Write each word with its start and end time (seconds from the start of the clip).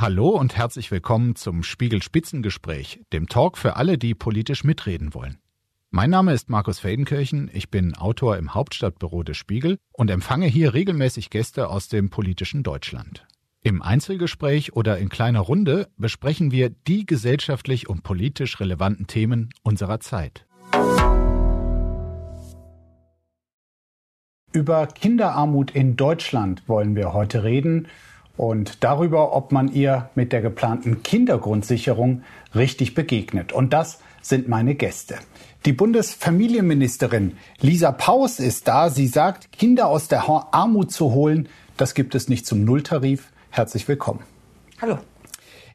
Hallo 0.00 0.30
und 0.30 0.56
herzlich 0.56 0.90
willkommen 0.90 1.36
zum 1.36 1.62
Spiegel 1.62 2.02
Spitzengespräch, 2.02 3.02
dem 3.12 3.28
Talk 3.28 3.58
für 3.58 3.76
alle, 3.76 3.98
die 3.98 4.14
politisch 4.14 4.64
mitreden 4.64 5.12
wollen. 5.12 5.36
Mein 5.90 6.08
Name 6.08 6.32
ist 6.32 6.48
Markus 6.48 6.78
Feldenkirchen, 6.78 7.50
ich 7.52 7.70
bin 7.70 7.94
Autor 7.94 8.38
im 8.38 8.54
Hauptstadtbüro 8.54 9.24
des 9.24 9.36
Spiegel 9.36 9.76
und 9.92 10.10
empfange 10.10 10.46
hier 10.46 10.72
regelmäßig 10.72 11.28
Gäste 11.28 11.68
aus 11.68 11.88
dem 11.88 12.08
politischen 12.08 12.62
Deutschland. 12.62 13.26
Im 13.60 13.82
Einzelgespräch 13.82 14.72
oder 14.72 14.96
in 14.96 15.10
kleiner 15.10 15.40
Runde 15.40 15.88
besprechen 15.98 16.50
wir 16.50 16.70
die 16.70 17.04
gesellschaftlich 17.04 17.90
und 17.90 18.02
politisch 18.02 18.58
relevanten 18.58 19.06
Themen 19.06 19.50
unserer 19.62 20.00
Zeit. 20.00 20.46
Über 24.52 24.86
Kinderarmut 24.86 25.72
in 25.72 25.96
Deutschland 25.96 26.66
wollen 26.70 26.96
wir 26.96 27.12
heute 27.12 27.44
reden 27.44 27.86
und 28.40 28.82
darüber, 28.82 29.36
ob 29.36 29.52
man 29.52 29.70
ihr 29.70 30.08
mit 30.14 30.32
der 30.32 30.40
geplanten 30.40 31.02
Kindergrundsicherung 31.02 32.22
richtig 32.54 32.94
begegnet. 32.94 33.52
Und 33.52 33.74
das 33.74 33.98
sind 34.22 34.48
meine 34.48 34.74
Gäste. 34.76 35.16
Die 35.66 35.74
Bundesfamilienministerin 35.74 37.36
Lisa 37.60 37.92
Paus 37.92 38.40
ist 38.40 38.66
da. 38.66 38.88
Sie 38.88 39.08
sagt, 39.08 39.52
Kinder 39.52 39.88
aus 39.88 40.08
der 40.08 40.26
Armut 40.52 40.90
zu 40.90 41.12
holen, 41.12 41.50
das 41.76 41.92
gibt 41.92 42.14
es 42.14 42.30
nicht 42.30 42.46
zum 42.46 42.64
Nulltarif. 42.64 43.28
Herzlich 43.50 43.86
willkommen. 43.88 44.20
Hallo. 44.80 44.96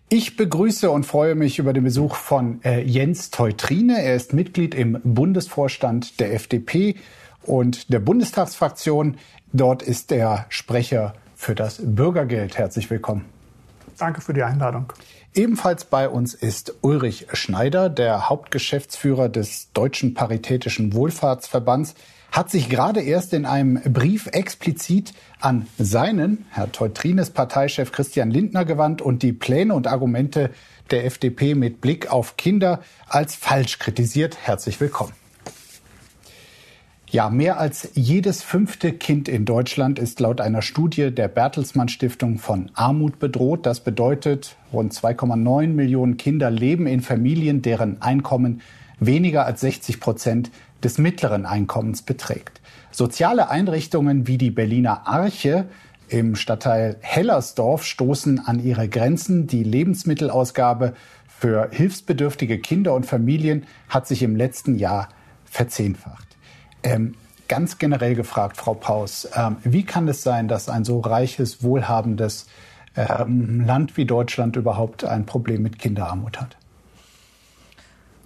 Ich 0.10 0.36
begrüße 0.36 0.90
und 0.90 1.06
freue 1.06 1.36
mich 1.36 1.60
über 1.60 1.72
den 1.72 1.84
Besuch 1.84 2.16
von 2.16 2.64
äh, 2.64 2.82
Jens 2.82 3.30
Teutrine. 3.30 4.02
Er 4.02 4.16
ist 4.16 4.34
Mitglied 4.34 4.74
im 4.74 5.00
Bundesvorstand 5.04 6.20
der 6.20 6.34
FDP 6.34 6.96
und 7.44 7.94
der 7.94 8.00
Bundestagsfraktion. 8.00 9.18
Dort 9.54 9.84
ist 9.84 10.12
er 10.12 10.48
Sprecher 10.50 11.14
für 11.36 11.56
das 11.56 11.80
Bürgergeld. 11.82 12.58
Herzlich 12.58 12.90
willkommen. 12.90 13.26
Danke 13.98 14.22
für 14.22 14.34
die 14.34 14.44
Einladung. 14.44 14.92
Ebenfalls 15.34 15.86
bei 15.86 16.10
uns 16.10 16.34
ist 16.34 16.76
Ulrich 16.82 17.28
Schneider, 17.34 17.90
der 17.90 18.30
Hauptgeschäftsführer 18.30 19.30
des 19.30 19.72
Deutschen 19.74 20.14
Paritätischen 20.14 20.94
Wohlfahrtsverbands, 20.94 21.96
hat 22.32 22.50
sich 22.50 22.70
gerade 22.70 23.02
erst 23.02 23.34
in 23.34 23.46
einem 23.46 23.82
Brief 23.94 24.28
explizit 24.28 25.14
an 25.40 25.68
seinen, 25.78 26.46
Herr 26.52 26.72
Teutrines 26.72 27.30
Parteichef 27.30 27.92
Christian 27.92 28.30
Lindner 28.30 28.66
gewandt 28.66 29.02
und 29.02 29.24
die 29.24 29.32
Pläne 29.32 29.74
und 29.74 29.88
Argumente 29.88 30.50
der 30.92 31.06
FDP 31.06 31.56
mit 31.56 31.80
Blick 31.80 32.12
auf 32.12 32.36
Kinder 32.36 32.82
als 33.08 33.36
falsch 33.36 33.80
kritisiert. 33.80 34.38
Herzlich 34.42 34.80
willkommen. 34.82 35.14
Ja, 37.16 37.30
mehr 37.30 37.62
als 37.62 37.92
jedes 37.94 38.44
fünfte 38.44 38.92
Kind 38.92 39.30
in 39.30 39.46
Deutschland 39.46 40.00
ist 40.00 40.20
laut 40.20 40.42
einer 40.42 40.62
Studie 40.62 41.12
der 41.12 41.30
Bertelsmann 41.30 41.88
Stiftung 41.88 42.40
von 42.40 42.70
Armut 42.74 43.20
bedroht. 43.20 43.66
Das 43.66 43.80
bedeutet, 43.80 44.58
rund 44.74 44.94
2,9 44.94 45.68
Millionen 45.68 46.18
Kinder 46.18 46.52
leben 46.52 46.88
in 46.88 47.00
Familien, 47.00 47.62
deren 47.62 48.02
Einkommen 48.02 48.60
weniger 49.00 49.46
als 49.46 49.62
60 49.62 50.02
Prozent 50.02 50.52
des 50.84 50.98
mittleren 50.98 51.46
Einkommens 51.46 52.02
beträgt. 52.02 52.60
Soziale 52.92 53.50
Einrichtungen 53.50 54.28
wie 54.28 54.38
die 54.38 54.52
Berliner 54.52 55.08
Arche 55.08 55.68
im 56.10 56.36
Stadtteil 56.36 56.98
Hellersdorf 57.00 57.86
stoßen 57.86 58.46
an 58.46 58.62
ihre 58.62 58.90
Grenzen. 58.90 59.48
Die 59.48 59.64
Lebensmittelausgabe 59.64 60.96
für 61.30 61.70
hilfsbedürftige 61.72 62.60
Kinder 62.60 62.94
und 62.94 63.06
Familien 63.06 63.64
hat 63.88 64.06
sich 64.06 64.22
im 64.22 64.36
letzten 64.36 64.76
Jahr 64.76 65.08
verzehnfacht. 65.46 66.35
Ähm, 66.86 67.16
ganz 67.48 67.78
generell 67.78 68.16
gefragt, 68.16 68.58
Frau 68.58 68.74
Paus, 68.74 69.28
ähm, 69.36 69.58
wie 69.64 69.84
kann 69.84 70.08
es 70.08 70.24
sein, 70.24 70.48
dass 70.48 70.70
ein 70.70 70.86
so 70.86 71.00
reiches, 71.00 71.64
wohlhabendes 71.64 72.48
ähm, 72.96 73.66
Land 73.66 73.98
wie 73.98 74.06
Deutschland 74.06 74.56
überhaupt 74.56 75.04
ein 75.04 75.26
Problem 75.26 75.62
mit 75.62 75.80
Kinderarmut 75.80 76.40
hat? 76.40 76.58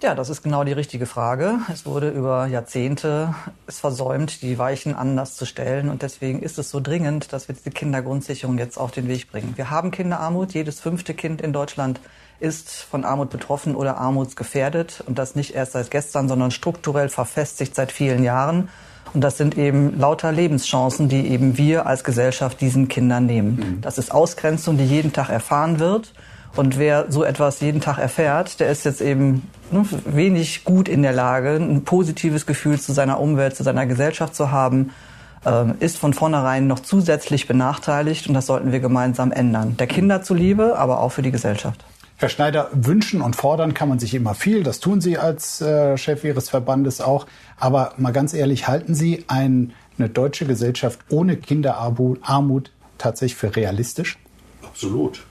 Ja, 0.02 0.14
das 0.14 0.30
ist 0.30 0.42
genau 0.42 0.64
die 0.64 0.72
richtige 0.72 1.04
Frage. 1.04 1.58
Es 1.70 1.84
wurde 1.84 2.08
über 2.08 2.46
Jahrzehnte 2.46 3.34
es 3.66 3.80
versäumt, 3.80 4.40
die 4.40 4.56
Weichen 4.56 4.94
anders 4.94 5.36
zu 5.36 5.44
stellen. 5.44 5.90
Und 5.90 6.00
deswegen 6.00 6.40
ist 6.40 6.58
es 6.58 6.70
so 6.70 6.80
dringend, 6.80 7.34
dass 7.34 7.48
wir 7.48 7.54
diese 7.54 7.70
Kindergrundsicherung 7.70 8.56
jetzt 8.56 8.78
auf 8.78 8.92
den 8.92 9.08
Weg 9.08 9.30
bringen. 9.30 9.52
Wir 9.56 9.68
haben 9.68 9.90
Kinderarmut. 9.90 10.54
Jedes 10.54 10.80
fünfte 10.80 11.12
Kind 11.12 11.42
in 11.42 11.52
Deutschland 11.52 12.00
ist 12.40 12.70
von 12.70 13.04
Armut 13.04 13.30
betroffen 13.30 13.74
oder 13.74 13.98
armutsgefährdet. 13.98 15.04
Und 15.06 15.18
das 15.18 15.34
nicht 15.34 15.54
erst 15.54 15.72
seit 15.72 15.90
gestern, 15.90 16.28
sondern 16.28 16.50
strukturell 16.50 17.08
verfestigt 17.08 17.74
seit 17.74 17.92
vielen 17.92 18.24
Jahren. 18.24 18.68
Und 19.12 19.22
das 19.22 19.36
sind 19.36 19.58
eben 19.58 19.98
lauter 19.98 20.32
Lebenschancen, 20.32 21.08
die 21.08 21.28
eben 21.28 21.58
wir 21.58 21.86
als 21.86 22.04
Gesellschaft 22.04 22.60
diesen 22.60 22.88
Kindern 22.88 23.26
nehmen. 23.26 23.56
Mhm. 23.56 23.80
Das 23.80 23.98
ist 23.98 24.12
Ausgrenzung, 24.12 24.78
die 24.78 24.84
jeden 24.84 25.12
Tag 25.12 25.28
erfahren 25.28 25.78
wird. 25.78 26.12
Und 26.56 26.78
wer 26.78 27.06
so 27.10 27.22
etwas 27.22 27.60
jeden 27.60 27.80
Tag 27.80 27.98
erfährt, 27.98 28.58
der 28.58 28.70
ist 28.70 28.84
jetzt 28.84 29.00
eben 29.00 29.48
ne, 29.70 29.84
wenig 30.04 30.64
gut 30.64 30.88
in 30.88 31.02
der 31.02 31.12
Lage, 31.12 31.54
ein 31.54 31.84
positives 31.84 32.44
Gefühl 32.46 32.80
zu 32.80 32.92
seiner 32.92 33.20
Umwelt, 33.20 33.54
zu 33.54 33.62
seiner 33.62 33.86
Gesellschaft 33.86 34.34
zu 34.34 34.50
haben, 34.50 34.90
äh, 35.44 35.66
ist 35.78 35.96
von 35.96 36.12
vornherein 36.12 36.66
noch 36.66 36.80
zusätzlich 36.80 37.46
benachteiligt. 37.46 38.26
Und 38.28 38.34
das 38.34 38.46
sollten 38.46 38.72
wir 38.72 38.80
gemeinsam 38.80 39.30
ändern. 39.30 39.76
Der 39.76 39.86
Kinder 39.86 40.22
zuliebe, 40.22 40.76
aber 40.78 41.00
auch 41.00 41.10
für 41.10 41.22
die 41.22 41.30
Gesellschaft. 41.30 41.84
Herr 42.20 42.28
Schneider, 42.28 42.68
wünschen 42.74 43.22
und 43.22 43.34
fordern 43.34 43.72
kann 43.72 43.88
man 43.88 43.98
sich 43.98 44.12
immer 44.12 44.34
viel. 44.34 44.62
Das 44.62 44.78
tun 44.78 45.00
Sie 45.00 45.16
als 45.16 45.62
äh, 45.62 45.96
Chef 45.96 46.22
Ihres 46.22 46.50
Verbandes 46.50 47.00
auch. 47.00 47.24
Aber 47.56 47.94
mal 47.96 48.10
ganz 48.10 48.34
ehrlich, 48.34 48.68
halten 48.68 48.94
Sie 48.94 49.24
ein, 49.28 49.72
eine 49.96 50.10
deutsche 50.10 50.44
Gesellschaft 50.44 51.00
ohne 51.08 51.38
Kinderarmut 51.38 52.72
tatsächlich 52.98 53.36
für 53.36 53.56
realistisch? 53.56 54.18
Absolut. 54.62 55.22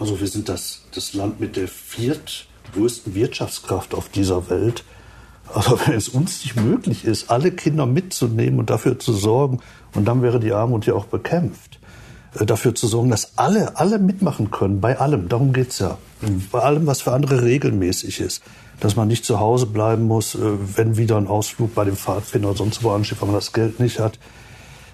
Also 0.00 0.18
wir 0.18 0.26
sind 0.26 0.48
das, 0.48 0.86
das 0.92 1.14
Land 1.14 1.38
mit 1.38 1.54
der 1.54 1.68
viertgrößten 1.68 3.14
Wirtschaftskraft 3.14 3.94
auf 3.94 4.08
dieser 4.08 4.50
Welt. 4.50 4.82
Aber 5.54 5.78
wenn 5.86 5.94
es 5.94 6.08
uns 6.08 6.42
nicht 6.42 6.56
möglich 6.56 7.04
ist, 7.04 7.30
alle 7.30 7.52
Kinder 7.52 7.86
mitzunehmen 7.86 8.58
und 8.58 8.70
dafür 8.70 8.98
zu 8.98 9.12
sorgen, 9.12 9.60
und 9.94 10.06
dann 10.06 10.20
wäre 10.20 10.40
die 10.40 10.52
Armut 10.52 10.84
ja 10.84 10.94
auch 10.94 11.06
bekämpft 11.06 11.78
dafür 12.34 12.74
zu 12.74 12.86
sorgen, 12.86 13.10
dass 13.10 13.32
alle, 13.36 13.76
alle 13.76 13.98
mitmachen 13.98 14.50
können, 14.50 14.80
bei 14.80 14.98
allem. 14.98 15.28
Darum 15.28 15.52
geht's 15.52 15.78
ja. 15.78 15.98
Bei 16.52 16.60
allem, 16.60 16.86
was 16.86 17.02
für 17.02 17.12
andere 17.12 17.42
regelmäßig 17.42 18.20
ist. 18.20 18.42
Dass 18.80 18.96
man 18.96 19.08
nicht 19.08 19.24
zu 19.24 19.40
Hause 19.40 19.66
bleiben 19.66 20.04
muss, 20.04 20.34
äh, 20.34 20.38
wenn 20.76 20.96
wieder 20.96 21.16
ein 21.16 21.26
Ausflug 21.26 21.74
bei 21.74 21.84
dem 21.84 21.96
Pfadfinder 21.96 22.50
oder 22.50 22.58
sonst 22.58 22.82
wo 22.82 22.90
ansteht, 22.90 23.20
weil 23.20 23.28
man 23.28 23.36
das 23.36 23.52
Geld 23.52 23.80
nicht 23.80 23.98
hat. 23.98 24.18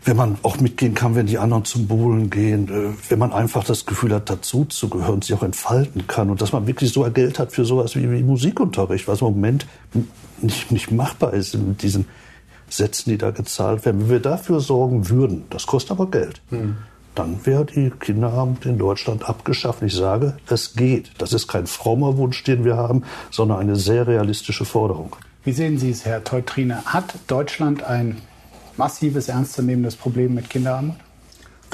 Wenn 0.05 0.17
man 0.17 0.37
auch 0.43 0.61
mitgehen 0.61 0.95
kann, 0.95 1.15
wenn 1.15 1.27
die 1.27 1.39
anderen 1.39 1.65
zum 1.65 1.87
Buhlen 1.87 2.31
gehen. 2.31 2.69
Äh, 2.69 3.11
wenn 3.11 3.19
man 3.19 3.33
einfach 3.33 3.65
das 3.65 3.84
Gefühl 3.84 4.15
hat, 4.15 4.31
dazu 4.31 4.65
zu 4.65 4.89
gehören, 4.89 5.22
sich 5.22 5.34
auch 5.34 5.43
entfalten 5.43 6.06
kann. 6.06 6.31
Und 6.31 6.41
dass 6.41 6.53
man 6.53 6.66
wirklich 6.66 6.93
so 6.93 7.03
Geld 7.11 7.39
hat 7.39 7.53
für 7.53 7.65
sowas 7.65 7.97
wie, 7.97 8.11
wie 8.11 8.22
Musikunterricht, 8.22 9.09
was 9.09 9.21
im 9.21 9.28
Moment 9.28 9.66
nicht, 10.41 10.71
nicht 10.71 10.91
machbar 10.91 11.34
ist 11.34 11.55
mit 11.55 11.83
diesen 11.83 12.06
Sätzen, 12.69 13.11
die 13.11 13.19
da 13.19 13.31
gezahlt 13.31 13.84
werden. 13.84 14.03
Wenn 14.03 14.11
wir 14.11 14.21
dafür 14.21 14.61
sorgen 14.61 15.09
würden, 15.11 15.45
das 15.51 15.66
kostet 15.66 15.93
aber 15.93 16.11
Geld. 16.11 16.41
Hm 16.51 16.77
dann 17.15 17.45
wäre 17.47 17.65
die 17.65 17.91
Kinderarmut 17.91 18.67
in 18.67 18.79
Deutschland 18.79 19.29
abgeschafft. 19.29 19.83
Ich 19.83 19.95
sage, 19.95 20.37
es 20.49 20.75
geht. 20.75 21.11
Das 21.19 21.33
ist 21.33 21.49
kein 21.49 21.67
frommer 21.67 22.17
Wunsch, 22.17 22.43
den 22.45 22.65
wir 22.65 22.77
haben, 22.77 23.05
sondern 23.31 23.59
eine 23.59 23.77
sehr 23.77 24.07
realistische 24.07 24.65
Forderung. 24.65 25.17
Wie 25.45 25.53
sehen 25.53 25.79
Sie 25.79 25.91
es, 25.91 26.05
Herr 26.05 26.25
Teutrine? 26.25 26.85
Hat 26.87 27.15
Deutschland 27.27 27.83
ein 27.83 28.21
massives, 28.77 29.29
ernstzunehmendes 29.29 29.97
Problem 29.97 30.35
mit 30.35 30.51
Kinderarmut? 30.51 30.97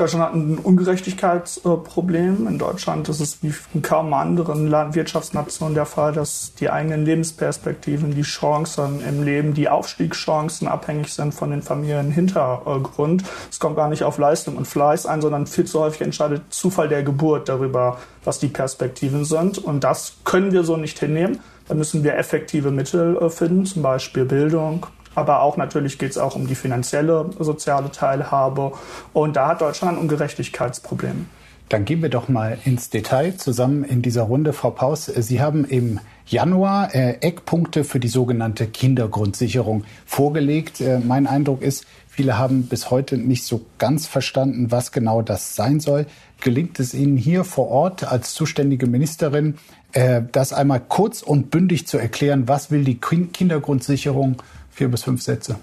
Deutschland 0.00 0.24
hat 0.24 0.34
ein 0.34 0.58
Ungerechtigkeitsproblem. 0.58 2.46
In 2.46 2.58
Deutschland 2.58 3.06
ist 3.10 3.20
es 3.20 3.42
wie 3.42 3.52
in 3.74 3.82
kaum 3.82 4.14
anderen 4.14 4.70
Wirtschaftsnationen 4.94 5.74
der 5.74 5.84
Fall, 5.84 6.12
dass 6.12 6.54
die 6.54 6.70
eigenen 6.70 7.04
Lebensperspektiven, 7.04 8.14
die 8.14 8.22
Chancen 8.22 9.06
im 9.06 9.22
Leben, 9.22 9.52
die 9.52 9.68
Aufstiegschancen 9.68 10.68
abhängig 10.68 11.12
sind 11.12 11.34
von 11.34 11.50
den 11.50 11.60
Familienhintergrund. 11.60 13.24
Es 13.50 13.60
kommt 13.60 13.76
gar 13.76 13.90
nicht 13.90 14.02
auf 14.02 14.16
Leistung 14.16 14.56
und 14.56 14.66
Fleiß 14.66 15.04
ein, 15.04 15.20
sondern 15.20 15.46
viel 15.46 15.66
zu 15.66 15.80
häufig 15.80 16.00
entscheidet 16.00 16.44
Zufall 16.48 16.88
der 16.88 17.02
Geburt 17.02 17.50
darüber, 17.50 17.98
was 18.24 18.38
die 18.38 18.48
Perspektiven 18.48 19.26
sind. 19.26 19.58
Und 19.58 19.84
das 19.84 20.14
können 20.24 20.52
wir 20.52 20.64
so 20.64 20.78
nicht 20.78 20.98
hinnehmen. 20.98 21.40
Da 21.68 21.74
müssen 21.74 22.02
wir 22.04 22.16
effektive 22.16 22.70
Mittel 22.70 23.18
äh, 23.18 23.28
finden, 23.28 23.66
zum 23.66 23.82
Beispiel 23.82 24.24
Bildung, 24.24 24.86
aber 25.14 25.42
auch 25.42 25.56
natürlich 25.56 25.98
geht 25.98 26.10
es 26.10 26.18
auch 26.18 26.36
um 26.36 26.46
die 26.46 26.54
finanzielle 26.54 27.30
soziale 27.38 27.90
Teilhabe. 27.90 28.72
Und 29.12 29.36
da 29.36 29.48
hat 29.48 29.60
Deutschland 29.60 29.96
ein 29.96 30.02
Ungerechtigkeitsproblem. 30.02 31.26
Dann 31.70 31.84
gehen 31.84 32.02
wir 32.02 32.08
doch 32.08 32.28
mal 32.28 32.58
ins 32.64 32.90
Detail 32.90 33.36
zusammen 33.36 33.84
in 33.84 34.02
dieser 34.02 34.22
Runde. 34.22 34.52
Frau 34.52 34.70
Paus, 34.70 35.06
Sie 35.06 35.40
haben 35.40 35.64
im 35.64 36.00
Januar 36.26 36.94
äh, 36.94 37.18
Eckpunkte 37.20 37.84
für 37.84 38.00
die 38.00 38.08
sogenannte 38.08 38.66
Kindergrundsicherung 38.66 39.84
vorgelegt. 40.04 40.80
Äh, 40.80 40.98
mein 40.98 41.28
Eindruck 41.28 41.62
ist, 41.62 41.86
viele 42.08 42.38
haben 42.38 42.64
bis 42.64 42.90
heute 42.90 43.16
nicht 43.18 43.44
so 43.44 43.64
ganz 43.78 44.08
verstanden, 44.08 44.72
was 44.72 44.90
genau 44.90 45.22
das 45.22 45.54
sein 45.54 45.78
soll. 45.78 46.06
Gelingt 46.40 46.80
es 46.80 46.92
Ihnen 46.92 47.16
hier 47.16 47.44
vor 47.44 47.68
Ort 47.68 48.02
als 48.02 48.34
zuständige 48.34 48.88
Ministerin, 48.88 49.56
äh, 49.92 50.22
das 50.32 50.52
einmal 50.52 50.80
kurz 50.80 51.22
und 51.22 51.50
bündig 51.50 51.86
zu 51.86 51.98
erklären, 51.98 52.48
was 52.48 52.72
will 52.72 52.82
die 52.82 52.98
Kindergrundsicherung 52.98 54.42
Vier 54.72 54.88
bis 54.88 55.02
fünf 55.02 55.22
Sätze. 55.22 55.56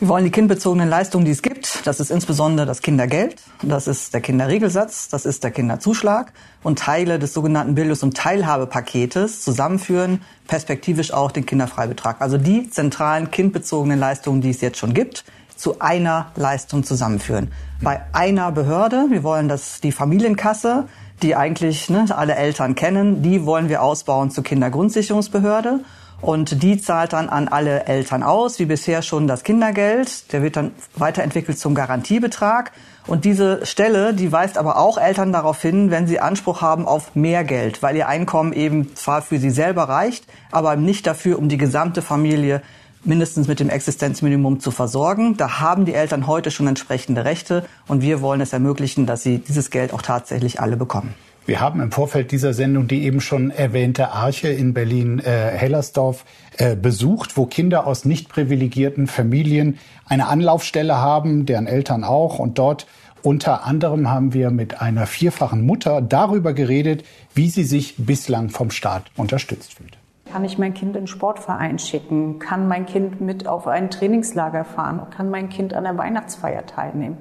Wir 0.00 0.08
wollen 0.08 0.24
die 0.24 0.30
kindbezogenen 0.30 0.88
Leistungen, 0.88 1.26
die 1.26 1.30
es 1.30 1.42
gibt, 1.42 1.86
das 1.86 2.00
ist 2.00 2.10
insbesondere 2.10 2.64
das 2.64 2.80
Kindergeld, 2.80 3.36
das 3.62 3.86
ist 3.86 4.14
der 4.14 4.22
Kinderregelsatz, 4.22 5.10
das 5.10 5.26
ist 5.26 5.44
der 5.44 5.50
Kinderzuschlag 5.50 6.32
und 6.62 6.78
Teile 6.78 7.18
des 7.18 7.34
sogenannten 7.34 7.74
Bildungs- 7.74 8.02
und 8.02 8.16
Teilhabepaketes 8.16 9.42
zusammenführen, 9.42 10.22
perspektivisch 10.48 11.12
auch 11.12 11.32
den 11.32 11.44
Kinderfreibetrag. 11.44 12.22
Also 12.22 12.38
die 12.38 12.70
zentralen 12.70 13.30
kindbezogenen 13.30 13.98
Leistungen, 13.98 14.40
die 14.40 14.48
es 14.48 14.62
jetzt 14.62 14.78
schon 14.78 14.94
gibt, 14.94 15.24
zu 15.54 15.80
einer 15.80 16.32
Leistung 16.34 16.82
zusammenführen. 16.82 17.52
Bei 17.82 18.00
einer 18.14 18.50
Behörde, 18.52 19.08
wir 19.10 19.22
wollen, 19.22 19.48
dass 19.50 19.82
die 19.82 19.92
Familienkasse, 19.92 20.88
die 21.20 21.36
eigentlich 21.36 21.90
ne, 21.90 22.06
alle 22.08 22.36
Eltern 22.36 22.74
kennen, 22.74 23.22
die 23.22 23.44
wollen 23.44 23.68
wir 23.68 23.82
ausbauen 23.82 24.30
zur 24.30 24.44
Kindergrundsicherungsbehörde. 24.44 25.80
Und 26.22 26.62
die 26.62 26.80
zahlt 26.80 27.14
dann 27.14 27.30
an 27.30 27.48
alle 27.48 27.86
Eltern 27.86 28.22
aus, 28.22 28.58
wie 28.58 28.66
bisher 28.66 29.00
schon 29.02 29.26
das 29.26 29.42
Kindergeld. 29.42 30.32
Der 30.32 30.42
wird 30.42 30.56
dann 30.56 30.72
weiterentwickelt 30.96 31.58
zum 31.58 31.74
Garantiebetrag. 31.74 32.72
Und 33.06 33.24
diese 33.24 33.64
Stelle, 33.64 34.12
die 34.12 34.30
weist 34.30 34.58
aber 34.58 34.78
auch 34.78 34.98
Eltern 34.98 35.32
darauf 35.32 35.60
hin, 35.62 35.90
wenn 35.90 36.06
sie 36.06 36.20
Anspruch 36.20 36.60
haben 36.60 36.86
auf 36.86 37.14
mehr 37.14 37.44
Geld, 37.44 37.82
weil 37.82 37.96
ihr 37.96 38.06
Einkommen 38.06 38.52
eben 38.52 38.94
zwar 38.94 39.22
für 39.22 39.38
sie 39.38 39.50
selber 39.50 39.84
reicht, 39.84 40.26
aber 40.50 40.76
nicht 40.76 41.06
dafür, 41.06 41.38
um 41.38 41.48
die 41.48 41.56
gesamte 41.56 42.02
Familie 42.02 42.62
mindestens 43.02 43.48
mit 43.48 43.58
dem 43.58 43.70
Existenzminimum 43.70 44.60
zu 44.60 44.70
versorgen. 44.70 45.38
Da 45.38 45.60
haben 45.60 45.86
die 45.86 45.94
Eltern 45.94 46.26
heute 46.26 46.50
schon 46.50 46.66
entsprechende 46.66 47.24
Rechte 47.24 47.64
und 47.88 48.02
wir 48.02 48.20
wollen 48.20 48.42
es 48.42 48.52
ermöglichen, 48.52 49.06
dass 49.06 49.22
sie 49.22 49.38
dieses 49.38 49.70
Geld 49.70 49.94
auch 49.94 50.02
tatsächlich 50.02 50.60
alle 50.60 50.76
bekommen. 50.76 51.14
Wir 51.46 51.60
haben 51.60 51.80
im 51.80 51.90
Vorfeld 51.90 52.30
dieser 52.32 52.52
Sendung 52.52 52.86
die 52.86 53.02
eben 53.04 53.20
schon 53.20 53.50
erwähnte 53.50 54.12
Arche 54.12 54.48
in 54.48 54.74
Berlin-Hellersdorf 54.74 56.24
äh, 56.56 56.72
äh, 56.72 56.76
besucht, 56.76 57.36
wo 57.36 57.46
Kinder 57.46 57.86
aus 57.86 58.04
nicht 58.04 58.28
privilegierten 58.28 59.06
Familien 59.06 59.78
eine 60.06 60.28
Anlaufstelle 60.28 60.96
haben, 60.96 61.46
deren 61.46 61.66
Eltern 61.66 62.04
auch. 62.04 62.38
Und 62.38 62.58
dort 62.58 62.86
unter 63.22 63.64
anderem 63.64 64.08
haben 64.08 64.32
wir 64.32 64.50
mit 64.50 64.80
einer 64.80 65.06
vierfachen 65.06 65.64
Mutter 65.64 66.00
darüber 66.02 66.52
geredet, 66.52 67.04
wie 67.34 67.50
sie 67.50 67.64
sich 67.64 67.94
bislang 67.98 68.50
vom 68.50 68.70
Staat 68.70 69.04
unterstützt 69.16 69.74
fühlt. 69.74 69.99
Kann 70.30 70.44
ich 70.44 70.58
mein 70.58 70.74
Kind 70.74 70.94
in 70.94 71.02
den 71.02 71.06
Sportverein 71.08 71.80
schicken? 71.80 72.38
Kann 72.38 72.68
mein 72.68 72.86
Kind 72.86 73.20
mit 73.20 73.48
auf 73.48 73.66
ein 73.66 73.90
Trainingslager 73.90 74.64
fahren? 74.64 75.02
Kann 75.10 75.28
mein 75.28 75.48
Kind 75.48 75.74
an 75.74 75.82
der 75.82 75.98
Weihnachtsfeier 75.98 76.66
teilnehmen? 76.66 77.18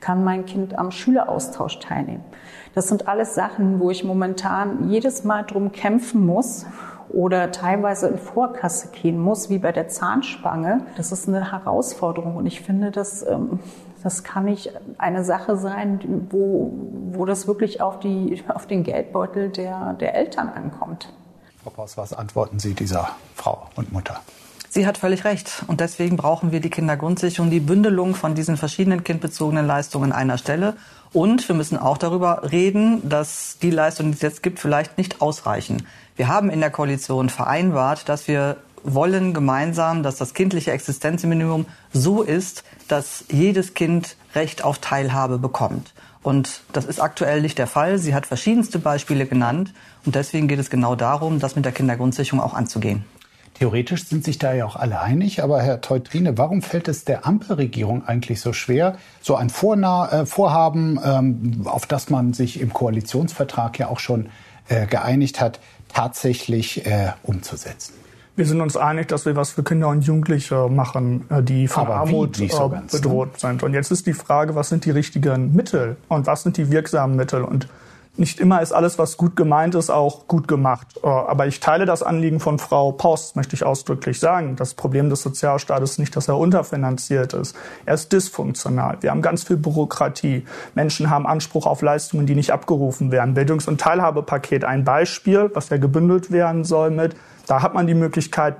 Kann 0.00 0.24
mein 0.24 0.44
Kind 0.44 0.76
am 0.76 0.90
Schüleraustausch 0.90 1.78
teilnehmen? 1.78 2.24
Das 2.74 2.88
sind 2.88 3.06
alles 3.06 3.36
Sachen, 3.36 3.78
wo 3.78 3.90
ich 3.90 4.02
momentan 4.02 4.90
jedes 4.90 5.22
Mal 5.22 5.42
drum 5.42 5.70
kämpfen 5.70 6.26
muss 6.26 6.66
oder 7.10 7.52
teilweise 7.52 8.08
in 8.08 8.18
Vorkasse 8.18 8.88
gehen 8.88 9.20
muss, 9.20 9.50
wie 9.50 9.58
bei 9.58 9.70
der 9.70 9.86
Zahnspange. 9.86 10.80
Das 10.96 11.12
ist 11.12 11.28
eine 11.28 11.52
Herausforderung 11.52 12.34
und 12.34 12.46
ich 12.46 12.60
finde, 12.60 12.90
das, 12.90 13.24
ähm, 13.24 13.60
das 14.02 14.24
kann 14.24 14.46
nicht 14.46 14.72
eine 14.98 15.22
Sache 15.22 15.56
sein, 15.56 16.26
wo, 16.30 16.72
wo 17.12 17.24
das 17.24 17.46
wirklich 17.46 17.80
auf, 17.80 18.00
die, 18.00 18.42
auf 18.48 18.66
den 18.66 18.82
Geldbeutel 18.82 19.50
der, 19.50 19.94
der 19.94 20.16
Eltern 20.16 20.48
ankommt. 20.48 21.12
Frau 21.62 21.70
Paus, 21.70 21.96
was 21.96 22.12
antworten 22.12 22.58
Sie 22.58 22.74
dieser 22.74 23.10
Frau 23.34 23.68
und 23.74 23.92
Mutter? 23.92 24.20
Sie 24.70 24.86
hat 24.86 24.98
völlig 24.98 25.24
recht. 25.24 25.64
Und 25.66 25.80
deswegen 25.80 26.16
brauchen 26.16 26.52
wir 26.52 26.60
die 26.60 26.70
Kindergrundsicherung, 26.70 27.50
die 27.50 27.60
Bündelung 27.60 28.14
von 28.14 28.34
diesen 28.34 28.56
verschiedenen 28.56 29.02
kindbezogenen 29.02 29.66
Leistungen 29.66 30.12
an 30.12 30.18
einer 30.18 30.38
Stelle. 30.38 30.76
Und 31.12 31.48
wir 31.48 31.56
müssen 31.56 31.78
auch 31.78 31.98
darüber 31.98 32.50
reden, 32.52 33.08
dass 33.08 33.58
die 33.60 33.70
Leistungen, 33.70 34.12
die 34.12 34.16
es 34.16 34.22
jetzt 34.22 34.42
gibt, 34.42 34.60
vielleicht 34.60 34.98
nicht 34.98 35.20
ausreichen. 35.20 35.86
Wir 36.16 36.28
haben 36.28 36.50
in 36.50 36.60
der 36.60 36.70
Koalition 36.70 37.28
vereinbart, 37.28 38.08
dass 38.08 38.28
wir 38.28 38.58
wollen 38.84 39.34
gemeinsam, 39.34 40.02
dass 40.02 40.16
das 40.16 40.34
kindliche 40.34 40.70
Existenzminimum 40.70 41.66
so 41.92 42.22
ist, 42.22 42.62
dass 42.86 43.24
jedes 43.30 43.74
Kind 43.74 44.16
Recht 44.34 44.62
auf 44.62 44.78
Teilhabe 44.78 45.38
bekommt. 45.38 45.92
Und 46.22 46.62
das 46.72 46.84
ist 46.84 47.00
aktuell 47.00 47.40
nicht 47.40 47.58
der 47.58 47.66
Fall. 47.66 47.98
Sie 47.98 48.14
hat 48.14 48.26
verschiedenste 48.26 48.78
Beispiele 48.78 49.26
genannt. 49.26 49.72
Und 50.08 50.14
deswegen 50.14 50.48
geht 50.48 50.58
es 50.58 50.70
genau 50.70 50.94
darum, 50.94 51.38
das 51.38 51.54
mit 51.54 51.66
der 51.66 51.72
Kindergrundsicherung 51.72 52.40
auch 52.40 52.54
anzugehen. 52.54 53.04
Theoretisch 53.52 54.06
sind 54.06 54.24
sich 54.24 54.38
da 54.38 54.54
ja 54.54 54.64
auch 54.64 54.74
alle 54.74 55.02
einig, 55.02 55.42
aber 55.42 55.60
Herr 55.60 55.82
Teutrine, 55.82 56.38
warum 56.38 56.62
fällt 56.62 56.88
es 56.88 57.04
der 57.04 57.26
Ampelregierung 57.26 58.06
eigentlich 58.06 58.40
so 58.40 58.54
schwer, 58.54 58.96
so 59.20 59.36
ein 59.36 59.50
Vorna 59.50 60.10
äh, 60.10 60.24
Vorhaben, 60.24 60.98
ähm, 61.04 61.66
auf 61.66 61.84
das 61.84 62.08
man 62.08 62.32
sich 62.32 62.58
im 62.58 62.72
Koalitionsvertrag 62.72 63.78
ja 63.78 63.88
auch 63.88 63.98
schon 63.98 64.30
äh, 64.70 64.86
geeinigt 64.86 65.42
hat, 65.42 65.60
tatsächlich 65.92 66.86
äh, 66.86 67.12
umzusetzen? 67.22 67.92
Wir 68.34 68.46
sind 68.46 68.62
uns 68.62 68.78
einig, 68.78 69.08
dass 69.08 69.26
wir 69.26 69.36
was 69.36 69.50
für 69.50 69.62
Kinder 69.62 69.88
und 69.88 70.06
Jugendliche 70.06 70.70
machen, 70.70 71.26
äh, 71.28 71.42
die 71.42 71.68
von 71.68 71.82
Aber 71.82 71.96
Armut 71.96 72.36
so 72.36 72.44
äh, 72.44 72.48
ganz, 72.48 72.94
ne? 72.94 73.00
bedroht 73.00 73.38
sind. 73.40 73.62
Und 73.62 73.74
jetzt 73.74 73.90
ist 73.90 74.06
die 74.06 74.14
Frage, 74.14 74.54
was 74.54 74.70
sind 74.70 74.86
die 74.86 74.90
richtigen 74.90 75.54
Mittel 75.54 75.98
und 76.08 76.26
was 76.26 76.44
sind 76.44 76.56
die 76.56 76.70
wirksamen 76.70 77.14
Mittel? 77.14 77.44
Und 77.44 77.68
nicht 78.18 78.40
immer 78.40 78.60
ist 78.62 78.72
alles, 78.72 78.98
was 78.98 79.16
gut 79.16 79.36
gemeint 79.36 79.74
ist, 79.74 79.90
auch 79.90 80.26
gut 80.26 80.48
gemacht. 80.48 80.86
Äh, 81.02 81.06
aber 81.06 81.46
ich 81.46 81.60
teile 81.60 81.86
das 81.86 82.02
Anliegen 82.02 82.40
von 82.40 82.58
Frau 82.58 82.92
Post, 82.92 83.36
möchte 83.36 83.54
ich 83.54 83.64
ausdrücklich 83.64 84.20
sagen. 84.20 84.56
Das 84.56 84.74
Problem 84.74 85.10
des 85.10 85.22
Sozialstaates 85.22 85.92
ist 85.92 85.98
nicht, 85.98 86.16
dass 86.16 86.28
er 86.28 86.38
unterfinanziert 86.38 87.32
ist. 87.32 87.56
Er 87.86 87.94
ist 87.94 88.12
dysfunktional. 88.12 88.98
Wir 89.00 89.10
haben 89.10 89.22
ganz 89.22 89.44
viel 89.44 89.56
Bürokratie. 89.56 90.44
Menschen 90.74 91.10
haben 91.10 91.26
Anspruch 91.26 91.66
auf 91.66 91.82
Leistungen, 91.82 92.26
die 92.26 92.34
nicht 92.34 92.52
abgerufen 92.52 93.10
werden. 93.10 93.34
Bildungs- 93.34 93.68
und 93.68 93.80
Teilhabepaket, 93.80 94.64
ein 94.64 94.84
Beispiel, 94.84 95.50
was 95.54 95.68
ja 95.68 95.76
gebündelt 95.76 96.30
werden 96.30 96.64
soll 96.64 96.90
mit 96.90 97.16
da 97.48 97.62
hat 97.62 97.72
man 97.72 97.86
die 97.86 97.94
Möglichkeit, 97.94 98.56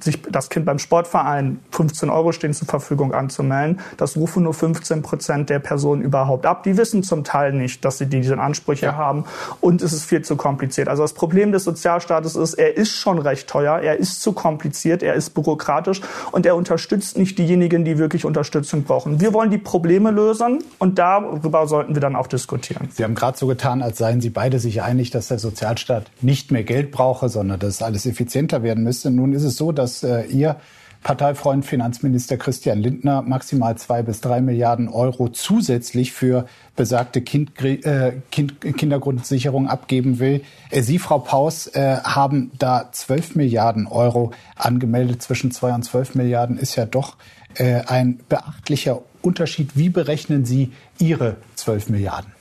sich 0.00 0.22
das 0.22 0.48
Kind 0.48 0.64
beim 0.64 0.78
Sportverein 0.78 1.60
15 1.72 2.08
Euro 2.08 2.32
stehen 2.32 2.54
zur 2.54 2.66
Verfügung 2.66 3.12
anzumelden. 3.12 3.80
Das 3.98 4.16
rufen 4.16 4.44
nur 4.44 4.54
15 4.54 5.02
Prozent 5.02 5.50
der 5.50 5.58
Personen 5.58 6.00
überhaupt 6.00 6.46
ab. 6.46 6.62
Die 6.62 6.78
wissen 6.78 7.02
zum 7.02 7.22
Teil 7.22 7.52
nicht, 7.52 7.84
dass 7.84 7.98
sie 7.98 8.06
diese 8.06 8.38
Ansprüche 8.38 8.86
ja. 8.86 8.96
haben 8.96 9.24
und 9.60 9.82
es 9.82 9.92
ist 9.92 10.04
viel 10.04 10.22
zu 10.22 10.36
kompliziert. 10.36 10.88
Also 10.88 11.02
das 11.02 11.12
Problem 11.12 11.52
des 11.52 11.64
Sozialstaates 11.64 12.34
ist, 12.34 12.54
er 12.54 12.78
ist 12.78 12.92
schon 12.92 13.18
recht 13.18 13.46
teuer, 13.46 13.78
er 13.78 13.98
ist 13.98 14.22
zu 14.22 14.32
kompliziert, 14.32 15.02
er 15.02 15.14
ist 15.14 15.34
bürokratisch 15.34 16.00
und 16.32 16.46
er 16.46 16.56
unterstützt 16.56 17.18
nicht 17.18 17.36
diejenigen, 17.36 17.84
die 17.84 17.98
wirklich 17.98 18.24
Unterstützung 18.24 18.84
brauchen. 18.84 19.20
Wir 19.20 19.34
wollen 19.34 19.50
die 19.50 19.58
Probleme 19.58 20.10
lösen 20.12 20.64
und 20.78 20.98
darüber 20.98 21.66
sollten 21.66 21.94
wir 21.94 22.00
dann 22.00 22.16
auch 22.16 22.26
diskutieren. 22.26 22.88
Sie 22.90 23.04
haben 23.04 23.14
gerade 23.14 23.36
so 23.36 23.46
getan, 23.46 23.82
als 23.82 23.98
seien 23.98 24.22
Sie 24.22 24.30
beide 24.30 24.58
sich 24.58 24.80
einig, 24.80 25.10
dass 25.10 25.28
der 25.28 25.38
Sozialstaat 25.38 26.06
nicht 26.22 26.52
mehr 26.52 26.64
Geld 26.64 26.90
brauche, 26.90 27.28
sondern 27.28 27.60
dass 27.60 27.82
alles 27.82 28.06
effizient 28.06 28.29
effizienter 28.30 28.62
werden 28.62 28.84
müsste. 28.84 29.10
Nun 29.10 29.32
ist 29.32 29.42
es 29.42 29.56
so, 29.56 29.72
dass 29.72 30.02
äh, 30.02 30.22
Ihr 30.26 30.56
Parteifreund 31.02 31.64
Finanzminister 31.64 32.36
Christian 32.36 32.78
Lindner 32.78 33.22
maximal 33.22 33.76
zwei 33.76 34.02
bis 34.02 34.20
drei 34.20 34.40
Milliarden 34.42 34.88
Euro 34.88 35.30
zusätzlich 35.30 36.12
für 36.12 36.46
besagte 36.76 37.22
kind, 37.22 37.58
äh, 37.64 38.12
kind, 38.30 38.60
Kindergrundsicherung 38.60 39.66
abgeben 39.66 40.18
will. 40.18 40.42
Äh, 40.70 40.82
Sie, 40.82 40.98
Frau 40.98 41.18
Paus, 41.18 41.66
äh, 41.68 41.96
haben 42.04 42.52
da 42.58 42.90
zwölf 42.92 43.34
Milliarden 43.34 43.86
Euro 43.86 44.32
angemeldet. 44.56 45.22
Zwischen 45.22 45.50
zwei 45.50 45.74
und 45.74 45.82
zwölf 45.84 46.14
Milliarden 46.14 46.58
ist 46.58 46.76
ja 46.76 46.84
doch 46.86 47.16
äh, 47.54 47.80
ein 47.86 48.20
beachtlicher 48.28 49.00
Unterschied. 49.22 49.76
Wie 49.76 49.88
berechnen 49.88 50.44
Sie 50.44 50.72
Ihre 50.98 51.36
zwölf 51.56 51.88
Milliarden? 51.88 52.39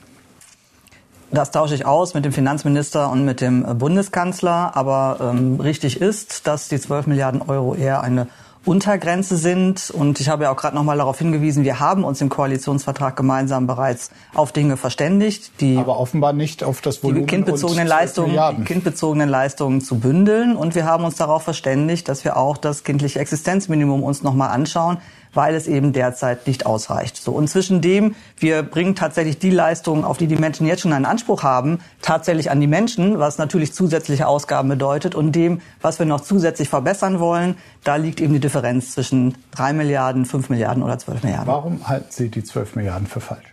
Das 1.32 1.52
tausche 1.52 1.76
ich 1.76 1.86
aus 1.86 2.14
mit 2.14 2.26
dem 2.26 2.32
Finanzminister 2.32 3.12
und 3.12 3.24
mit 3.24 3.40
dem 3.42 3.78
Bundeskanzler. 3.78 4.76
Aber 4.76 5.18
ähm, 5.22 5.60
richtig 5.60 6.02
ist, 6.02 6.48
dass 6.48 6.70
die 6.70 6.80
12 6.80 7.08
Milliarden 7.08 7.42
Euro 7.42 7.76
eher 7.76 8.02
eine 8.02 8.28
Untergrenze 8.66 9.38
sind. 9.38 9.90
Und 9.90 10.20
ich 10.20 10.30
habe 10.30 10.44
ja 10.44 10.52
auch 10.52 10.56
gerade 10.56 10.76
noch 10.76 10.84
mal 10.84 10.98
darauf 10.98 11.18
hingewiesen, 11.18 11.64
wir 11.64 11.80
haben 11.80 12.04
uns 12.04 12.20
im 12.22 12.30
Koalitionsvertrag 12.30 13.16
gemeinsam 13.16 13.68
bereits 13.68 14.12
auf 14.34 14.52
Dinge 14.52 14.76
verständigt, 14.76 15.52
die 15.62 15.78
aber 15.78 16.00
offenbar 16.00 16.34
nicht 16.34 16.64
auf 16.64 16.82
das 16.82 17.04
Volumen 17.04 17.22
die 17.22 17.28
kindbezogenen 17.28 17.88
Leistungen, 17.88 18.38
die 18.58 18.64
kindbezogenen 18.64 19.30
Leistungen 19.30 19.82
zu 19.82 20.00
bündeln. 20.00 20.56
Und 20.56 20.76
wir 20.76 20.86
haben 20.86 21.04
uns 21.06 21.16
darauf 21.16 21.44
verständigt, 21.44 22.10
dass 22.10 22.24
wir 22.26 22.38
auch 22.38 22.58
das 22.58 22.84
kindliche 22.84 23.20
Existenzminimum 23.20 24.04
uns 24.04 24.24
noch 24.24 24.34
mal 24.34 24.48
anschauen 24.48 24.98
weil 25.34 25.56
es 25.56 25.68
eben 25.68 25.94
derzeit 25.94 26.48
nicht 26.48 26.66
ausreicht. 26.66 27.18
So 27.18 27.32
und 27.32 27.50
zwischen 27.50 27.82
dem, 27.82 28.16
wir 28.38 28.64
bringen 28.64 28.96
tatsächlich 28.96 29.40
die 29.40 29.50
Leistungen, 29.50 30.04
auf 30.04 30.18
die 30.18 30.28
die 30.28 30.36
Menschen 30.36 30.66
jetzt 30.68 30.82
schon 30.82 30.94
einen 30.94 31.06
Anspruch 31.06 31.44
haben, 31.44 31.80
tatsächlich 32.02 32.52
an 32.52 32.60
die 32.60 32.68
Menschen, 32.68 33.20
was 33.20 33.38
natürlich 33.38 33.74
zusätzliche 33.74 34.28
Ausgaben 34.28 34.70
bedeutet, 34.70 35.16
und 35.16 35.34
dem, 35.34 35.62
was 35.82 36.00
wir 36.00 36.06
noch 36.06 36.22
zusätzlich 36.22 36.70
verbessern 36.70 37.20
wollen, 37.20 37.56
da 37.84 37.96
liegt 37.96 38.22
eben 38.22 38.34
die 38.34 38.40
Differenz 38.40 38.92
zwischen 38.92 39.38
drei 39.52 39.74
Milliarden, 39.74 40.26
fünf 40.26 40.50
Milliarden 40.50 40.84
oder 40.84 40.98
zwölf 40.98 41.24
Milliarden. 41.24 41.48
Warum 41.48 41.88
halten 41.88 42.08
Sie 42.10 42.30
die 42.30 42.44
zwölf 42.44 42.76
Milliarden 42.76 43.08
für 43.08 43.22
falsch? 43.22 43.49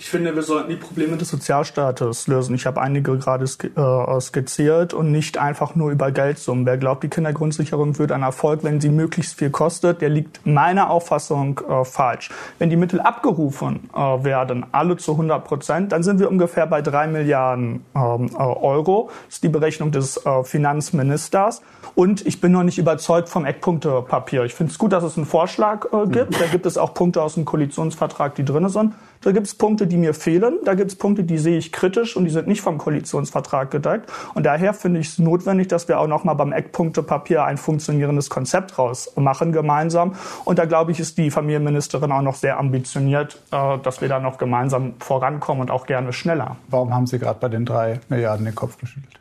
Ich 0.00 0.10
finde, 0.10 0.32
wir 0.36 0.44
sollten 0.44 0.70
die 0.70 0.76
Probleme 0.76 1.16
des 1.16 1.28
Sozialstaates 1.28 2.28
lösen. 2.28 2.54
Ich 2.54 2.66
habe 2.66 2.80
einige 2.80 3.18
gerade 3.18 3.44
äh, 3.44 4.20
skizziert 4.20 4.94
und 4.94 5.10
nicht 5.10 5.38
einfach 5.38 5.74
nur 5.74 5.90
über 5.90 6.12
Geldsummen. 6.12 6.66
Wer 6.66 6.78
glaubt, 6.78 7.02
die 7.02 7.08
Kindergrundsicherung 7.08 7.98
wird 7.98 8.12
ein 8.12 8.22
Erfolg, 8.22 8.62
wenn 8.62 8.80
sie 8.80 8.90
möglichst 8.90 9.36
viel 9.36 9.50
kostet, 9.50 10.00
der 10.00 10.08
liegt 10.08 10.46
meiner 10.46 10.90
Auffassung 10.90 11.60
äh, 11.68 11.84
falsch. 11.84 12.30
Wenn 12.60 12.70
die 12.70 12.76
Mittel 12.76 13.00
abgerufen 13.00 13.90
äh, 13.92 13.98
werden, 13.98 14.66
alle 14.70 14.96
zu 14.98 15.12
100 15.12 15.44
Prozent, 15.44 15.90
dann 15.90 16.04
sind 16.04 16.20
wir 16.20 16.30
ungefähr 16.30 16.68
bei 16.68 16.80
drei 16.80 17.08
Milliarden 17.08 17.84
ähm, 17.96 18.30
äh, 18.32 18.36
Euro. 18.36 19.10
Das 19.26 19.34
ist 19.34 19.42
die 19.42 19.48
Berechnung 19.48 19.90
des 19.90 20.24
äh, 20.24 20.44
Finanzministers. 20.44 21.60
Und 21.96 22.24
ich 22.24 22.40
bin 22.40 22.52
noch 22.52 22.62
nicht 22.62 22.78
überzeugt 22.78 23.28
vom 23.28 23.44
Eckpunktepapier. 23.44 24.44
Ich 24.44 24.54
finde 24.54 24.70
es 24.70 24.78
gut, 24.78 24.92
dass 24.92 25.02
es 25.02 25.16
einen 25.16 25.26
Vorschlag 25.26 25.86
äh, 25.92 26.06
gibt. 26.06 26.40
Da 26.40 26.46
gibt 26.46 26.66
es 26.66 26.78
auch 26.78 26.94
Punkte 26.94 27.20
aus 27.20 27.34
dem 27.34 27.44
Koalitionsvertrag, 27.44 28.36
die 28.36 28.44
drin 28.44 28.68
sind. 28.68 28.94
Da 29.22 29.32
gibt 29.32 29.46
es 29.46 29.54
Punkte, 29.54 29.86
die 29.86 29.96
mir 29.96 30.14
fehlen. 30.14 30.58
Da 30.64 30.74
gibt 30.74 30.90
es 30.90 30.96
Punkte, 30.96 31.24
die 31.24 31.38
sehe 31.38 31.58
ich 31.58 31.72
kritisch 31.72 32.16
und 32.16 32.24
die 32.24 32.30
sind 32.30 32.46
nicht 32.46 32.60
vom 32.60 32.78
Koalitionsvertrag 32.78 33.70
gedeckt. 33.70 34.10
Und 34.34 34.46
daher 34.46 34.74
finde 34.74 35.00
ich 35.00 35.08
es 35.08 35.18
notwendig, 35.18 35.68
dass 35.68 35.88
wir 35.88 35.98
auch 35.98 36.06
noch 36.06 36.24
mal 36.24 36.34
beim 36.34 36.52
Eckpunktepapier 36.52 37.44
ein 37.44 37.56
funktionierendes 37.56 38.30
Konzept 38.30 38.78
rausmachen 38.78 39.52
gemeinsam. 39.52 40.14
Und 40.44 40.58
da 40.58 40.64
glaube 40.64 40.92
ich, 40.92 41.00
ist 41.00 41.18
die 41.18 41.30
Familienministerin 41.30 42.12
auch 42.12 42.22
noch 42.22 42.36
sehr 42.36 42.58
ambitioniert, 42.58 43.40
äh, 43.50 43.78
dass 43.78 44.00
wir 44.00 44.08
da 44.08 44.20
noch 44.20 44.38
gemeinsam 44.38 44.94
vorankommen 45.00 45.62
und 45.62 45.70
auch 45.70 45.86
gerne 45.86 46.12
schneller. 46.12 46.56
Warum 46.68 46.94
haben 46.94 47.06
Sie 47.06 47.18
gerade 47.18 47.40
bei 47.40 47.48
den 47.48 47.64
drei 47.64 48.00
Milliarden 48.08 48.44
den 48.44 48.54
Kopf 48.54 48.78
geschüttelt? 48.78 49.18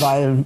Weil 0.00 0.44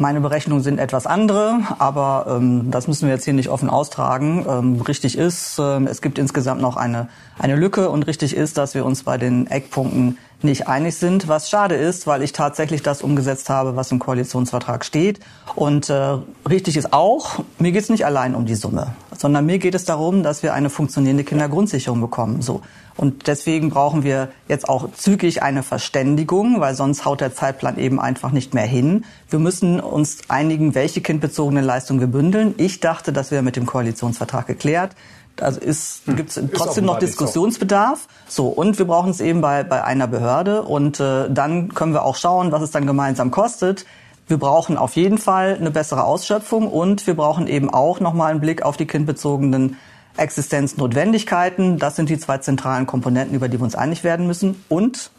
meine 0.00 0.20
Berechnungen 0.20 0.62
sind 0.62 0.78
etwas 0.78 1.06
andere, 1.06 1.60
aber 1.78 2.26
ähm, 2.28 2.70
das 2.70 2.88
müssen 2.88 3.06
wir 3.06 3.14
jetzt 3.14 3.24
hier 3.24 3.34
nicht 3.34 3.48
offen 3.48 3.70
austragen. 3.70 4.46
Ähm, 4.48 4.80
richtig 4.80 5.16
ist, 5.16 5.58
äh, 5.58 5.82
es 5.84 6.02
gibt 6.02 6.18
insgesamt 6.18 6.60
noch 6.60 6.76
eine, 6.76 7.08
eine 7.38 7.56
Lücke 7.56 7.90
und 7.90 8.06
richtig 8.06 8.36
ist, 8.36 8.58
dass 8.58 8.74
wir 8.74 8.84
uns 8.84 9.02
bei 9.02 9.18
den 9.18 9.46
Eckpunkten 9.46 10.18
nicht 10.42 10.68
einig 10.68 10.96
sind, 10.96 11.28
was 11.28 11.50
schade 11.50 11.74
ist, 11.74 12.06
weil 12.06 12.22
ich 12.22 12.32
tatsächlich 12.32 12.82
das 12.82 13.02
umgesetzt 13.02 13.50
habe, 13.50 13.76
was 13.76 13.90
im 13.90 13.98
Koalitionsvertrag 13.98 14.84
steht. 14.84 15.20
Und 15.54 15.90
äh, 15.90 16.18
richtig 16.48 16.76
ist 16.76 16.92
auch, 16.92 17.40
mir 17.58 17.72
geht 17.72 17.82
es 17.82 17.88
nicht 17.88 18.06
allein 18.06 18.34
um 18.34 18.46
die 18.46 18.54
Summe, 18.54 18.94
sondern 19.16 19.46
mir 19.46 19.58
geht 19.58 19.74
es 19.74 19.84
darum, 19.84 20.22
dass 20.22 20.42
wir 20.42 20.54
eine 20.54 20.70
funktionierende 20.70 21.24
Kindergrundsicherung 21.24 22.00
bekommen. 22.00 22.42
So. 22.42 22.62
Und 22.96 23.28
deswegen 23.28 23.70
brauchen 23.70 24.02
wir 24.02 24.28
jetzt 24.48 24.68
auch 24.68 24.90
zügig 24.92 25.42
eine 25.42 25.62
Verständigung, 25.62 26.60
weil 26.60 26.74
sonst 26.74 27.04
haut 27.04 27.20
der 27.20 27.32
Zeitplan 27.32 27.78
eben 27.78 28.00
einfach 28.00 28.32
nicht 28.32 28.54
mehr 28.54 28.66
hin. 28.66 29.04
Wir 29.30 29.38
müssen 29.38 29.78
uns 29.78 30.18
einigen, 30.28 30.74
welche 30.74 31.00
kindbezogene 31.00 31.60
Leistungen 31.60 32.00
wir 32.00 32.08
bündeln. 32.08 32.54
Ich 32.58 32.80
dachte, 32.80 33.12
das 33.12 33.30
wäre 33.30 33.42
mit 33.42 33.54
dem 33.54 33.66
Koalitionsvertrag 33.66 34.48
geklärt. 34.48 34.96
Also 35.42 35.60
ist, 35.60 36.02
hm. 36.06 36.16
gibt 36.16 36.30
es 36.30 36.40
trotzdem 36.54 36.84
noch 36.84 36.98
Diskussionsbedarf. 36.98 38.06
So, 38.28 38.48
und 38.48 38.78
wir 38.78 38.86
brauchen 38.86 39.10
es 39.10 39.20
eben 39.20 39.40
bei, 39.40 39.62
bei 39.64 39.84
einer 39.84 40.06
Behörde. 40.06 40.62
Und 40.62 41.00
äh, 41.00 41.30
dann 41.30 41.74
können 41.74 41.92
wir 41.92 42.04
auch 42.04 42.16
schauen, 42.16 42.52
was 42.52 42.62
es 42.62 42.70
dann 42.70 42.86
gemeinsam 42.86 43.30
kostet. 43.30 43.86
Wir 44.26 44.38
brauchen 44.38 44.76
auf 44.76 44.96
jeden 44.96 45.16
Fall 45.16 45.56
eine 45.58 45.70
bessere 45.70 46.04
Ausschöpfung 46.04 46.68
und 46.68 47.06
wir 47.06 47.14
brauchen 47.14 47.46
eben 47.46 47.70
auch 47.72 47.98
nochmal 47.98 48.30
einen 48.30 48.40
Blick 48.40 48.62
auf 48.62 48.76
die 48.76 48.86
kindbezogenen 48.86 49.76
Existenznotwendigkeiten. 50.18 51.78
Das 51.78 51.96
sind 51.96 52.10
die 52.10 52.18
zwei 52.18 52.38
zentralen 52.38 52.86
Komponenten, 52.86 53.34
über 53.34 53.48
die 53.48 53.58
wir 53.58 53.64
uns 53.64 53.74
einig 53.74 54.04
werden 54.04 54.26
müssen. 54.26 54.62
Und 54.68 55.10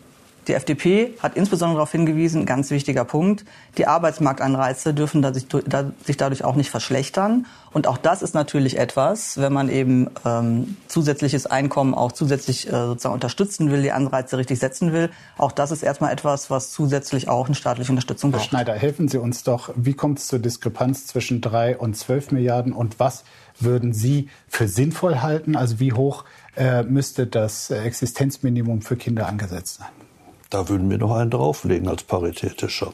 die 0.49 0.55
FDP 0.55 1.13
hat 1.19 1.37
insbesondere 1.37 1.77
darauf 1.77 1.91
hingewiesen, 1.91 2.45
ganz 2.45 2.71
wichtiger 2.71 3.05
Punkt, 3.05 3.45
die 3.77 3.85
Arbeitsmarktanreize 3.85 4.95
dürfen 4.95 5.23
sich 5.33 6.17
dadurch 6.17 6.43
auch 6.43 6.55
nicht 6.55 6.71
verschlechtern. 6.71 7.45
Und 7.71 7.85
auch 7.85 7.99
das 7.99 8.23
ist 8.23 8.33
natürlich 8.33 8.79
etwas, 8.79 9.37
wenn 9.37 9.53
man 9.53 9.69
eben 9.69 10.09
ähm, 10.25 10.75
zusätzliches 10.87 11.45
Einkommen 11.45 11.93
auch 11.93 12.11
zusätzlich 12.11 12.67
äh, 12.67 12.71
sozusagen 12.71 13.13
unterstützen 13.13 13.71
will, 13.71 13.83
die 13.83 13.91
Anreize 13.91 14.39
richtig 14.39 14.57
setzen 14.57 14.91
will. 14.91 15.11
Auch 15.37 15.51
das 15.51 15.69
ist 15.69 15.83
erstmal 15.83 16.11
etwas, 16.11 16.49
was 16.49 16.71
zusätzlich 16.71 17.29
auch 17.29 17.45
eine 17.45 17.53
staatliche 17.53 17.91
Unterstützung 17.91 18.31
braucht. 18.31 18.41
Herr 18.41 18.49
Schneider, 18.49 18.73
helfen 18.73 19.07
Sie 19.07 19.19
uns 19.19 19.43
doch. 19.43 19.69
Wie 19.75 19.93
kommt 19.93 20.17
es 20.17 20.27
zur 20.27 20.39
Diskrepanz 20.39 21.05
zwischen 21.05 21.41
drei 21.41 21.77
und 21.77 21.95
zwölf 21.95 22.31
Milliarden 22.31 22.73
und 22.73 22.99
was 22.99 23.23
würden 23.59 23.93
Sie 23.93 24.29
für 24.47 24.67
sinnvoll 24.67 25.21
halten? 25.21 25.55
Also 25.55 25.79
wie 25.79 25.93
hoch 25.93 26.25
äh, 26.57 26.81
müsste 26.81 27.27
das 27.27 27.69
Existenzminimum 27.69 28.81
für 28.81 28.95
Kinder 28.95 29.27
angesetzt 29.27 29.77
sein? 29.77 30.08
Da 30.49 30.67
würden 30.67 30.89
wir 30.89 30.97
noch 30.97 31.15
einen 31.15 31.29
drauflegen 31.29 31.87
als 31.87 32.03
paritätischer. 32.03 32.93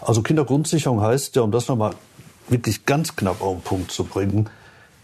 Also 0.00 0.22
Kindergrundsicherung 0.22 1.00
heißt 1.00 1.36
ja, 1.36 1.42
um 1.42 1.50
das 1.50 1.68
nochmal 1.68 1.94
wirklich 2.48 2.86
ganz 2.86 3.16
knapp 3.16 3.40
auf 3.40 3.56
den 3.56 3.62
Punkt 3.62 3.90
zu 3.90 4.04
bringen, 4.04 4.48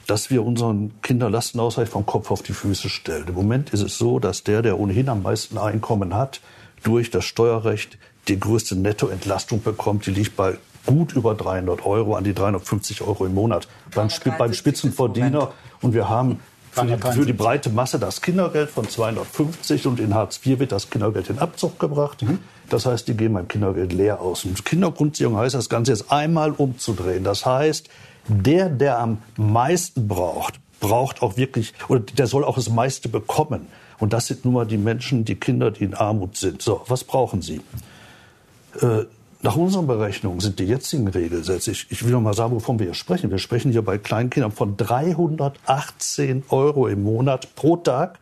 dass 0.06 0.30
wir 0.30 0.44
unseren 0.44 1.00
Kindern 1.02 1.32
Lastenausgleich 1.32 1.88
vom 1.88 2.06
Kopf 2.06 2.30
auf 2.30 2.42
die 2.42 2.52
Füße 2.52 2.88
stellen. 2.88 3.28
Im 3.28 3.34
Moment 3.34 3.70
ist 3.70 3.82
es 3.82 3.98
so, 3.98 4.18
dass 4.18 4.42
der, 4.42 4.62
der 4.62 4.78
ohnehin 4.78 5.08
am 5.08 5.22
meisten 5.22 5.58
Einkommen 5.58 6.14
hat, 6.14 6.40
durch 6.82 7.10
das 7.10 7.24
Steuerrecht 7.24 7.98
die 8.28 8.40
größte 8.40 8.76
Nettoentlastung 8.76 9.62
bekommt. 9.62 10.06
Die 10.06 10.10
liegt 10.10 10.36
bei 10.36 10.56
gut 10.86 11.12
über 11.12 11.34
300 11.34 11.84
Euro, 11.84 12.14
an 12.14 12.24
die 12.24 12.32
350 12.32 13.02
Euro 13.02 13.26
im 13.26 13.34
Monat 13.34 13.68
beim, 13.94 14.08
beim 14.38 14.52
Spitzenverdiener. 14.54 15.52
Und 15.82 15.92
wir 15.92 16.08
haben 16.08 16.40
für 16.70 16.86
die, 16.86 16.96
für 16.96 17.26
die, 17.26 17.32
breite 17.32 17.70
Masse 17.70 17.98
das 17.98 18.20
Kindergeld 18.20 18.70
von 18.70 18.88
250 18.88 19.86
und 19.86 20.00
in 20.00 20.14
Hartz 20.14 20.40
IV 20.44 20.58
wird 20.58 20.72
das 20.72 20.90
Kindergeld 20.90 21.30
in 21.30 21.38
Abzug 21.38 21.78
gebracht. 21.78 22.22
Mhm. 22.22 22.38
Das 22.68 22.86
heißt, 22.86 23.08
die 23.08 23.14
gehen 23.14 23.32
beim 23.32 23.48
Kindergeld 23.48 23.92
leer 23.92 24.20
aus. 24.20 24.44
Und 24.44 24.64
Kindergrundsicherung 24.64 25.36
heißt 25.36 25.54
das 25.54 25.68
Ganze 25.68 25.92
jetzt 25.92 26.12
einmal 26.12 26.52
umzudrehen. 26.52 27.24
Das 27.24 27.46
heißt, 27.46 27.88
der, 28.28 28.68
der 28.68 28.98
am 28.98 29.18
meisten 29.36 30.06
braucht, 30.06 30.60
braucht 30.80 31.22
auch 31.22 31.36
wirklich, 31.36 31.72
oder 31.88 32.00
der 32.00 32.26
soll 32.26 32.44
auch 32.44 32.56
das 32.56 32.68
meiste 32.68 33.08
bekommen. 33.08 33.66
Und 33.98 34.12
das 34.12 34.26
sind 34.26 34.44
nun 34.44 34.54
mal 34.54 34.66
die 34.66 34.78
Menschen, 34.78 35.24
die 35.24 35.34
Kinder, 35.34 35.70
die 35.70 35.84
in 35.84 35.94
Armut 35.94 36.36
sind. 36.36 36.62
So, 36.62 36.82
was 36.86 37.04
brauchen 37.04 37.42
sie? 37.42 37.60
Äh, 38.80 39.04
nach 39.40 39.56
unseren 39.56 39.86
Berechnungen 39.86 40.40
sind 40.40 40.58
die 40.58 40.64
jetzigen 40.64 41.06
Regelsätze, 41.06 41.70
ich, 41.70 41.86
ich 41.90 42.04
will 42.04 42.10
noch 42.10 42.20
mal 42.20 42.34
sagen, 42.34 42.52
wovon 42.52 42.78
wir 42.78 42.86
hier 42.86 42.94
sprechen. 42.94 43.30
Wir 43.30 43.38
sprechen 43.38 43.70
hier 43.70 43.82
bei 43.82 43.96
Kleinkindern 43.96 44.50
von 44.50 44.76
318 44.76 46.44
Euro 46.48 46.88
im 46.88 47.04
Monat 47.04 47.54
pro 47.54 47.76
Tag. 47.76 48.18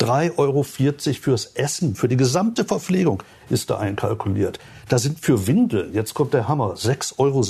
3,40 0.00 0.38
Euro 0.38 0.62
fürs 0.62 1.46
Essen, 1.46 1.96
für 1.96 2.06
die 2.06 2.16
gesamte 2.16 2.64
Verpflegung 2.64 3.22
ist 3.50 3.70
da 3.70 3.78
einkalkuliert. 3.78 4.60
Da 4.88 4.98
sind 4.98 5.18
für 5.18 5.48
Windeln, 5.48 5.92
jetzt 5.92 6.14
kommt 6.14 6.34
der 6.34 6.46
Hammer, 6.46 6.74
6,60 6.74 7.18
Euro 7.18 7.44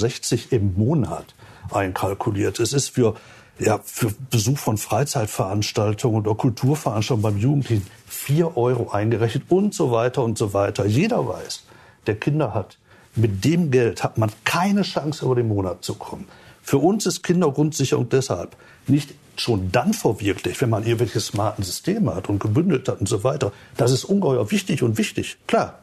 im 0.50 0.74
Monat 0.74 1.34
einkalkuliert. 1.70 2.58
Es 2.58 2.72
ist 2.72 2.88
für, 2.88 3.16
ja, 3.58 3.80
für 3.84 4.12
Besuch 4.30 4.56
von 4.56 4.78
Freizeitveranstaltungen 4.78 6.22
oder 6.22 6.34
Kulturveranstaltungen 6.34 7.22
beim 7.22 7.38
Jugendlichen 7.38 7.86
4 8.06 8.56
Euro 8.56 8.90
eingerechnet 8.92 9.42
und 9.50 9.74
so 9.74 9.90
weiter 9.90 10.22
und 10.22 10.38
so 10.38 10.54
weiter. 10.54 10.86
Jeder 10.86 11.28
weiß, 11.28 11.64
der 12.06 12.14
Kinder 12.14 12.54
hat 12.54 12.78
mit 13.18 13.44
dem 13.44 13.70
Geld 13.70 14.02
hat 14.02 14.18
man 14.18 14.30
keine 14.44 14.82
Chance, 14.82 15.24
über 15.24 15.34
den 15.34 15.48
Monat 15.48 15.84
zu 15.84 15.94
kommen. 15.94 16.26
Für 16.62 16.78
uns 16.78 17.06
ist 17.06 17.22
Kindergrundsicherung 17.22 18.08
deshalb 18.08 18.56
nicht 18.86 19.14
schon 19.36 19.70
dann 19.72 19.94
verwirklicht, 19.94 20.60
wenn 20.60 20.70
man 20.70 20.84
irgendwelche 20.84 21.20
smarten 21.20 21.64
Systeme 21.64 22.14
hat 22.14 22.28
und 22.28 22.40
gebündelt 22.40 22.88
hat 22.88 23.00
und 23.00 23.08
so 23.08 23.24
weiter. 23.24 23.52
Das 23.76 23.92
ist 23.92 24.04
ungeheuer 24.04 24.50
wichtig 24.50 24.82
und 24.82 24.98
wichtig, 24.98 25.38
klar, 25.46 25.78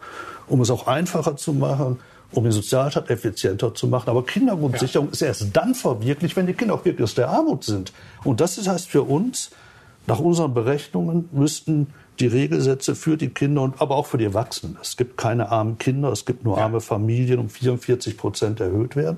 um 0.48 0.62
es 0.62 0.70
auch 0.70 0.88
einfacher 0.88 1.38
zu 1.38 1.54
machen, 1.54 2.00
um 2.32 2.44
den 2.44 2.52
Sozialstaat 2.52 3.10
effizienter 3.10 3.74
zu 3.74 3.88
machen. 3.88 4.10
Aber 4.10 4.26
Kindergrundsicherung 4.26 5.08
ja. 5.08 5.14
ist 5.14 5.22
erst 5.22 5.48
dann 5.54 5.74
verwirklicht, 5.74 6.36
wenn 6.36 6.48
die 6.48 6.54
Kinder 6.54 6.74
auch 6.74 6.86
wirklich 6.86 7.04
aus 7.04 7.16
der 7.16 7.30
Armut 7.30 7.64
sind. 7.64 7.94
Und 8.24 8.42
das 8.42 8.68
heißt 8.68 8.88
für 8.90 9.04
uns, 9.04 9.52
nach 10.08 10.20
unseren 10.20 10.54
Berechnungen 10.54 11.30
müssten 11.32 11.88
die 12.20 12.28
Regelsätze 12.28 12.96
für 12.96 13.18
die 13.18 13.30
Kinder 13.30 13.62
und 13.62 13.82
aber 13.82 13.96
auch 13.96 14.06
für 14.06 14.18
die 14.18 14.26
Erwachsenen. 14.26 14.78
Es 14.82 14.98
gibt 14.98 15.18
keine 15.18 15.52
armen 15.52 15.78
Kinder, 15.78 16.12
es 16.12 16.26
gibt 16.26 16.44
nur 16.44 16.58
arme 16.58 16.82
Familien 16.82 17.40
um 17.40 17.50
44 17.50 18.18
Prozent 18.18 18.60
erhöht 18.60 18.96
werden. 18.96 19.18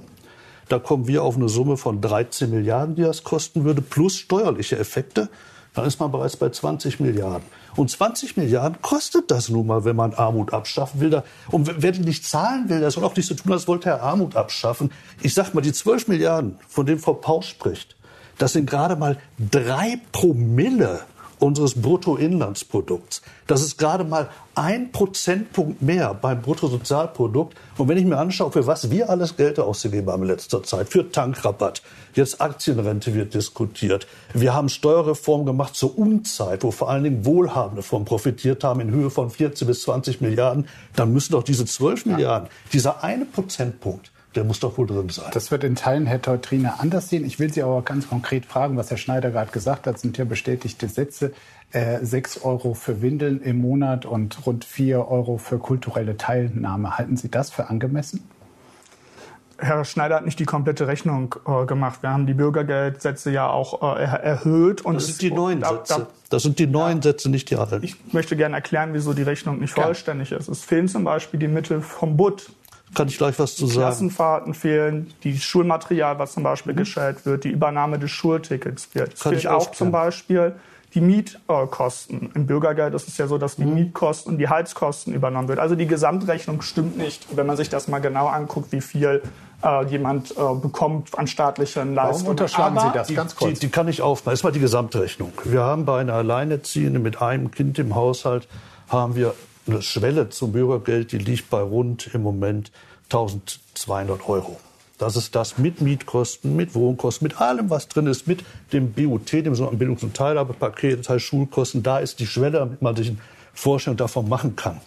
Da 0.69 0.79
kommen 0.79 1.07
wir 1.07 1.23
auf 1.23 1.35
eine 1.35 1.47
Summe 1.47 1.77
von 1.77 2.01
13 2.01 2.49
Milliarden, 2.49 2.95
die 2.95 3.03
das 3.03 3.23
kosten 3.23 3.63
würde, 3.63 3.81
plus 3.81 4.17
steuerliche 4.17 4.77
Effekte. 4.77 5.29
Dann 5.73 5.85
ist 5.85 5.99
man 5.99 6.11
bereits 6.11 6.35
bei 6.35 6.49
20 6.49 6.99
Milliarden. 6.99 7.47
Und 7.75 7.91
20 7.91 8.35
Milliarden 8.35 8.81
kostet 8.81 9.29
das 9.29 9.49
nun 9.49 9.67
mal, 9.67 9.85
wenn 9.85 9.95
man 9.95 10.13
Armut 10.15 10.51
abschaffen 10.51 10.99
will. 10.99 11.21
Und 11.51 11.81
wer 11.81 11.91
die 11.91 12.01
nicht 12.01 12.25
zahlen 12.25 12.67
will, 12.67 12.79
der 12.79 12.89
soll 12.89 13.03
auch 13.03 13.15
nicht 13.15 13.27
so 13.27 13.35
tun, 13.35 13.51
als 13.51 13.67
wollte 13.67 13.89
er 13.89 14.01
Armut 14.01 14.35
abschaffen. 14.35 14.91
Ich 15.21 15.35
sag 15.35 15.53
mal, 15.53 15.61
die 15.61 15.71
12 15.71 16.07
Milliarden, 16.07 16.57
von 16.67 16.85
denen 16.85 16.99
Frau 16.99 17.13
Pausch 17.13 17.49
spricht, 17.49 17.95
das 18.39 18.53
sind 18.53 18.69
gerade 18.69 18.95
mal 18.95 19.17
drei 19.39 19.99
Promille 20.11 21.01
unseres 21.39 21.75
Bruttoinlandsprodukts. 21.81 23.21
Das 23.45 23.61
ist 23.61 23.77
gerade 23.77 24.03
mal 24.03 24.29
ein 24.55 24.91
Prozentpunkt 24.91 25.81
mehr 25.81 26.13
beim 26.13 26.41
Bruttosozialprodukt. 26.41 27.55
Und 27.77 27.87
wenn 27.87 27.97
ich 27.97 28.05
mir 28.05 28.17
anschaue, 28.17 28.51
für 28.51 28.65
was 28.65 28.89
wir 28.89 29.09
alles 29.09 29.37
Geld 29.37 29.59
ausgegeben 29.59 30.09
haben 30.11 30.23
in 30.23 30.29
letzter 30.29 30.63
Zeit, 30.63 30.89
für 30.89 31.11
Tankrabatt, 31.11 31.83
jetzt 32.15 32.41
Aktienrente 32.41 33.13
wird 33.13 33.33
diskutiert. 33.33 34.07
Wir 34.33 34.53
haben 34.53 34.69
Steuerreform 34.69 35.45
gemacht 35.45 35.75
zur 35.75 35.97
Unzeit, 35.97 36.63
wo 36.63 36.71
vor 36.71 36.89
allen 36.89 37.03
Dingen 37.03 37.25
Wohlhabende 37.25 37.83
von 37.83 38.03
profitiert 38.03 38.63
haben 38.63 38.79
in 38.79 38.91
Höhe 38.91 39.09
von 39.09 39.29
14 39.29 39.67
bis 39.67 39.83
20 39.83 40.21
Milliarden. 40.21 40.67
Dann 40.95 41.13
müssen 41.13 41.33
doch 41.33 41.43
diese 41.43 41.65
12 41.65 42.05
ja. 42.05 42.11
Milliarden, 42.11 42.49
dieser 42.73 43.03
eine 43.03 43.25
Prozentpunkt, 43.25 44.11
Der 44.35 44.43
muss 44.43 44.59
doch 44.59 44.77
wohl 44.77 44.87
drin 44.87 45.09
sein. 45.09 45.25
Das 45.33 45.51
wird 45.51 45.63
in 45.63 45.75
Teilen 45.75 46.05
Herr 46.05 46.21
Teutrine 46.21 46.79
anders 46.79 47.09
sehen. 47.09 47.25
Ich 47.25 47.39
will 47.39 47.51
Sie 47.51 47.63
aber 47.63 47.81
ganz 47.81 48.09
konkret 48.09 48.45
fragen, 48.45 48.77
was 48.77 48.91
Herr 48.91 48.97
Schneider 48.97 49.31
gerade 49.31 49.51
gesagt 49.51 49.87
hat, 49.87 49.97
sind 49.99 50.17
ja 50.17 50.25
bestätigte 50.25 50.87
Sätze. 50.87 51.33
Äh, 51.71 51.99
6 52.01 52.43
Euro 52.43 52.73
für 52.73 53.01
Windeln 53.01 53.41
im 53.41 53.59
Monat 53.59 54.05
und 54.05 54.45
rund 54.45 54.63
4 54.63 55.07
Euro 55.09 55.37
für 55.37 55.57
kulturelle 55.57 56.15
Teilnahme. 56.15 56.97
Halten 56.97 57.17
Sie 57.17 57.29
das 57.29 57.49
für 57.49 57.69
angemessen? 57.69 58.23
Herr 59.59 59.83
Schneider 59.85 60.15
hat 60.15 60.25
nicht 60.25 60.39
die 60.39 60.45
komplette 60.45 60.87
Rechnung 60.87 61.35
äh, 61.47 61.65
gemacht. 61.65 62.03
Wir 62.03 62.11
haben 62.11 62.27
die 62.27 62.33
Bürgergeldsätze 62.33 63.31
ja 63.31 63.49
auch 63.49 63.97
äh, 63.97 64.03
erhöht. 64.03 64.81
Und 64.81 64.95
das 64.95 65.07
sind 65.07 65.21
die 65.21 65.31
neuen 65.31 65.61
da, 65.61 65.69
Sätze. 65.69 65.99
Da, 65.99 66.07
das 66.29 66.43
sind 66.43 66.59
die 66.59 66.67
neuen 66.67 66.97
ja, 66.97 67.03
Sätze, 67.03 67.29
nicht 67.29 67.49
die 67.49 67.55
alten. 67.55 67.83
Ich 67.83 67.95
möchte 68.13 68.35
gerne 68.35 68.55
erklären, 68.55 68.93
wieso 68.93 69.13
die 69.13 69.23
Rechnung 69.23 69.59
nicht 69.59 69.73
vollständig 69.73 70.29
ja. 70.29 70.37
ist. 70.37 70.47
Es 70.47 70.63
fehlen 70.63 70.87
zum 70.87 71.03
Beispiel 71.03 71.39
die 71.39 71.47
Mittel 71.47 71.81
vom 71.81 72.17
BUT. 72.17 72.51
Kann 72.95 73.07
ich 73.07 73.17
gleich 73.17 73.37
was 73.37 73.55
zu 73.55 73.67
sagen? 73.67 73.81
Klassenfahrten 73.81 74.53
fehlen, 74.53 75.13
die 75.23 75.37
Schulmaterial, 75.37 76.19
was 76.19 76.33
zum 76.33 76.43
Beispiel 76.43 76.73
mhm. 76.73 76.77
gestellt 76.77 77.25
wird, 77.25 77.43
die 77.43 77.49
Übernahme 77.49 77.99
des 77.99 78.11
Schultickets 78.11 78.85
fehlt. 78.85 79.13
Es 79.13 79.23
fehlt 79.23 79.47
auch 79.47 79.71
zum 79.71 79.91
Beispiel 79.91 80.55
die 80.93 81.01
Mietkosten. 81.01 82.31
Im 82.33 82.47
Bürgergeld 82.47 82.93
ist 82.93 83.07
es 83.07 83.17
ja 83.17 83.27
so, 83.27 83.37
dass 83.37 83.57
die 83.57 83.65
mhm. 83.65 83.73
Mietkosten 83.75 84.33
und 84.33 84.39
die 84.39 84.47
Heizkosten 84.47 85.13
übernommen 85.13 85.47
wird. 85.47 85.59
Also 85.59 85.75
die 85.75 85.85
Gesamtrechnung 85.85 86.61
stimmt 86.61 86.97
nicht. 86.97 87.27
wenn 87.35 87.45
man 87.45 87.57
sich 87.57 87.69
das 87.69 87.87
mal 87.87 87.99
genau 87.99 88.27
anguckt, 88.27 88.71
wie 88.71 88.81
viel 88.81 89.21
äh, 89.63 89.85
jemand 89.85 90.31
äh, 90.31 90.35
bekommt 90.59 91.17
an 91.17 91.27
staatlichen 91.27 91.93
Leistungen. 91.93 92.19
Warum 92.19 92.27
unterschlagen 92.27 92.77
Aber 92.77 92.87
Sie 92.87 92.97
das 92.97 93.13
ganz 93.13 93.35
kurz? 93.35 93.53
Die, 93.53 93.67
die, 93.67 93.69
kann 93.69 93.87
ich 93.87 94.01
aufmachen. 94.01 94.33
Erstmal 94.33 94.53
die 94.53 94.59
Gesamtrechnung. 94.59 95.33
Wir 95.43 95.61
haben 95.61 95.85
bei 95.85 95.99
einer 95.99 96.13
Alleinerziehenden 96.13 97.03
mit 97.03 97.21
einem 97.21 97.51
Kind 97.51 97.77
im 97.79 97.95
Haushalt 97.95 98.47
haben 98.87 99.15
wir 99.15 99.33
eine 99.67 99.81
Schwelle 99.81 100.29
zum 100.29 100.51
Bürgergeld, 100.51 101.11
die 101.11 101.17
liegt 101.17 101.49
bei 101.49 101.61
rund 101.61 102.09
im 102.13 102.23
Moment 102.23 102.71
1200 103.05 104.27
Euro. 104.27 104.59
Das 104.97 105.15
ist 105.15 105.35
das 105.35 105.59
mit 105.59 105.79
Mietkosten, 105.79 106.55
mit 106.55 106.73
Wohnkosten, 106.73 107.27
mit 107.27 107.39
allem, 107.39 107.69
was 107.69 107.87
drin 107.87 108.07
ist, 108.07 108.27
mit 108.27 108.43
dem 108.73 108.93
BUT, 108.93 109.31
dem 109.31 109.53
sogenannten 109.53 109.77
Bildungs- 109.77 110.03
und 110.03 110.15
Teilhabepaket, 110.15 110.99
das 110.99 111.09
heißt 111.09 111.25
Schulkosten. 111.25 111.83
Da 111.83 111.99
ist 111.99 112.19
die 112.19 112.25
Schwelle, 112.25 112.59
damit 112.59 112.81
man 112.81 112.95
sich 112.95 113.09
eine 113.09 113.17
Vorstellung 113.53 113.97
davon 113.97 114.27
machen 114.27 114.55
kann. 114.55 114.81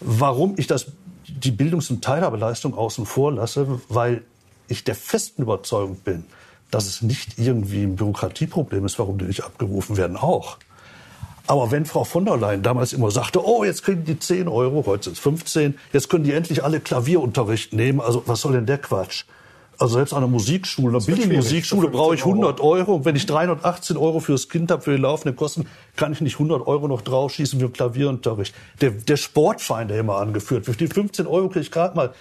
Warum 0.00 0.54
ich 0.56 0.66
das, 0.66 0.86
die 1.26 1.50
Bildungs- 1.50 1.90
und 1.90 2.02
Teilhabeleistung 2.02 2.74
außen 2.74 3.04
vor 3.04 3.32
lasse, 3.32 3.80
weil 3.88 4.22
ich 4.68 4.84
der 4.84 4.94
festen 4.94 5.42
Überzeugung 5.42 5.96
bin, 5.96 6.24
dass 6.70 6.86
es 6.86 7.02
nicht 7.02 7.38
irgendwie 7.38 7.82
ein 7.82 7.96
Bürokratieproblem 7.96 8.86
ist, 8.86 8.98
warum 8.98 9.18
die 9.18 9.26
nicht 9.26 9.44
abgerufen 9.44 9.96
werden, 9.96 10.16
auch. 10.16 10.58
Aber 11.46 11.70
wenn 11.70 11.84
Frau 11.86 12.04
von 12.04 12.24
der 12.24 12.36
Leyen 12.36 12.62
damals 12.62 12.92
immer 12.92 13.10
sagte, 13.10 13.44
oh, 13.44 13.64
jetzt 13.64 13.84
kriegen 13.84 14.04
die 14.04 14.18
10 14.18 14.48
Euro, 14.48 14.84
heute 14.86 15.04
sind 15.04 15.12
es 15.14 15.20
15, 15.20 15.78
jetzt 15.92 16.08
können 16.08 16.24
die 16.24 16.32
endlich 16.32 16.64
alle 16.64 16.80
Klavierunterricht 16.80 17.72
nehmen, 17.72 18.00
also 18.00 18.22
was 18.26 18.40
soll 18.40 18.52
denn 18.52 18.66
der 18.66 18.78
Quatsch? 18.78 19.24
Also 19.78 19.96
selbst 19.96 20.12
an 20.12 20.18
einer 20.18 20.28
Musikschule, 20.28 20.96
einer 20.96 21.04
billigen 21.04 21.36
Musikschule 21.36 21.88
brauche 21.88 22.14
ich 22.14 22.24
100 22.24 22.60
Euro. 22.60 22.94
Und 22.94 23.04
wenn 23.04 23.14
ich 23.14 23.26
318 23.26 23.98
Euro 23.98 24.20
fürs 24.20 24.48
Kind 24.48 24.70
habe, 24.70 24.80
für 24.82 24.96
die 24.96 25.02
laufenden 25.02 25.36
Kosten, 25.36 25.66
kann 25.96 26.12
ich 26.12 26.22
nicht 26.22 26.36
100 26.36 26.66
Euro 26.66 26.88
noch 26.88 27.02
draufschießen 27.02 27.60
für 27.60 27.68
Klavierunterricht. 27.68 28.54
Der, 28.80 28.90
der 28.90 29.16
Sportverein, 29.18 29.88
der 29.88 30.00
immer 30.00 30.16
angeführt 30.16 30.66
wird, 30.66 30.78
für 30.78 30.86
die 30.86 30.92
15 30.92 31.26
Euro 31.26 31.48
kriege 31.48 31.60
ich 31.60 31.70
gerade 31.70 31.94
mal 31.94 32.14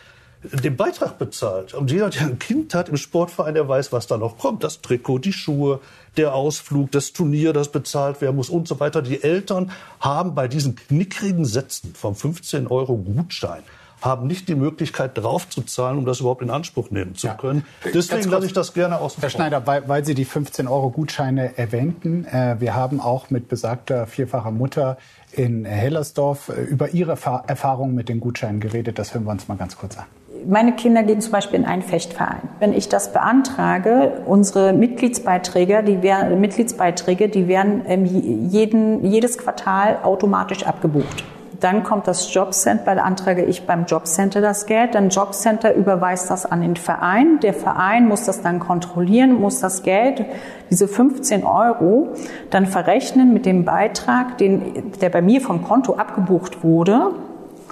den 0.51 0.75
Beitrag 0.75 1.17
bezahlt. 1.17 1.73
Und 1.73 1.91
jeder, 1.91 2.09
der 2.09 2.23
ein 2.23 2.39
Kind 2.39 2.73
hat 2.73 2.89
im 2.89 2.97
Sportverein, 2.97 3.53
der 3.53 3.67
weiß, 3.67 3.91
was 3.91 4.07
da 4.07 4.17
noch 4.17 4.37
kommt. 4.37 4.63
Das 4.63 4.81
Trikot, 4.81 5.19
die 5.19 5.33
Schuhe, 5.33 5.79
der 6.17 6.33
Ausflug, 6.33 6.91
das 6.91 7.13
Turnier, 7.13 7.53
das 7.53 7.71
bezahlt 7.71 8.21
werden 8.21 8.35
muss 8.35 8.49
und 8.49 8.67
so 8.67 8.79
weiter. 8.79 9.01
Die 9.01 9.23
Eltern 9.23 9.71
haben 9.99 10.35
bei 10.35 10.47
diesen 10.47 10.75
knickrigen 10.75 11.45
Sätzen 11.45 11.93
vom 11.95 12.15
15 12.15 12.67
Euro 12.67 12.97
Gutschein 12.97 13.63
haben 14.01 14.27
nicht 14.27 14.47
die 14.47 14.55
Möglichkeit 14.55 15.17
draufzuzahlen, 15.17 15.97
um 15.97 16.05
das 16.05 16.19
überhaupt 16.19 16.41
in 16.41 16.51
Anspruch 16.51 16.91
nehmen 16.91 17.15
zu 17.15 17.27
können. 17.29 17.65
Ja. 17.83 17.91
Deswegen 17.93 18.29
lasse 18.29 18.45
ich 18.45 18.53
das 18.53 18.73
gerne 18.73 18.99
aus. 18.99 19.17
Herr 19.19 19.29
Schneider, 19.29 19.65
weil, 19.65 19.87
weil, 19.87 20.05
Sie 20.05 20.13
die 20.13 20.25
15 20.25 20.67
Euro 20.67 20.91
Gutscheine 20.91 21.57
erwähnten, 21.57 22.25
äh, 22.25 22.57
wir 22.59 22.75
haben 22.75 23.01
auch 23.01 23.29
mit 23.31 23.49
besagter 23.49 24.05
vierfacher 24.05 24.51
Mutter 24.51 24.97
in 25.31 25.65
Hellersdorf 25.65 26.49
äh, 26.49 26.61
über 26.61 26.89
Ihre 26.89 27.17
Erfahrungen 27.47 27.95
mit 27.95 28.07
den 28.07 28.19
Gutscheinen 28.19 28.59
geredet. 28.59 28.99
Das 28.99 29.13
hören 29.13 29.25
wir 29.25 29.31
uns 29.31 29.47
mal 29.47 29.57
ganz 29.57 29.75
kurz 29.75 29.97
an 29.97 30.05
meine 30.47 30.73
Kinder 30.73 31.03
gehen 31.03 31.21
zum 31.21 31.31
Beispiel 31.31 31.59
in 31.59 31.65
einen 31.65 31.81
Fechtverein. 31.81 32.49
Wenn 32.59 32.73
ich 32.73 32.89
das 32.89 33.11
beantrage, 33.11 34.21
unsere 34.25 34.73
Mitgliedsbeiträge, 34.73 35.83
die 35.83 36.01
werden, 36.01 36.39
Mitgliedsbeiträge, 36.39 37.29
die 37.29 37.47
werden 37.47 37.81
ähm, 37.87 38.05
jeden, 38.05 39.05
jedes 39.05 39.37
Quartal 39.37 39.99
automatisch 40.03 40.65
abgebucht. 40.65 41.23
Dann 41.59 41.83
kommt 41.83 42.07
das 42.07 42.33
Jobcenter, 42.33 42.95
beantrage 42.95 43.43
ich 43.43 43.65
beim 43.65 43.85
Jobcenter 43.85 44.41
das 44.41 44.65
Geld. 44.65 44.93
Dann 44.93 45.09
Jobcenter 45.09 45.73
überweist 45.73 46.29
das 46.29 46.45
an 46.45 46.61
den 46.61 46.75
Verein. 46.75 47.39
Der 47.41 47.53
Verein 47.53 48.07
muss 48.07 48.25
das 48.25 48.41
dann 48.41 48.59
kontrollieren, 48.59 49.39
muss 49.39 49.61
das 49.61 49.81
Geld, 49.83 50.25
diese 50.69 50.87
15 50.87 51.43
Euro, 51.43 52.09
dann 52.49 52.65
verrechnen 52.65 53.33
mit 53.33 53.45
dem 53.45 53.65
Beitrag, 53.65 54.37
den, 54.37 54.91
der 55.01 55.09
bei 55.09 55.21
mir 55.21 55.41
vom 55.41 55.63
Konto 55.63 55.95
abgebucht 55.95 56.63
wurde 56.63 57.11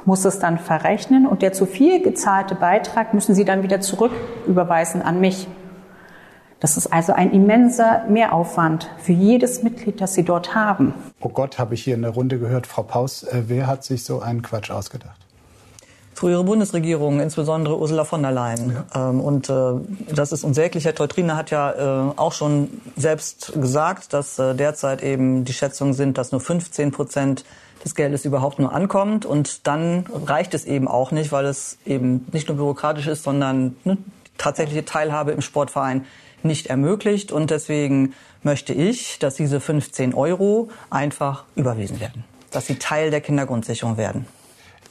muss 0.05 0.25
es 0.25 0.39
dann 0.39 0.59
verrechnen 0.59 1.25
und 1.27 1.41
der 1.41 1.53
zu 1.53 1.65
viel 1.65 2.01
gezahlte 2.01 2.55
Beitrag 2.55 3.13
müssen 3.13 3.35
Sie 3.35 3.45
dann 3.45 3.63
wieder 3.63 3.81
zurücküberweisen 3.81 5.01
an 5.01 5.19
mich. 5.19 5.47
Das 6.63 6.77
ist 6.77 6.93
also 6.93 7.11
ein 7.11 7.33
immenser 7.33 8.05
Mehraufwand 8.07 8.89
für 8.99 9.11
jedes 9.11 9.63
Mitglied, 9.63 9.99
das 9.99 10.13
Sie 10.13 10.23
dort 10.23 10.55
haben. 10.55 10.93
Oh 11.19 11.27
Gott, 11.27 11.59
habe 11.59 11.73
ich 11.73 11.83
hier 11.83 11.93
in 11.93 12.03
der 12.03 12.11
Runde 12.11 12.39
gehört, 12.39 12.67
Frau 12.67 12.83
Paus, 12.83 13.23
äh, 13.23 13.43
wer 13.47 13.67
hat 13.67 13.83
sich 13.83 14.05
so 14.05 14.21
einen 14.21 14.41
Quatsch 14.41 14.71
ausgedacht? 14.71 15.19
Frühere 16.13 16.45
Bundesregierung, 16.45 17.19
insbesondere 17.19 17.77
Ursula 17.77 18.05
von 18.05 18.21
der 18.21 18.31
Leyen. 18.31 18.77
Ja. 18.93 19.09
Ähm, 19.09 19.19
und 19.19 19.49
äh, 19.49 19.73
das 20.15 20.31
ist 20.31 20.45
unsäglich. 20.45 20.85
Herr 20.85 20.95
Teutrine 20.95 21.35
hat 21.35 21.51
ja 21.51 21.71
äh, 21.71 22.13
auch 22.15 22.31
schon 22.31 22.69
selbst 22.95 23.51
gesagt, 23.59 24.13
dass 24.13 24.37
derzeit 24.37 25.03
eben 25.03 25.43
die 25.43 25.53
Schätzungen 25.53 25.93
sind, 25.93 26.17
dass 26.17 26.31
nur 26.31 26.39
15 26.39 26.91
Prozent 26.91 27.43
des 27.83 27.95
Geldes 27.95 28.25
überhaupt 28.25 28.59
nur 28.59 28.73
ankommt. 28.73 29.25
Und 29.25 29.67
dann 29.67 30.05
reicht 30.25 30.53
es 30.53 30.65
eben 30.65 30.87
auch 30.87 31.11
nicht, 31.11 31.31
weil 31.31 31.45
es 31.45 31.77
eben 31.85 32.25
nicht 32.31 32.47
nur 32.47 32.57
bürokratisch 32.57 33.07
ist, 33.07 33.23
sondern 33.23 33.75
ne, 33.83 33.97
tatsächliche 34.37 34.85
Teilhabe 34.85 35.31
im 35.31 35.41
Sportverein 35.41 36.05
nicht 36.43 36.67
ermöglicht. 36.67 37.31
Und 37.31 37.51
deswegen 37.51 38.13
möchte 38.41 38.73
ich, 38.73 39.19
dass 39.19 39.35
diese 39.35 39.59
15 39.59 40.13
Euro 40.13 40.69
einfach 40.89 41.45
überwiesen 41.55 41.99
werden, 41.99 42.23
dass 42.51 42.67
sie 42.67 42.75
Teil 42.75 43.11
der 43.11 43.21
Kindergrundsicherung 43.21 43.97
werden. 43.97 44.25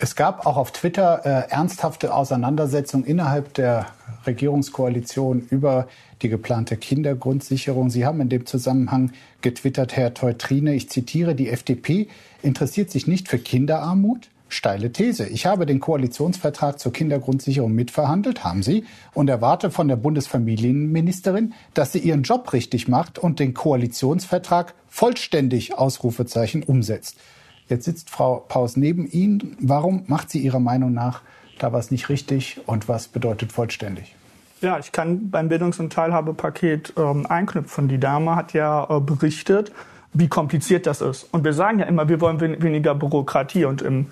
Es 0.02 0.16
gab 0.16 0.46
auch 0.46 0.56
auf 0.56 0.72
Twitter 0.72 1.20
äh, 1.24 1.52
ernsthafte 1.52 2.12
Auseinandersetzungen 2.12 3.04
innerhalb 3.04 3.54
der 3.54 3.86
Regierungskoalition 4.26 5.46
über 5.48 5.86
die 6.22 6.28
geplante 6.28 6.76
Kindergrundsicherung. 6.76 7.88
Sie 7.88 8.04
haben 8.04 8.20
in 8.20 8.28
dem 8.28 8.44
Zusammenhang 8.44 9.12
getwittert, 9.42 9.94
Herr 9.94 10.12
Teutrine, 10.12 10.74
ich 10.74 10.90
zitiere, 10.90 11.36
die 11.36 11.50
FDP 11.50 12.08
interessiert 12.42 12.90
sich 12.90 13.06
nicht 13.06 13.28
für 13.28 13.38
Kinderarmut. 13.38 14.28
Steile 14.48 14.90
These. 14.90 15.28
Ich 15.28 15.46
habe 15.46 15.66
den 15.66 15.78
Koalitionsvertrag 15.78 16.80
zur 16.80 16.92
Kindergrundsicherung 16.92 17.72
mitverhandelt, 17.72 18.42
haben 18.42 18.64
Sie, 18.64 18.84
und 19.14 19.30
erwarte 19.30 19.70
von 19.70 19.86
der 19.86 19.96
Bundesfamilienministerin, 19.96 21.54
dass 21.74 21.92
sie 21.92 22.00
ihren 22.00 22.24
Job 22.24 22.52
richtig 22.52 22.88
macht 22.88 23.20
und 23.20 23.38
den 23.38 23.54
Koalitionsvertrag 23.54 24.74
vollständig 24.88 25.78
Ausrufezeichen 25.78 26.64
umsetzt. 26.64 27.18
Jetzt 27.68 27.84
sitzt 27.84 28.10
Frau 28.10 28.44
Paus 28.48 28.76
neben 28.76 29.06
Ihnen. 29.10 29.56
Warum 29.60 30.04
macht 30.06 30.30
sie 30.30 30.40
Ihrer 30.40 30.60
Meinung 30.60 30.92
nach 30.92 31.22
da 31.58 31.72
was 31.72 31.90
nicht 31.90 32.08
richtig 32.08 32.60
und 32.66 32.88
was 32.88 33.08
bedeutet 33.08 33.52
vollständig? 33.52 34.14
Ja, 34.60 34.78
ich 34.78 34.92
kann 34.92 35.30
beim 35.30 35.48
Bildungs- 35.48 35.80
und 35.80 35.92
Teilhabepaket 35.92 36.94
ähm, 36.96 37.26
einknüpfen. 37.26 37.88
Die 37.88 37.98
Dame 37.98 38.36
hat 38.36 38.52
ja 38.52 38.86
äh, 38.88 39.00
berichtet, 39.00 39.72
wie 40.12 40.28
kompliziert 40.28 40.86
das 40.86 41.00
ist. 41.00 41.24
Und 41.32 41.44
wir 41.44 41.52
sagen 41.52 41.80
ja 41.80 41.86
immer, 41.86 42.08
wir 42.08 42.20
wollen 42.20 42.40
weniger 42.40 42.94
Bürokratie. 42.94 43.64
Und 43.64 43.82
im 43.82 44.06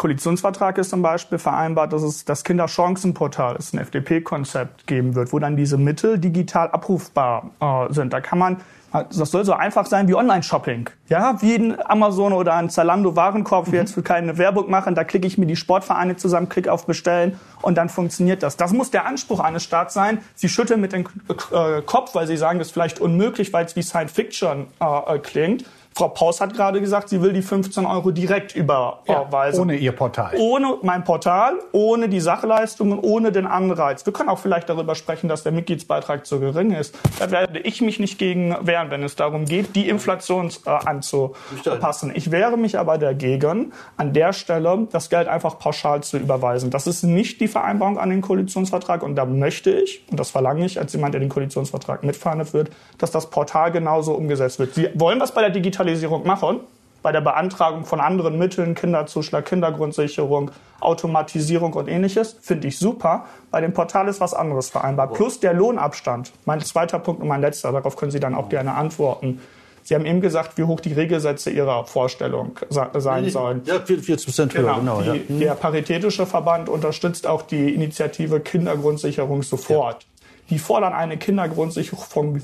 Koalitionsvertrag 0.00 0.78
ist 0.78 0.88
zum 0.88 1.02
Beispiel 1.02 1.36
vereinbart, 1.36 1.92
dass 1.92 2.02
es 2.02 2.24
das 2.24 2.42
Kinderchancenportal, 2.42 3.56
ist 3.56 3.74
ein 3.74 3.78
FDP-Konzept 3.80 4.86
geben 4.86 5.14
wird, 5.14 5.30
wo 5.30 5.38
dann 5.38 5.58
diese 5.58 5.76
Mittel 5.76 6.18
digital 6.18 6.70
abrufbar 6.70 7.50
äh, 7.60 7.92
sind. 7.92 8.14
Da 8.14 8.22
kann 8.22 8.38
man 8.38 8.56
das 8.92 9.30
soll 9.30 9.44
so 9.44 9.52
einfach 9.52 9.86
sein 9.86 10.08
wie 10.08 10.14
Online-Shopping. 10.14 10.90
Ja, 11.08 11.40
wie 11.42 11.54
ein 11.54 11.78
Amazon 11.86 12.32
oder 12.32 12.54
ein 12.54 12.70
Zalando-Warenkorb, 12.70 13.66
wir 13.66 13.74
mhm. 13.74 13.86
jetzt 13.86 13.94
für 13.94 14.02
keine 14.02 14.36
Werbung 14.36 14.68
machen, 14.68 14.94
da 14.94 15.04
klicke 15.04 15.26
ich 15.26 15.38
mir 15.38 15.46
die 15.46 15.54
Sportvereine 15.54 16.16
zusammen, 16.16 16.48
klicke 16.48 16.72
auf 16.72 16.86
Bestellen 16.86 17.38
und 17.62 17.78
dann 17.78 17.88
funktioniert 17.88 18.42
das. 18.42 18.56
Das 18.56 18.72
muss 18.72 18.90
der 18.90 19.06
Anspruch 19.06 19.38
eines 19.38 19.62
Staats 19.62 19.94
sein. 19.94 20.18
Sie 20.34 20.48
schütteln 20.48 20.80
mit 20.80 20.92
dem 20.92 21.04
äh, 21.52 21.82
Kopf, 21.82 22.14
weil 22.14 22.26
sie 22.26 22.36
sagen, 22.36 22.58
das 22.58 22.68
ist 22.68 22.72
vielleicht 22.72 23.00
unmöglich, 23.00 23.52
weil 23.52 23.64
es 23.64 23.76
wie 23.76 23.82
Science 23.82 24.12
Fiction 24.12 24.66
äh, 24.80 25.18
klingt. 25.18 25.64
Frau 25.94 26.08
Paus 26.08 26.40
hat 26.40 26.54
gerade 26.54 26.80
gesagt, 26.80 27.08
sie 27.08 27.20
will 27.20 27.32
die 27.32 27.42
15 27.42 27.84
Euro 27.84 28.10
direkt 28.10 28.54
überweisen. 28.54 29.58
Ja, 29.58 29.62
ohne 29.62 29.76
ihr 29.76 29.92
Portal. 29.92 30.34
Ohne 30.38 30.78
mein 30.82 31.04
Portal, 31.04 31.58
ohne 31.72 32.08
die 32.08 32.20
Sachleistungen, 32.20 32.98
ohne 32.98 33.32
den 33.32 33.46
Anreiz. 33.46 34.06
Wir 34.06 34.12
können 34.12 34.28
auch 34.28 34.38
vielleicht 34.38 34.68
darüber 34.68 34.94
sprechen, 34.94 35.28
dass 35.28 35.42
der 35.42 35.52
Mitgliedsbeitrag 35.52 36.24
zu 36.24 36.40
gering 36.40 36.70
ist. 36.72 36.96
Da 37.18 37.30
werde 37.30 37.58
ich 37.58 37.82
mich 37.82 37.98
nicht 37.98 38.18
gegen 38.18 38.56
wehren, 38.62 38.90
wenn 38.90 39.02
es 39.02 39.16
darum 39.16 39.44
geht, 39.44 39.76
die 39.76 39.88
Inflation 39.88 40.50
äh, 40.64 40.70
anzupassen. 40.70 42.12
Ich 42.14 42.30
wehre 42.30 42.56
mich 42.56 42.78
aber 42.78 42.96
dagegen, 42.96 43.72
an 43.96 44.12
der 44.12 44.32
Stelle 44.32 44.86
das 44.90 45.10
Geld 45.10 45.28
einfach 45.28 45.58
pauschal 45.58 46.02
zu 46.02 46.16
überweisen. 46.16 46.70
Das 46.70 46.86
ist 46.86 47.02
nicht 47.02 47.40
die 47.40 47.48
Vereinbarung 47.48 47.98
an 47.98 48.10
den 48.10 48.22
Koalitionsvertrag 48.22 49.02
und 49.02 49.16
da 49.16 49.26
möchte 49.26 49.70
ich, 49.70 50.04
und 50.10 50.18
das 50.18 50.30
verlange 50.30 50.64
ich 50.64 50.78
als 50.78 50.92
jemand, 50.92 51.14
der 51.14 51.20
den 51.20 51.28
Koalitionsvertrag 51.28 52.04
mitverhandelt 52.04 52.54
wird, 52.54 52.70
dass 52.96 53.10
das 53.10 53.28
Portal 53.28 53.70
genauso 53.70 54.14
umgesetzt 54.14 54.58
wird. 54.58 54.74
Sie 54.74 54.88
wollen 54.94 55.20
was 55.20 55.32
bei 55.32 55.42
der 55.42 55.50
Digitalisierung 55.50 55.89
machen, 56.24 56.60
bei 57.02 57.12
der 57.12 57.20
Beantragung 57.20 57.84
von 57.84 58.00
anderen 58.00 58.38
Mitteln, 58.38 58.74
Kinderzuschlag, 58.74 59.46
Kindergrundsicherung, 59.46 60.50
Automatisierung 60.80 61.72
und 61.72 61.88
ähnliches, 61.88 62.36
finde 62.40 62.68
ich 62.68 62.78
super. 62.78 63.26
Bei 63.50 63.60
dem 63.60 63.72
Portal 63.72 64.08
ist 64.08 64.20
was 64.20 64.34
anderes 64.34 64.70
vereinbart. 64.70 65.14
Plus 65.14 65.40
der 65.40 65.54
Lohnabstand. 65.54 66.32
Mein 66.44 66.60
zweiter 66.60 66.98
Punkt 66.98 67.22
und 67.22 67.28
mein 67.28 67.40
letzter, 67.40 67.72
darauf 67.72 67.96
können 67.96 68.10
Sie 68.10 68.20
dann 68.20 68.34
auch 68.34 68.48
gerne 68.48 68.74
antworten. 68.74 69.40
Sie 69.82 69.94
haben 69.94 70.04
eben 70.04 70.20
gesagt, 70.20 70.58
wie 70.58 70.64
hoch 70.64 70.80
die 70.80 70.92
Regelsätze 70.92 71.50
Ihrer 71.50 71.84
Vorstellung 71.84 72.58
sein 72.68 73.30
sollen. 73.30 73.62
Ja, 73.64 73.80
40 73.80 74.24
Prozent 74.24 74.54
höher, 74.54 74.74
genau. 74.78 74.98
genau 74.98 75.12
die, 75.14 75.24
ja. 75.32 75.38
Der 75.38 75.54
Paritätische 75.54 76.26
Verband 76.26 76.68
unterstützt 76.68 77.26
auch 77.26 77.42
die 77.42 77.74
Initiative 77.74 78.40
Kindergrundsicherung 78.40 79.42
sofort. 79.42 80.02
Ja. 80.02 80.08
Die 80.50 80.58
fordern 80.58 80.92
eine 80.92 81.16
Kindergrundsicherung 81.16 82.04
von 82.04 82.42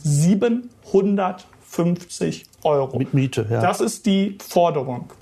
750 1.77 2.45
Euro. 2.65 2.99
Mit 2.99 3.15
Miete, 3.15 3.47
ja. 3.51 3.61
Das 3.61 3.81
ist 3.81 4.07
die 4.07 4.39
Forderung. 4.47 5.13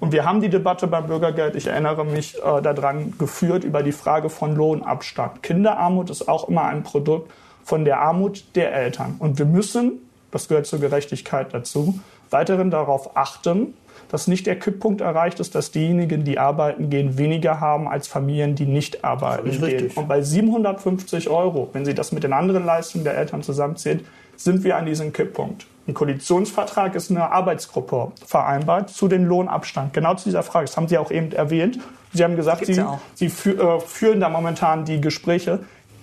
Und 0.00 0.12
wir 0.12 0.24
haben 0.24 0.40
die 0.40 0.48
Debatte 0.48 0.88
beim 0.88 1.06
Bürgergeld, 1.06 1.54
ich 1.54 1.68
erinnere 1.68 2.04
mich 2.04 2.36
äh, 2.38 2.60
daran, 2.60 3.14
geführt 3.18 3.62
über 3.62 3.82
die 3.82 3.92
Frage 3.92 4.30
von 4.30 4.56
Lohnabstand. 4.56 5.42
Kinderarmut 5.42 6.10
ist 6.10 6.28
auch 6.28 6.48
immer 6.48 6.64
ein 6.64 6.82
Produkt 6.82 7.30
von 7.64 7.84
der 7.84 8.00
Armut 8.00 8.44
der 8.56 8.74
Eltern. 8.74 9.14
Und 9.20 9.38
wir 9.38 9.46
müssen 9.46 10.00
das 10.32 10.48
gehört 10.48 10.66
zur 10.66 10.80
Gerechtigkeit 10.80 11.54
dazu, 11.54 12.00
weiterhin 12.30 12.70
darauf 12.70 13.16
achten, 13.16 13.74
dass 14.08 14.26
nicht 14.26 14.46
der 14.46 14.58
Kipppunkt 14.58 15.00
erreicht 15.00 15.40
ist, 15.40 15.54
dass 15.54 15.70
diejenigen, 15.70 16.24
die 16.24 16.38
arbeiten 16.38 16.90
gehen, 16.90 17.16
weniger 17.16 17.60
haben 17.60 17.86
als 17.86 18.08
Familien, 18.08 18.54
die 18.54 18.66
nicht 18.66 19.04
arbeiten 19.04 19.48
gehen. 19.48 19.62
Richtig. 19.62 19.96
Und 19.96 20.08
bei 20.08 20.20
750 20.20 21.30
Euro, 21.30 21.70
wenn 21.72 21.84
Sie 21.84 21.94
das 21.94 22.12
mit 22.12 22.24
den 22.24 22.32
anderen 22.32 22.66
Leistungen 22.66 23.04
der 23.04 23.16
Eltern 23.16 23.42
zusammenzählen, 23.42 24.04
sind 24.36 24.64
wir 24.64 24.76
an 24.76 24.86
diesem 24.86 25.12
Kipppunkt. 25.12 25.66
Im 25.86 25.94
Koalitionsvertrag 25.94 26.94
ist 26.94 27.10
eine 27.10 27.30
Arbeitsgruppe 27.30 28.12
vereinbart 28.24 28.90
zu 28.90 29.08
den 29.08 29.24
Lohnabstand. 29.24 29.92
Genau 29.92 30.14
zu 30.14 30.24
dieser 30.24 30.42
Frage. 30.42 30.66
Das 30.66 30.76
haben 30.76 30.88
Sie 30.88 30.98
auch 30.98 31.10
eben 31.10 31.32
erwähnt. 31.32 31.78
Sie 32.12 32.22
haben 32.22 32.36
gesagt, 32.36 32.66
Sie, 32.66 32.74
ja 32.74 33.00
Sie 33.14 33.28
fü 33.28 33.52
äh, 33.52 33.80
führen 33.80 34.20
da 34.20 34.28
momentan 34.28 34.84
die 34.84 35.00
Gespräche 35.00 35.60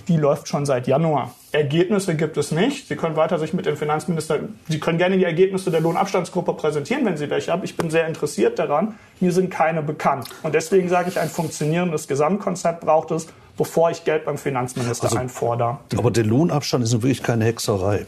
die 0.09 0.17
läuft 0.17 0.47
schon 0.47 0.65
seit 0.65 0.87
Januar. 0.87 1.33
Ergebnisse 1.51 2.15
gibt 2.15 2.37
es 2.37 2.51
nicht. 2.51 2.87
Sie 2.87 2.95
können 2.95 3.15
weiter 3.15 3.39
sich 3.39 3.53
mit 3.53 3.65
dem 3.65 3.75
Finanzminister, 3.75 4.39
Sie 4.67 4.79
können 4.79 4.97
gerne 4.97 5.17
die 5.17 5.23
Ergebnisse 5.23 5.71
der 5.71 5.81
Lohnabstandsgruppe 5.81 6.53
präsentieren, 6.53 7.05
wenn 7.05 7.17
Sie 7.17 7.29
welche 7.29 7.51
haben. 7.51 7.63
Ich 7.63 7.75
bin 7.75 7.89
sehr 7.89 8.07
interessiert 8.07 8.59
daran. 8.59 8.95
Mir 9.19 9.31
sind 9.31 9.49
keine 9.49 9.81
bekannt. 9.81 10.29
Und 10.43 10.53
deswegen 10.53 10.89
sage 10.89 11.09
ich, 11.09 11.19
ein 11.19 11.29
funktionierendes 11.29 12.07
Gesamtkonzept 12.07 12.81
braucht 12.81 13.11
es, 13.11 13.27
bevor 13.57 13.89
ich 13.89 14.03
Geld 14.03 14.25
beim 14.25 14.37
Finanzminister 14.37 15.05
also, 15.05 15.17
einfordere. 15.17 15.79
Aber 15.97 16.11
der 16.11 16.25
Lohnabstand 16.25 16.83
ist 16.83 16.93
wirklich 16.93 17.23
keine 17.23 17.45
Hexerei. 17.45 18.05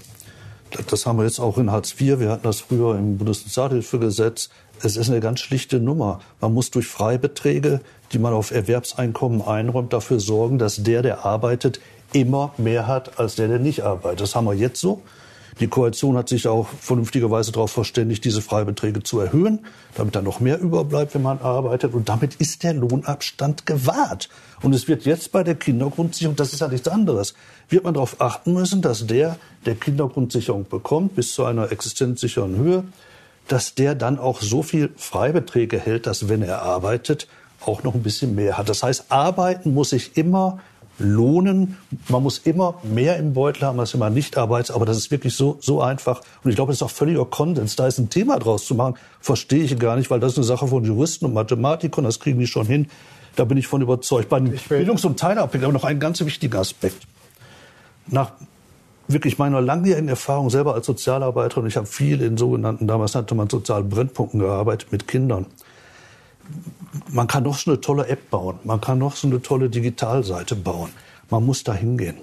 Das 0.90 1.06
haben 1.06 1.18
wir 1.18 1.26
jetzt 1.26 1.40
auch 1.40 1.58
in 1.58 1.72
Hartz 1.72 1.94
IV. 2.00 2.20
Wir 2.20 2.30
hatten 2.30 2.44
das 2.44 2.62
früher 2.62 2.96
im 2.96 3.18
Bundessozialhilfegesetz. 3.18 4.50
Es 4.84 4.96
ist 4.96 5.10
eine 5.10 5.20
ganz 5.20 5.42
schlichte 5.42 5.80
Nummer. 5.80 6.22
Man 6.40 6.54
muss 6.54 6.72
durch 6.72 6.88
Freibeträge 6.88 7.82
die 8.14 8.20
man 8.20 8.34
auf 8.34 8.52
Erwerbseinkommen 8.52 9.42
einräumt, 9.42 9.94
dafür 9.94 10.20
sorgen, 10.20 10.58
dass 10.58 10.84
der, 10.84 11.02
der 11.02 11.26
arbeitet, 11.26 11.80
immer 12.14 12.54
mehr 12.58 12.88
hat 12.88 13.20
als 13.20 13.36
der, 13.36 13.48
der 13.48 13.60
nicht 13.60 13.84
arbeitet. 13.84 14.22
Das 14.22 14.36
haben 14.36 14.46
wir 14.46 14.54
jetzt 14.54 14.80
so. 14.80 15.02
Die 15.60 15.68
Koalition 15.68 16.18
hat 16.18 16.30
sich 16.30 16.48
auch 16.48 16.68
vernünftigerweise 16.80 17.52
darauf 17.52 17.72
verständigt, 17.72 18.24
diese 18.26 18.42
Freibeträge 18.42 19.04
zu 19.04 19.20
erhöhen, 19.20 19.60
damit 19.96 20.16
dann 20.16 20.24
noch 20.24 20.40
mehr 20.40 20.60
überbleibt, 20.60 21.14
wenn 21.14 21.22
man 21.22 21.40
arbeitet. 21.40 21.94
Und 21.94 22.10
damit 22.10 22.36
ist 22.36 22.64
der 22.64 22.74
Lohnabstand 22.74 23.66
gewahrt. 23.66 24.30
Und 24.62 24.74
es 24.74 24.88
wird 24.88 25.06
jetzt 25.06 25.32
bei 25.32 25.44
der 25.44 25.56
Kindergrundsicherung, 25.56 26.36
das 26.36 26.54
ist 26.54 26.62
ja 26.62 26.68
nichts 26.68 26.88
anderes, 26.88 27.36
wird 27.70 27.84
man 27.84 27.94
darauf 27.94 28.20
achten 28.22 28.54
müssen, 28.54 28.82
dass 28.82 29.06
der, 29.06 29.38
der 29.66 29.76
Kindergrundsicherung 29.76 30.68
bekommt, 30.68 31.16
bis 31.16 31.34
zu 31.34 31.46
einer 31.46 31.72
existenzsicheren 31.72 32.56
Höhe, 32.56 32.84
dass 33.48 33.76
der 33.76 33.96
dann 33.96 34.18
auch 34.18 34.42
so 34.42 34.64
viel 34.64 34.90
Freibeträge 34.96 35.78
hält, 35.78 36.08
dass 36.08 36.30
wenn 36.30 36.42
er 36.42 36.62
arbeitet, 36.62 37.28
auch 37.66 37.84
noch 37.84 37.94
ein 37.94 38.04
bisschen 38.04 38.36
mehr 38.36 38.58
hat. 38.58 38.70
Das 38.70 38.84
heißt, 38.84 39.06
arbeiten 39.10 39.74
muss 39.74 39.90
sich 39.92 40.18
immer 40.18 40.60
lohnen. 40.98 41.78
Man 42.10 42.24
muss 42.24 42.40
immer 42.40 42.76
mehr 42.84 43.18
im 43.18 43.34
Beutel 43.34 43.66
haben, 43.66 43.80
als 43.80 43.94
wenn 43.94 44.00
man 44.00 44.14
nicht 44.14 44.38
arbeitet. 44.38 44.76
Aber 44.76 44.86
das 44.86 44.98
ist 44.98 45.12
wirklich 45.12 45.36
so, 45.36 45.58
so 45.60 45.82
einfach. 45.82 46.22
Und 46.44 46.50
ich 46.50 46.56
glaube, 46.56 46.72
das 46.72 46.78
ist 46.78 46.84
auch 46.84 46.92
völliger 46.92 47.26
Konsens. 47.26 47.76
Da 47.76 47.88
ist 47.88 47.98
ein 47.98 48.10
Thema 48.10 48.40
draus 48.40 48.66
zu 48.66 48.76
machen, 48.76 48.96
verstehe 49.20 49.64
ich 49.64 49.78
gar 49.80 49.96
nicht, 49.96 50.10
weil 50.10 50.20
das 50.20 50.34
ist 50.34 50.38
eine 50.38 50.46
Sache 50.46 50.68
von 50.68 50.84
Juristen 50.84 51.26
und 51.26 51.34
Mathematikern. 51.34 52.04
Das 52.04 52.20
kriegen 52.20 52.40
die 52.40 52.48
schon 52.48 52.66
hin. 52.66 52.88
Da 53.36 53.46
bin 53.46 53.58
ich 53.58 53.68
von 53.68 53.82
überzeugt. 53.82 54.30
Bei 54.30 54.40
den 54.40 54.58
Bildungs- 54.70 55.06
und 55.06 55.20
Teilabhängigen 55.20 55.74
noch 55.74 55.86
ein 55.86 56.00
ganz 56.00 56.20
wichtiger 56.24 56.60
Aspekt. 56.60 57.08
Nach 58.08 58.32
wirklich 59.08 59.38
meiner 59.38 59.62
langjährigen 59.62 60.10
Erfahrung 60.10 60.50
selber 60.50 60.74
als 60.74 60.86
Sozialarbeiter, 60.86 61.62
und 61.62 61.68
ich 61.68 61.78
habe 61.78 61.88
viel 61.88 62.22
in 62.22 62.38
sogenannten, 62.38 62.88
damals 62.88 63.14
nannte 63.14 63.36
man 63.36 63.50
sozialen 63.50 63.90
Brennpunkten 63.90 64.40
gearbeitet 64.40 64.92
mit 64.92 65.08
Kindern 65.08 65.46
man 67.10 67.28
kann 67.28 67.44
noch 67.44 67.58
so 67.58 67.72
eine 67.72 67.82
tolle 67.82 68.08
App 68.08 68.30
bauen, 68.30 68.60
man 68.64 68.82
kann 68.82 69.00
noch 69.00 69.16
so 69.16 69.28
eine 69.28 69.42
tolle 69.42 69.70
Digitalseite 69.70 70.56
bauen. 70.56 70.92
Man 71.30 71.46
muss 71.46 71.64
da 71.64 71.74
hingehen. 71.74 72.18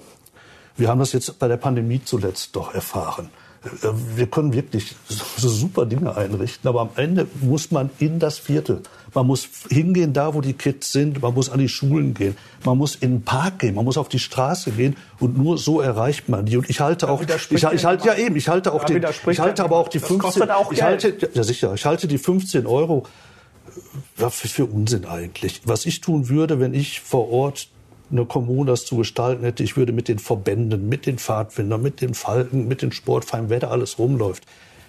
Wir 0.77 0.87
haben 0.87 0.99
das 0.99 1.13
jetzt 1.13 1.39
bei 1.39 1.47
der 1.47 1.57
Pandemie 1.57 2.01
zuletzt 2.03 2.55
doch 2.55 2.73
erfahren. 2.73 3.29
Äh, 3.63 3.87
wir 4.15 4.27
können 4.27 4.53
wirklich 4.53 4.95
so 5.37 5.49
super 5.49 5.85
Dinge 5.85 6.15
einrichten, 6.15 6.67
aber 6.67 6.81
am 6.81 6.89
Ende 6.95 7.27
muss 7.41 7.71
man 7.71 7.89
in 7.99 8.19
das 8.19 8.39
Viertel. 8.39 8.81
Man 9.13 9.27
muss 9.27 9.49
hingehen, 9.69 10.13
da 10.13 10.33
wo 10.33 10.41
die 10.41 10.53
Kids 10.53 10.91
sind. 10.91 11.21
Man 11.21 11.33
muss 11.33 11.49
an 11.49 11.59
die 11.59 11.67
Schulen 11.67 12.13
gehen. 12.13 12.37
Man 12.63 12.77
muss 12.77 12.95
in 12.95 13.11
den 13.11 13.21
Park 13.23 13.59
gehen. 13.59 13.75
Man 13.75 13.85
muss 13.85 13.97
auf 13.97 14.07
die 14.07 14.19
Straße 14.19 14.71
gehen. 14.71 14.95
Und 15.19 15.37
nur 15.37 15.57
so 15.57 15.81
erreicht 15.81 16.29
man 16.29 16.45
die. 16.45 16.57
Und 16.57 16.69
ich 16.69 16.79
halte 16.79 17.09
auch, 17.09 17.21
ich, 17.21 17.53
ich 17.53 17.85
halte 17.85 18.07
ja 18.07 18.15
eben, 18.15 18.35
ich 18.35 18.47
halte 18.47 18.71
auch 18.71 18.83
den, 18.83 19.03
ich 19.27 19.39
halte 19.39 19.63
aber 19.63 19.77
auch 19.77 19.87
die 19.87 19.99
15, 19.99 20.43
ich 20.71 20.83
halte, 20.83 21.29
ja 21.33 21.43
sicher, 21.43 21.73
ich 21.73 21.85
halte 21.85 22.07
die 22.07 22.19
15 22.19 22.67
Euro 22.67 23.05
was 24.17 24.35
für 24.35 24.65
Unsinn 24.65 25.05
eigentlich. 25.05 25.61
Was 25.65 25.85
ich 25.85 26.01
tun 26.01 26.29
würde, 26.29 26.59
wenn 26.59 26.73
ich 26.73 27.01
vor 27.01 27.29
Ort 27.29 27.69
eine 28.11 28.25
Kommune 28.25 28.71
das 28.71 28.85
zu 28.85 28.97
gestalten 28.97 29.43
hätte, 29.43 29.63
ich 29.63 29.77
würde 29.77 29.91
mit 29.91 30.07
den 30.07 30.19
Verbänden, 30.19 30.89
mit 30.89 31.05
den 31.05 31.19
Pfadfindern, 31.19 31.81
mit 31.81 32.01
den 32.01 32.13
Falken, 32.13 32.67
mit 32.67 32.81
den 32.81 32.91
Sportvereinen, 32.91 33.49
wer 33.49 33.59
da 33.59 33.69
alles 33.69 33.99
rumläuft, 33.99 34.45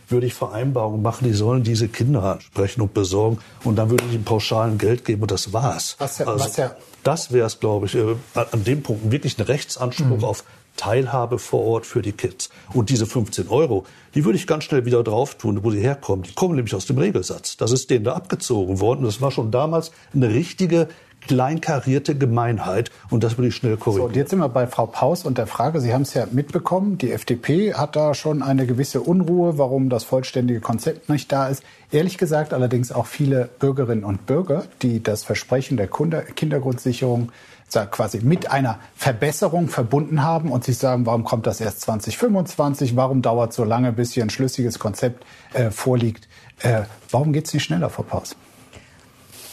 würde 0.08 0.26
ich 0.26 0.34
Vereinbarungen 0.34 1.02
machen, 1.02 1.24
die 1.24 1.34
sollen 1.34 1.62
diese 1.62 1.88
Kinder 1.88 2.22
ansprechen 2.24 2.80
und 2.80 2.94
besorgen 2.94 3.38
und 3.64 3.76
dann 3.76 3.90
würde 3.90 4.04
ich 4.08 4.14
ihnen 4.14 4.24
pauschalen 4.24 4.78
Geld 4.78 5.04
geben 5.04 5.22
und 5.22 5.30
das 5.30 5.52
war's. 5.52 5.96
Was 5.98 6.18
ja, 6.18 6.26
also, 6.26 6.44
was 6.44 6.56
ja 6.56 6.76
das 7.02 7.32
wäre 7.32 7.46
es, 7.46 7.60
glaube 7.60 7.86
ich, 7.86 7.94
äh, 7.94 8.16
an 8.34 8.64
dem 8.64 8.82
Punkt 8.82 9.10
wirklich 9.10 9.38
ein 9.38 9.42
Rechtsanspruch 9.42 10.18
mhm. 10.18 10.24
auf 10.24 10.44
Teilhabe 10.80 11.38
vor 11.38 11.62
Ort 11.62 11.84
für 11.84 12.00
die 12.00 12.12
Kids. 12.12 12.48
Und 12.72 12.88
diese 12.88 13.06
15 13.06 13.48
Euro, 13.48 13.84
die 14.14 14.24
würde 14.24 14.38
ich 14.38 14.46
ganz 14.46 14.64
schnell 14.64 14.86
wieder 14.86 15.04
drauf 15.04 15.34
tun, 15.34 15.62
wo 15.62 15.70
sie 15.70 15.80
herkommen. 15.80 16.22
Die 16.22 16.32
kommen 16.32 16.56
nämlich 16.56 16.74
aus 16.74 16.86
dem 16.86 16.96
Regelsatz. 16.96 17.58
Das 17.58 17.70
ist 17.70 17.90
denen 17.90 18.04
da 18.04 18.14
abgezogen 18.14 18.80
worden. 18.80 19.04
Das 19.04 19.20
war 19.20 19.30
schon 19.30 19.50
damals 19.50 19.92
eine 20.14 20.30
richtige 20.30 20.88
kleinkarierte 21.20 22.16
Gemeinheit 22.16 22.90
und 23.10 23.22
das 23.24 23.36
würde 23.36 23.48
ich 23.48 23.56
schnell 23.56 23.76
korrigieren. 23.76 24.06
So, 24.06 24.08
und 24.08 24.16
jetzt 24.16 24.30
sind 24.30 24.38
wir 24.38 24.48
bei 24.48 24.66
Frau 24.66 24.86
Paus 24.86 25.26
und 25.26 25.36
der 25.36 25.46
Frage, 25.46 25.82
Sie 25.82 25.92
haben 25.92 26.02
es 26.02 26.14
ja 26.14 26.26
mitbekommen, 26.30 26.96
die 26.96 27.12
FDP 27.12 27.74
hat 27.74 27.94
da 27.94 28.14
schon 28.14 28.42
eine 28.42 28.66
gewisse 28.66 29.02
Unruhe, 29.02 29.58
warum 29.58 29.90
das 29.90 30.04
vollständige 30.04 30.60
Konzept 30.60 31.10
nicht 31.10 31.30
da 31.30 31.48
ist. 31.48 31.62
Ehrlich 31.92 32.16
gesagt 32.16 32.54
allerdings 32.54 32.90
auch 32.90 33.06
viele 33.06 33.50
Bürgerinnen 33.58 34.04
und 34.04 34.24
Bürger, 34.24 34.64
die 34.80 35.02
das 35.02 35.24
Versprechen 35.24 35.76
der 35.76 35.88
Kindergrundsicherung 35.88 37.32
quasi 37.72 38.20
mit 38.20 38.50
einer 38.50 38.78
Verbesserung 38.96 39.68
verbunden 39.68 40.22
haben 40.22 40.50
und 40.50 40.64
sich 40.64 40.78
sagen, 40.78 41.06
warum 41.06 41.24
kommt 41.24 41.46
das 41.46 41.60
erst 41.60 41.80
2025, 41.82 42.96
warum 42.96 43.22
dauert 43.22 43.52
so 43.52 43.64
lange, 43.64 43.92
bis 43.92 44.12
hier 44.12 44.24
ein 44.24 44.30
schlüssiges 44.30 44.78
Konzept 44.78 45.24
äh, 45.52 45.70
vorliegt. 45.70 46.28
Äh, 46.60 46.82
warum 47.10 47.32
geht 47.32 47.46
es 47.46 47.54
nicht 47.54 47.64
schneller, 47.64 47.90
Frau 47.90 48.02
Paus? 48.02 48.36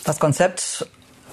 Das 0.03 0.19
Konzept 0.19 0.87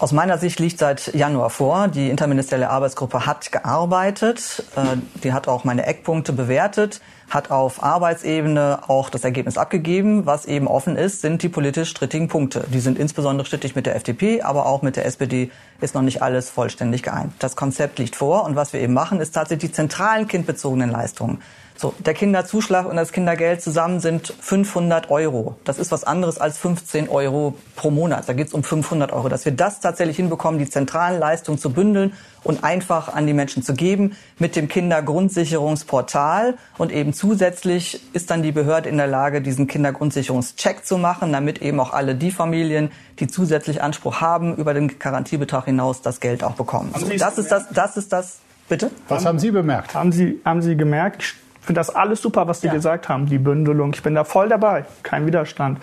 aus 0.05 0.13
meiner 0.13 0.37
Sicht 0.37 0.61
liegt 0.61 0.79
seit 0.79 1.15
Januar 1.15 1.49
vor. 1.49 1.89
Die 1.89 2.11
interministerielle 2.11 2.69
Arbeitsgruppe 2.69 3.25
hat 3.25 3.51
gearbeitet. 3.53 4.63
Äh, 4.77 4.99
die 5.23 5.33
hat 5.33 5.49
auch 5.49 5.65
meine 5.65 5.87
Eckpunkte 5.87 6.35
bewertet 6.35 7.01
hat 7.31 7.51
auf 7.51 7.83
Arbeitsebene 7.83 8.81
auch 8.89 9.11
das 9.11 9.25
Ergebnis 9.25 9.59
abgegeben. 9.59 10.27
Was 10.27 10.47
eben 10.47 10.69
offen 10.69 10.97
ist, 10.97 11.21
sind 11.21 11.43
die 11.43 11.49
politisch 11.49 11.91
strittigen 11.91 12.29
Punkte. 12.29 12.65
Die 12.73 12.81
sind 12.81 12.99
insbesondere 12.99 13.47
strittig 13.47 13.75
mit 13.75 13.87
der 13.87 13.97
FDP, 13.97 14.43
aber 14.43 14.67
auch 14.67 14.83
mit 14.83 14.97
der 14.97 15.07
SPD 15.07 15.51
ist 15.81 15.95
noch 15.95 16.03
nicht 16.03 16.23
alles 16.23 16.51
vollständig 16.51 17.03
geeint. 17.03 17.33
Das 17.39 17.57
Konzept 17.57 17.99
liegt 17.99 18.17
vor 18.17 18.45
und 18.45 18.57
was 18.57 18.73
wir 18.73 18.81
eben 18.81 18.93
machen, 18.93 19.21
ist 19.21 19.33
tatsächlich 19.33 19.71
die 19.71 19.75
zentralen 19.75 20.29
kindbezogenen 20.29 20.91
Leistungen 20.91 21.41
So, 21.77 21.93
der 21.99 22.15
Kinderzuschlag 22.15 22.87
und 22.87 22.97
das 22.97 23.11
Kindergeld 23.11 23.61
zusammen 23.61 23.99
sind 23.99 24.33
500 24.41 25.11
Euro. 25.11 25.57
Das 25.65 25.79
ist 25.79 25.91
was 25.91 26.05
anderes 26.05 26.39
als 26.39 26.57
15 26.59 27.09
Euro 27.09 27.57
pro 27.75 27.91
Monat. 27.91 28.29
Da 28.29 28.33
geht 28.33 28.47
es 28.47 28.55
um 28.55 28.63
500 28.63 29.13
Euro. 29.13 29.29
Dass 29.29 29.45
wir 29.45 29.53
das 29.53 29.81
tatsächlich 29.81 30.17
hinbekommen, 30.17 30.61
die 30.61 30.71
zentralen 30.71 31.19
Leistungen 31.19 31.59
zu 31.59 31.71
bündeln 31.71 32.13
und 32.45 32.63
einfach 32.63 33.13
an 33.13 33.27
die 33.27 33.33
Menschen 33.33 33.65
zu 33.65 33.75
geben 33.75 34.17
mit 34.39 34.55
dem 34.55 34.69
Kindergrundsicherungsportal. 34.69 36.55
Und 36.79 36.93
eben 36.93 37.13
zusätzlich 37.13 38.01
ist 38.13 38.31
dann 38.31 38.45
die 38.45 38.53
Behörde 38.53 38.89
in 38.89 38.97
der 38.97 39.09
Lage, 39.09 39.43
diesen 39.43 39.67
Kindergrundsicherungscheck 39.67 40.87
zu 40.87 40.97
machen, 40.97 41.33
damit 41.33 41.61
eben 41.61 41.81
auch 41.81 41.93
alle 41.93 42.15
die 42.15 42.31
Familien, 42.31 42.93
die 43.19 43.27
zusätzlich 43.27 43.83
Anspruch 43.83 44.21
haben, 44.21 44.55
über 44.57 44.75
den 44.75 45.01
Garantiebetrag 45.01 45.65
hinaus 45.65 46.03
das 46.03 46.21
Geld 46.21 46.45
auch 46.45 46.55
bekommen. 46.55 46.95
So, 46.97 47.09
das 47.09 47.39
ist 47.39 47.51
das, 47.51 47.69
das 47.71 47.97
ist 47.97 48.13
das. 48.13 48.39
Bitte? 48.69 48.91
Was 49.09 49.27
haben 49.27 49.39
Sie 49.39 49.51
bemerkt? 49.51 49.95
Haben 49.95 50.11
Sie, 50.11 50.41
haben 50.45 50.63
Sie 50.63 50.75
gemerkt, 50.75 51.35
finde 51.65 51.81
das 51.81 51.91
alles 51.91 52.21
super, 52.21 52.47
was 52.47 52.61
die 52.61 52.69
ja. 52.69 52.73
gesagt 52.73 53.09
haben, 53.09 53.27
die 53.27 53.39
Bündelung. 53.39 53.93
Ich 53.95 54.03
bin 54.03 54.15
da 54.15 54.25
voll 54.25 54.49
dabei, 54.49 54.85
kein 55.03 55.27
Widerstand. 55.27 55.79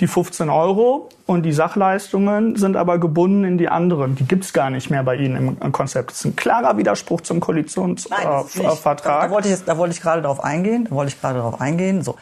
Die 0.00 0.06
15 0.06 0.48
Euro 0.48 1.08
und 1.26 1.42
die 1.42 1.52
Sachleistungen 1.52 2.54
sind 2.54 2.76
aber 2.76 2.98
gebunden 2.98 3.44
in 3.44 3.58
die 3.58 3.68
anderen. 3.68 4.14
Die 4.14 4.24
gibt's 4.24 4.52
gar 4.52 4.70
nicht 4.70 4.90
mehr 4.90 5.02
bei 5.02 5.16
Ihnen 5.16 5.58
im 5.60 5.72
Konzept. 5.72 6.12
Das 6.12 6.18
ist 6.18 6.24
ein 6.24 6.36
klarer 6.36 6.76
Widerspruch 6.78 7.20
zum 7.22 7.40
Koalitionsvertrag. 7.40 8.46
Äh, 8.56 8.84
da, 8.84 9.26
da, 9.26 9.30
wollte 9.30 9.48
ich, 9.48 9.64
da 9.64 9.76
wollte 9.76 9.94
ich 9.94 10.00
gerade 10.00 10.22
darauf 10.22 10.44
eingehen. 10.44 10.86
Da 10.88 10.92
wollte 10.92 11.12
ich 11.12 11.20
gerade 11.20 11.38
darauf 11.38 11.60
eingehen. 11.60 12.02
So. 12.02 12.14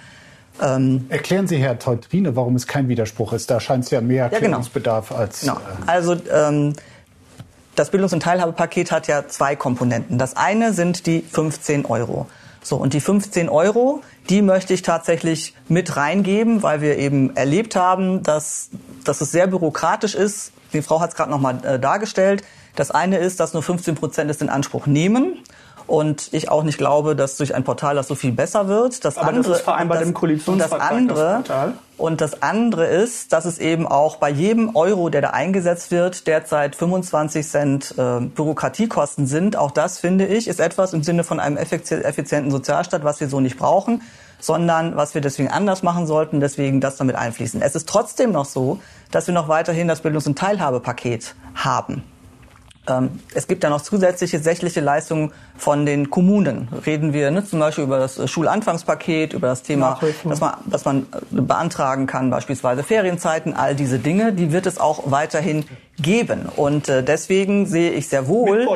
Ähm, 0.62 1.05
Erklären 1.11 1.47
Sie, 1.47 1.59
Herr 1.59 1.79
Teutrine, 1.79 2.35
warum 2.35 2.57
es 2.57 2.66
kein 2.66 2.88
Widerspruch 2.88 3.35
ist. 3.35 3.51
Da 3.51 3.61
scheint 3.61 3.85
es 3.85 3.90
ja 3.90 4.01
mehr 4.01 4.31
Erklärungsbedarf 4.31 5.11
ja, 5.11 5.16
genau. 5.16 5.23
als. 5.23 5.40
Genau. 5.40 5.55
Äh, 5.57 5.59
also 5.87 6.16
ähm, 6.33 6.73
das 7.75 7.90
Bildungs- 7.90 8.14
und 8.14 8.23
Teilhabepaket 8.23 8.90
hat 8.90 9.07
ja 9.07 9.29
zwei 9.29 9.55
Komponenten. 9.55 10.16
Das 10.16 10.35
eine 10.35 10.73
sind 10.73 11.07
die 11.07 11.21
15 11.21 11.85
Euro. 11.85 12.27
So, 12.67 12.75
und 12.75 12.95
die 12.95 13.01
15 13.01 13.49
Euro, 13.49 14.03
die 14.29 14.43
möchte 14.43 14.75
ich 14.75 14.83
tatsächlich 14.83 15.55
mit 15.69 15.97
reingeben, 15.97 16.65
weil 16.65 16.81
wir 16.81 16.99
eben 16.99 17.37
erlebt 17.37 17.77
haben, 17.77 18.25
dass, 18.25 18.71
dass 19.05 19.21
es 19.21 19.31
sehr 19.31 19.47
bürokratisch 19.47 20.17
ist. 20.17 20.51
Die 20.73 20.83
Frau 20.83 20.99
hat 20.99 21.11
es 21.11 21.17
gerade 21.17 21.31
nochmal 21.31 21.65
äh, 21.65 21.79
dargestellt. 21.79 22.43
Das 22.75 22.91
eine 22.91 23.19
ist, 23.19 23.39
dass 23.39 23.53
nur 23.53 23.63
15 23.63 23.95
Prozent 23.95 24.33
es 24.33 24.41
in 24.41 24.49
Anspruch 24.49 24.89
nehmen 24.89 25.45
und 25.87 26.33
ich 26.33 26.51
auch 26.51 26.62
nicht 26.62 26.79
glaube, 26.79 27.16
dass 27.16 27.37
durch 27.37 27.55
ein 27.55 27.64
Portal 27.64 27.94
das 27.94 28.09
so 28.09 28.14
viel 28.14 28.33
besser 28.33 28.68
wird. 28.68 29.05
Das 29.05 29.16
Aber 29.18 29.29
andere, 29.29 29.51
das 29.51 29.59
ist 29.59 29.64
vereinbart 29.64 30.01
das, 30.01 30.09
im 30.09 30.14
Koalitionsvertrag. 30.14 30.81
Das 30.81 30.90
andere, 30.90 31.42
das 31.46 31.68
und 31.96 32.20
das 32.20 32.42
andere 32.42 32.87
ist, 32.87 33.33
dass 33.33 33.44
es 33.44 33.59
eben 33.59 33.87
auch 33.87 34.16
bei 34.16 34.29
jedem 34.29 34.77
Euro, 34.77 35.09
der 35.09 35.22
da 35.22 35.31
eingesetzt 35.31 35.90
wird, 35.90 36.27
derzeit 36.27 36.77
25 36.77 37.46
Cent 37.46 37.94
äh, 37.96 38.20
Bürokratiekosten 38.20 39.27
sind. 39.27 39.57
Auch 39.57 39.70
das, 39.70 39.99
finde 39.99 40.27
ich, 40.27 40.49
ist 40.49 40.61
etwas 40.61 40.92
im 40.92 41.03
Sinne 41.03 41.25
von 41.25 41.40
einem 41.40 41.57
effizienten 41.57 42.51
Sozialstaat, 42.51 43.05
was 43.05 43.20
wir 43.20 43.29
so 43.29 43.40
nicht 43.40 43.59
brauchen 43.59 44.03
sondern 44.38 44.96
was 44.96 45.14
wir 45.14 45.22
deswegen 45.22 45.49
anders 45.49 45.83
machen 45.83 46.07
sollten, 46.07 46.40
deswegen 46.40 46.81
das 46.81 46.96
damit 46.96 47.16
einfließen. 47.16 47.62
Es 47.62 47.75
ist 47.75 47.88
trotzdem 47.88 48.33
noch 48.33 48.44
so, 48.44 48.81
dass 49.11 49.27
wir 49.27 49.35
noch 49.35 49.49
weiterhin 49.49 49.88
das 49.88 50.03
Bildungs- 50.03 50.27
und 50.27 50.38
Teilhabepaket 50.38 51.35
haben. 51.55 52.03
Ähm, 52.88 53.20
es 53.35 53.46
gibt 53.46 53.64
ja 53.64 53.70
noch 53.70 53.81
zusätzliche 53.81 54.38
sächliche 54.38 54.81
Leistungen 54.81 55.33
von 55.57 55.87
den 55.87 56.11
Kommunen. 56.11 56.68
Reden 56.85 57.12
wir 57.12 57.31
ne, 57.31 57.44
zum 57.44 57.61
Beispiel 57.61 57.85
über 57.85 57.99
das 57.99 58.31
Schulanfangspaket, 58.31 59.33
über 59.33 59.49
das 59.49 59.62
Thema, 59.62 59.99
dass 60.25 60.40
man, 60.40 60.55
dass 60.66 60.85
man 60.85 61.07
äh, 61.12 61.40
beantragen 61.40 62.07
kann, 62.07 62.31
beispielsweise 62.31 62.83
Ferienzeiten, 62.83 63.55
all 63.55 63.75
diese 63.75 63.99
Dinge, 63.99 64.33
die 64.33 64.53
wird 64.53 64.66
es 64.66 64.79
auch 64.79 65.11
weiterhin 65.11 65.64
geben. 65.99 66.46
Und 66.55 66.88
äh, 66.88 67.03
deswegen 67.03 67.66
sehe 67.66 67.90
ich 67.90 68.09
sehr 68.09 68.29
wohl, 68.29 68.68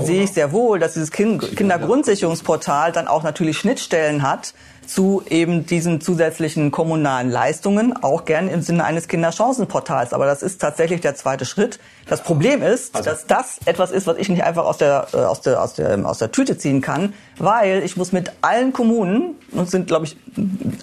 sehe 0.00 0.22
ich 0.24 0.32
sehr 0.32 0.52
wohl, 0.52 0.78
dass 0.78 0.94
dieses 0.94 1.10
kind 1.10 1.56
Kindergrundsicherungsportal 1.56 2.92
dann 2.92 3.08
auch 3.08 3.22
natürlich 3.22 3.58
Schnittstellen 3.58 4.22
hat 4.22 4.54
zu 4.88 5.22
eben 5.28 5.66
diesen 5.66 6.00
zusätzlichen 6.00 6.70
kommunalen 6.70 7.30
Leistungen, 7.30 7.94
auch 8.02 8.24
gern 8.24 8.48
im 8.48 8.62
Sinne 8.62 8.84
eines 8.84 9.06
Kinderchancenportals. 9.06 10.12
Aber 10.12 10.26
das 10.26 10.42
ist 10.42 10.60
tatsächlich 10.60 11.00
der 11.00 11.14
zweite 11.14 11.44
Schritt. 11.44 11.78
Das 12.06 12.22
Problem 12.22 12.62
ist, 12.62 12.96
also. 12.96 13.10
dass 13.10 13.26
das 13.26 13.60
etwas 13.66 13.90
ist, 13.90 14.06
was 14.06 14.16
ich 14.16 14.28
nicht 14.28 14.42
einfach 14.42 14.64
aus 14.64 14.78
der, 14.78 15.08
äh, 15.12 15.18
aus 15.18 15.42
der, 15.42 15.62
aus 15.62 15.74
der, 15.74 16.06
aus 16.06 16.18
der 16.18 16.32
Tüte 16.32 16.56
ziehen 16.56 16.80
kann, 16.80 17.12
weil 17.36 17.82
ich 17.84 17.96
muss 17.96 18.12
mit 18.12 18.32
allen 18.40 18.72
Kommunen, 18.72 19.34
und 19.52 19.70
sind, 19.70 19.86
glaube 19.86 20.06
ich, 20.06 20.16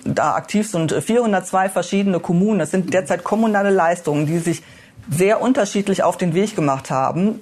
da 0.06 0.36
aktiv 0.36 0.70
sind 0.70 0.92
402 0.92 1.70
verschiedene 1.70 2.20
Kommunen, 2.20 2.60
das 2.60 2.72
sind 2.72 2.94
derzeit 2.94 3.24
kommunale 3.24 3.72
Leistungen, 3.72 4.28
die 4.28 4.38
sich 4.38 4.62
sehr 5.10 5.42
unterschiedlich 5.42 6.04
auf 6.04 6.18
den 6.18 6.34
Weg 6.34 6.56
gemacht 6.56 6.90
haben, 6.90 7.40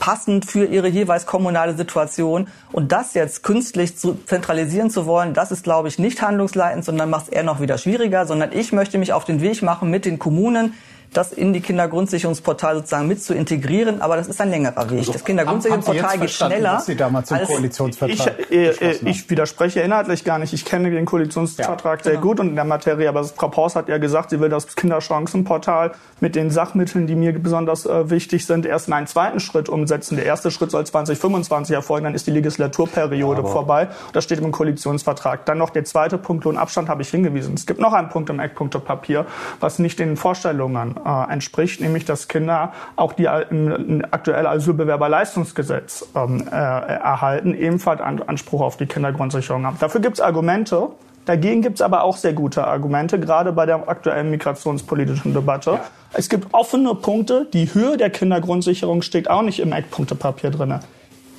passend 0.00 0.46
für 0.46 0.64
ihre 0.64 0.88
jeweils 0.88 1.26
kommunale 1.26 1.76
Situation. 1.76 2.48
Und 2.72 2.90
das 2.90 3.14
jetzt 3.14 3.44
künstlich 3.44 3.96
zu 3.96 4.18
zentralisieren 4.26 4.90
zu 4.90 5.06
wollen, 5.06 5.34
das 5.34 5.52
ist, 5.52 5.62
glaube 5.62 5.86
ich, 5.86 6.00
nicht 6.00 6.20
handlungsleitend, 6.20 6.84
sondern 6.84 7.08
macht 7.08 7.26
es 7.26 7.28
eher 7.28 7.44
noch 7.44 7.60
wieder 7.60 7.78
schwieriger, 7.78 8.26
sondern 8.26 8.50
ich 8.52 8.72
möchte 8.72 8.98
mich 8.98 9.12
auf 9.12 9.24
den 9.24 9.40
Weg 9.40 9.62
machen 9.62 9.90
mit 9.90 10.04
den 10.04 10.18
Kommunen, 10.18 10.74
das 11.12 11.32
in 11.32 11.52
die 11.52 11.60
Kindergrundsicherungsportal 11.60 12.76
sozusagen 12.76 13.08
mit 13.08 13.22
zu 13.22 13.34
integrieren, 13.34 14.00
aber 14.00 14.16
das 14.16 14.28
ist 14.28 14.40
ein 14.40 14.50
längerer 14.50 14.88
Weg. 14.90 15.00
Also, 15.00 15.12
das 15.12 15.24
Kindergrundsicherungsportal 15.24 16.18
geht 16.18 16.30
schneller. 16.30 16.80
Sie 16.80 16.94
damals 16.94 17.32
als 17.32 17.48
Koalitionsvertrag 17.48 18.34
ich, 18.48 18.56
äh, 18.56 18.68
äh 18.68 19.08
ich 19.08 19.28
widerspreche 19.28 19.80
inhaltlich 19.80 20.24
gar 20.24 20.38
nicht. 20.38 20.52
Ich 20.52 20.64
kenne 20.64 20.90
den 20.90 21.06
Koalitionsvertrag 21.06 22.00
ja, 22.00 22.04
sehr 22.04 22.12
genau. 22.14 22.26
gut 22.26 22.40
und 22.40 22.50
in 22.50 22.54
der 22.54 22.64
Materie, 22.64 23.08
aber 23.08 23.24
Frau 23.24 23.48
Paus 23.48 23.74
hat 23.74 23.88
ja 23.88 23.98
gesagt, 23.98 24.30
sie 24.30 24.40
will 24.40 24.48
das 24.48 24.76
Kinderchancenportal 24.76 25.92
mit 26.20 26.36
den 26.36 26.50
Sachmitteln, 26.50 27.06
die 27.08 27.16
mir 27.16 27.32
besonders 27.38 27.86
äh, 27.86 28.08
wichtig 28.10 28.46
sind, 28.46 28.64
erst 28.64 28.86
in 28.86 28.94
einen 28.94 29.06
zweiten 29.08 29.40
Schritt 29.40 29.68
umsetzen. 29.68 30.16
Der 30.16 30.26
erste 30.26 30.50
Schritt 30.50 30.70
soll 30.70 30.86
2025 30.86 31.74
erfolgen, 31.74 32.04
dann 32.04 32.14
ist 32.14 32.26
die 32.28 32.32
Legislaturperiode 32.32 33.42
ja, 33.42 33.48
vorbei. 33.48 33.88
Das 34.12 34.24
steht 34.24 34.38
im 34.38 34.52
Koalitionsvertrag. 34.52 35.44
Dann 35.46 35.58
noch 35.58 35.70
der 35.70 35.84
zweite 35.84 36.18
Punkt, 36.18 36.44
Lohnabstand 36.44 36.88
habe 36.88 37.02
ich 37.02 37.08
hingewiesen. 37.08 37.54
Es 37.54 37.66
gibt 37.66 37.80
noch 37.80 37.94
einen 37.94 38.10
Punkt 38.10 38.30
im 38.30 38.38
Eckpunktepapier, 38.38 39.26
was 39.58 39.80
nicht 39.80 39.98
den 39.98 40.16
Vorstellungen 40.16 40.99
äh, 41.04 41.32
entspricht, 41.32 41.80
nämlich 41.80 42.04
dass 42.04 42.28
Kinder 42.28 42.72
auch 42.96 43.12
die 43.12 43.28
im 43.50 44.04
aktuelle 44.10 44.48
Asylbewerberleistungsgesetz 44.48 46.06
ähm, 46.14 46.46
äh, 46.48 46.54
erhalten, 46.54 47.54
ebenfalls 47.54 48.00
Anspruch 48.00 48.60
auf 48.60 48.76
die 48.76 48.86
Kindergrundsicherung 48.86 49.66
haben. 49.66 49.76
Dafür 49.78 50.00
gibt 50.00 50.16
es 50.16 50.20
Argumente. 50.20 50.88
Dagegen 51.26 51.62
gibt 51.62 51.76
es 51.76 51.82
aber 51.82 52.02
auch 52.02 52.16
sehr 52.16 52.32
gute 52.32 52.66
Argumente, 52.66 53.20
gerade 53.20 53.52
bei 53.52 53.66
der 53.66 53.88
aktuellen 53.88 54.30
migrationspolitischen 54.30 55.34
Debatte. 55.34 55.72
Ja. 55.72 55.84
Es 56.12 56.28
gibt 56.28 56.52
offene 56.52 56.94
Punkte. 56.94 57.46
Die 57.52 57.72
Höhe 57.72 57.96
der 57.96 58.10
Kindergrundsicherung 58.10 59.02
steht 59.02 59.28
auch 59.28 59.42
nicht 59.42 59.60
im 59.60 59.72
Eckpunktepapier 59.72 60.50
drin. 60.50 60.80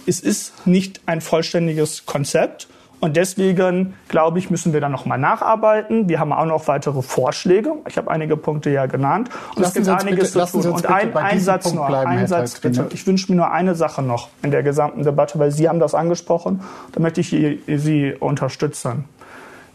Es 0.06 0.20
ist 0.20 0.66
nicht 0.66 1.02
ein 1.08 1.22
vollständiges 1.22 2.06
Konzept. 2.06 2.68
Und 3.02 3.18
deswegen, 3.18 3.96
glaube 4.10 4.38
ich, 4.38 4.52
müssen 4.52 4.74
wir 4.74 4.80
da 4.80 4.88
nochmal 4.88 5.18
nacharbeiten. 5.18 6.08
Wir 6.08 6.20
haben 6.20 6.32
auch 6.32 6.46
noch 6.46 6.68
weitere 6.68 7.02
Vorschläge. 7.02 7.74
Ich 7.88 7.98
habe 7.98 8.12
einige 8.12 8.38
Punkte 8.38 8.70
ja 8.70 8.86
genannt. 8.86 9.30
Und 9.56 9.64
lassen 9.64 9.82
es 9.82 9.88
gibt 9.88 10.02
einiges 10.04 10.34
bitte, 10.34 10.46
zu 10.46 10.62
tun. 10.62 10.72
Und 10.74 10.86
ein, 10.86 11.18
ein 11.18 11.40
Satz 11.40 11.64
Punkt 11.64 11.80
noch, 11.80 11.88
bleiben, 11.88 12.12
ein 12.12 12.28
Satz 12.28 12.60
bitte. 12.60 12.88
Ich 12.94 13.08
wünsche 13.08 13.32
mir 13.32 13.38
nur 13.38 13.52
eine 13.52 13.74
Sache 13.74 14.04
noch 14.04 14.30
in 14.44 14.52
der 14.52 14.62
gesamten 14.62 15.04
Debatte, 15.04 15.40
weil 15.40 15.50
Sie 15.52 15.68
haben 15.68 15.80
das 15.80 15.96
angesprochen. 15.96 16.62
Da 16.92 17.02
möchte 17.02 17.22
ich 17.22 17.30
Sie 17.30 18.14
unterstützen. 18.20 19.06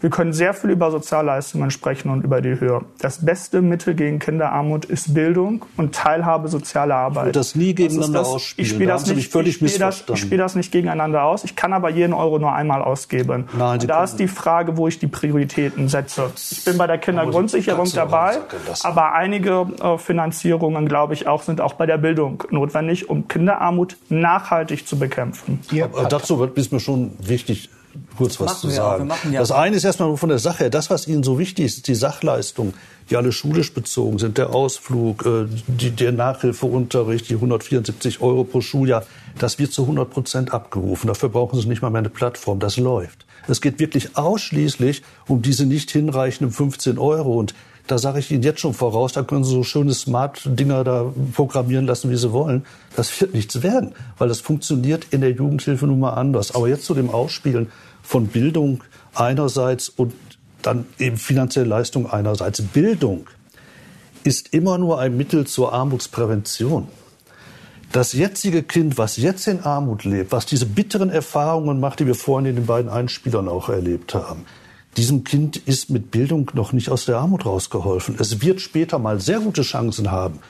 Wir 0.00 0.10
können 0.10 0.32
sehr 0.32 0.52
viel 0.52 0.70
über 0.70 0.90
Sozialleistungen 0.90 1.70
sprechen 1.70 2.10
und 2.10 2.22
über 2.22 2.40
die 2.40 2.60
Höhe. 2.60 2.82
Das 2.98 3.24
beste 3.24 3.62
Mittel 3.62 3.94
gegen 3.94 4.18
Kinderarmut 4.18 4.84
ist 4.84 5.14
Bildung 5.14 5.64
und 5.76 5.94
Teilhabe 5.94 6.48
soziale 6.48 6.94
Arbeit. 6.94 7.28
Ich 7.28 7.32
das 7.32 7.54
nie 7.54 7.74
gegeneinander 7.74 8.20
das, 8.20 8.28
ausspielen. 8.28 8.66
Ich 8.66 8.72
spiele 8.72 8.88
das, 8.88 9.06
nicht, 9.06 9.18
ich 9.18 9.54
spiel 9.54 9.78
das, 9.78 10.04
ich 10.08 10.20
spiel 10.20 10.38
das 10.38 10.54
nicht 10.54 10.70
gegeneinander 10.70 11.24
aus. 11.24 11.44
Ich 11.44 11.56
kann 11.56 11.72
aber 11.72 11.90
jeden 11.90 12.12
Euro 12.12 12.38
nur 12.38 12.52
einmal 12.52 12.82
ausgeben. 12.82 13.48
Nein, 13.56 13.80
da 13.86 14.04
ist 14.04 14.16
die 14.16 14.28
Frage, 14.28 14.76
wo 14.76 14.86
ich 14.86 14.98
die 14.98 15.06
Prioritäten 15.06 15.88
setze. 15.88 16.30
Ich 16.50 16.64
bin 16.64 16.76
bei 16.76 16.86
der 16.86 16.98
Kindergrundsicherung 16.98 17.90
dabei, 17.94 18.38
aber 18.82 19.12
einige 19.14 19.66
äh, 19.80 19.98
Finanzierungen, 19.98 20.88
glaube 20.88 21.14
ich, 21.14 21.26
auch 21.26 21.42
sind 21.42 21.60
auch 21.60 21.74
bei 21.74 21.86
der 21.86 21.98
Bildung 21.98 22.44
notwendig, 22.50 23.08
um 23.08 23.28
Kinderarmut 23.28 23.96
nachhaltig 24.08 24.86
zu 24.86 24.98
bekämpfen. 24.98 25.60
Ja, 25.70 25.88
dazu 26.08 26.44
ist 26.44 26.72
mir 26.72 26.80
schon 26.80 27.12
wichtig, 27.18 27.70
kurz 28.16 28.40
was 28.40 28.60
zu 28.60 28.70
sagen. 28.70 29.10
Ja 29.30 29.40
das 29.40 29.50
eine 29.50 29.76
ist 29.76 29.84
erstmal 29.84 30.16
von 30.16 30.28
der 30.28 30.38
Sache 30.38 30.64
her, 30.64 30.70
das, 30.70 30.90
was 30.90 31.06
Ihnen 31.06 31.22
so 31.22 31.38
wichtig 31.38 31.66
ist, 31.66 31.88
die 31.88 31.94
Sachleistung, 31.94 32.74
die 33.10 33.16
alle 33.16 33.32
schulisch 33.32 33.72
bezogen 33.72 34.18
sind, 34.18 34.38
der 34.38 34.50
Ausflug, 34.50 35.24
äh, 35.26 35.46
die, 35.66 35.90
der 35.90 36.12
Nachhilfeunterricht, 36.12 37.28
die 37.28 37.34
174 37.34 38.20
Euro 38.20 38.44
pro 38.44 38.60
Schuljahr, 38.60 39.04
das 39.38 39.58
wird 39.58 39.72
zu 39.72 39.82
100 39.82 40.10
Prozent 40.10 40.52
abgerufen. 40.52 41.08
Dafür 41.08 41.28
brauchen 41.28 41.60
Sie 41.60 41.68
nicht 41.68 41.82
mal 41.82 41.90
mehr 41.90 42.00
eine 42.00 42.08
Plattform, 42.08 42.58
das 42.58 42.76
läuft. 42.76 43.26
Es 43.48 43.60
geht 43.60 43.78
wirklich 43.78 44.16
ausschließlich 44.16 45.02
um 45.28 45.42
diese 45.42 45.66
nicht 45.66 45.90
hinreichenden 45.90 46.52
15 46.52 46.98
Euro 46.98 47.38
und 47.38 47.54
da 47.86 47.98
sage 47.98 48.18
ich 48.18 48.30
Ihnen 48.30 48.42
jetzt 48.42 48.60
schon 48.60 48.74
voraus, 48.74 49.12
da 49.12 49.22
können 49.22 49.44
Sie 49.44 49.50
so 49.50 49.62
schöne 49.62 49.94
Smart-Dinger 49.94 50.84
da 50.84 51.12
programmieren 51.34 51.86
lassen, 51.86 52.10
wie 52.10 52.16
Sie 52.16 52.32
wollen. 52.32 52.64
Das 52.96 53.20
wird 53.20 53.34
nichts 53.34 53.62
werden, 53.62 53.94
weil 54.18 54.28
das 54.28 54.40
funktioniert 54.40 55.06
in 55.10 55.20
der 55.20 55.32
Jugendhilfe 55.32 55.86
nun 55.86 56.00
mal 56.00 56.14
anders. 56.14 56.54
Aber 56.54 56.68
jetzt 56.68 56.84
zu 56.84 56.94
dem 56.94 57.10
Ausspielen 57.10 57.70
von 58.02 58.26
Bildung 58.26 58.82
einerseits 59.14 59.88
und 59.88 60.14
dann 60.62 60.86
eben 60.98 61.16
finanzielle 61.16 61.68
Leistung 61.68 62.10
einerseits. 62.10 62.60
Bildung 62.62 63.26
ist 64.24 64.52
immer 64.52 64.78
nur 64.78 64.98
ein 64.98 65.16
Mittel 65.16 65.46
zur 65.46 65.72
Armutsprävention. 65.72 66.88
das 67.92 68.12
jetzige 68.12 68.62
Kind, 68.62 68.98
was 68.98 69.16
jetzt 69.16 69.46
in 69.46 69.62
Armut 69.62 70.04
lebt, 70.04 70.32
was 70.32 70.46
diese 70.46 70.66
bitteren 70.66 71.10
Erfahrungen 71.10 71.80
macht, 71.80 72.00
die 72.00 72.06
wir 72.06 72.14
vorhin 72.14 72.46
in 72.46 72.56
den 72.56 72.66
beiden 72.66 72.90
Einspielern 72.90 73.48
auch 73.48 73.68
erlebt 73.68 74.14
haben, 74.14 74.44
diesem 74.96 75.24
Kind 75.24 75.56
ist 75.56 75.90
mit 75.90 76.10
Bildung 76.10 76.50
noch 76.54 76.72
nicht 76.72 76.90
aus 76.90 77.04
der 77.04 77.18
Armut 77.18 77.44
rausgeholfen. 77.44 78.16
Es 78.18 78.40
wird 78.40 78.60
später 78.60 78.98
mal 78.98 79.20
sehr 79.20 79.40
gute 79.40 79.62
Chancen 79.62 80.10
haben, 80.10 80.40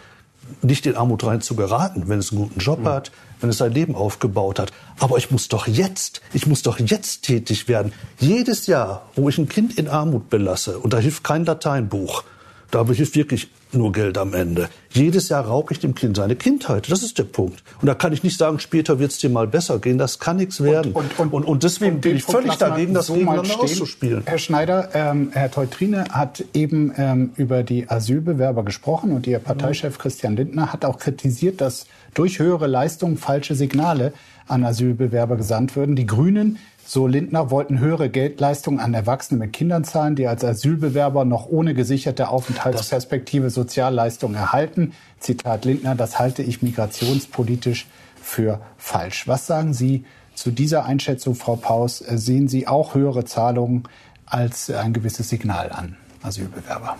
nicht 0.62 0.87
in 0.87 0.96
Armut 0.96 1.24
rein 1.24 1.40
zu 1.40 1.56
geraten, 1.56 2.04
wenn 2.06 2.18
es 2.18 2.30
einen 2.30 2.42
guten 2.42 2.61
Job 2.61 2.80
mhm. 2.80 2.88
hat, 2.88 3.11
wenn 3.40 3.50
es 3.50 3.59
sein 3.59 3.72
Leben 3.72 3.94
aufgebaut 3.94 4.59
hat. 4.59 4.72
Aber 4.98 5.18
ich 5.18 5.30
muss 5.30 5.48
doch 5.48 5.66
jetzt, 5.66 6.20
ich 6.32 6.46
muss 6.46 6.62
doch 6.62 6.78
jetzt 6.78 7.22
tätig 7.22 7.68
werden. 7.68 7.92
Jedes 8.18 8.66
Jahr, 8.66 9.06
wo 9.16 9.28
ich 9.28 9.38
ein 9.38 9.48
Kind 9.48 9.76
in 9.78 9.88
Armut 9.88 10.30
belasse, 10.30 10.78
und 10.78 10.92
da 10.92 10.98
hilft 10.98 11.24
kein 11.24 11.44
Lateinbuch, 11.44 12.22
da 12.70 12.85
hilft 12.87 13.16
wirklich 13.16 13.48
nur 13.72 13.92
Geld 13.92 14.18
am 14.18 14.35
Ende. 14.35 14.68
Jedes 14.90 15.29
Jahr 15.29 15.44
raube 15.44 15.72
ich 15.72 15.81
dem 15.81 15.94
Kind 15.94 16.16
seine 16.16 16.37
Kindheit. 16.37 16.90
Das 16.90 17.02
ist 17.02 17.18
der 17.18 17.24
Punkt. 17.24 17.62
Und 17.81 17.87
da 17.87 17.94
kann 17.94 18.12
ich 18.12 18.22
nicht 18.22 18.38
sagen, 18.38 18.59
später 18.59 18.98
wird 18.98 19.11
es 19.11 19.18
dir 19.18 19.29
mal 19.29 19.46
besser 19.46 19.79
gehen. 19.79 19.98
Das 19.98 20.18
kann 20.18 20.37
nichts 20.37 20.62
werden. 20.62 20.92
Und, 20.92 21.18
und, 21.18 21.33
und, 21.33 21.44
und 21.44 21.62
deswegen 21.62 22.00
bin 22.00 22.16
ich 22.16 22.24
völlig 22.24 22.55
dagegen, 22.55 22.94
das 22.94 23.07
so 23.07 23.14
gegeneinander 23.14 23.61
auszuspielen. 23.61 24.22
Herr 24.24 24.38
Schneider, 24.38 24.90
ähm, 24.94 25.31
Herr 25.33 25.50
Teutrine 25.50 26.07
hat 26.11 26.44
eben 26.55 26.92
ähm, 26.96 27.33
über 27.37 27.62
die 27.62 27.88
Asylbewerber 27.88 28.64
gesprochen 28.64 29.12
und 29.12 29.26
Ihr 29.26 29.38
Parteichef 29.38 29.98
Christian 29.98 30.37
Lindner 30.37 30.72
hat 30.72 30.85
auch 30.85 30.98
kritisiert, 30.98 31.61
dass 31.61 31.87
durch 32.14 32.38
höhere 32.38 32.66
Leistungen 32.66 33.18
falsche 33.18 33.55
Signale 33.55 34.12
an 34.46 34.64
Asylbewerber 34.64 35.37
gesandt 35.37 35.76
würden. 35.76 35.96
Die 35.96 36.06
Grünen 36.06 36.59
so 36.88 37.09
Lindner 37.09 37.50
wollten 37.50 37.80
höhere 37.80 38.09
Geldleistungen 38.09 38.78
an 38.78 38.94
Erwachsene 38.94 39.40
mit 39.40 39.52
Kindern 39.52 39.82
zahlen, 39.82 40.14
die 40.14 40.28
als 40.28 40.44
Asylbewerber 40.44 41.24
noch 41.24 41.46
ohne 41.46 41.74
gesicherte 41.74 42.28
Aufenthaltsperspektive 42.28 43.50
Sozialleistungen 43.50 44.37
erhalten. 44.37 44.92
Zitat 45.18 45.64
Lindner, 45.64 45.96
das 45.96 46.20
halte 46.20 46.44
ich 46.44 46.62
migrationspolitisch 46.62 47.88
für 48.22 48.61
falsch. 48.78 49.26
Was 49.26 49.48
sagen 49.48 49.74
Sie 49.74 50.04
zu 50.35 50.52
dieser 50.52 50.85
Einschätzung, 50.85 51.35
Frau 51.35 51.56
Paus? 51.56 51.98
Sehen 51.98 52.46
Sie 52.46 52.68
auch 52.68 52.94
höhere 52.94 53.24
Zahlungen 53.24 53.82
als 54.24 54.70
ein 54.70 54.92
gewisses 54.92 55.28
Signal 55.28 55.72
an 55.72 55.96
Asylbewerber? 56.22 56.96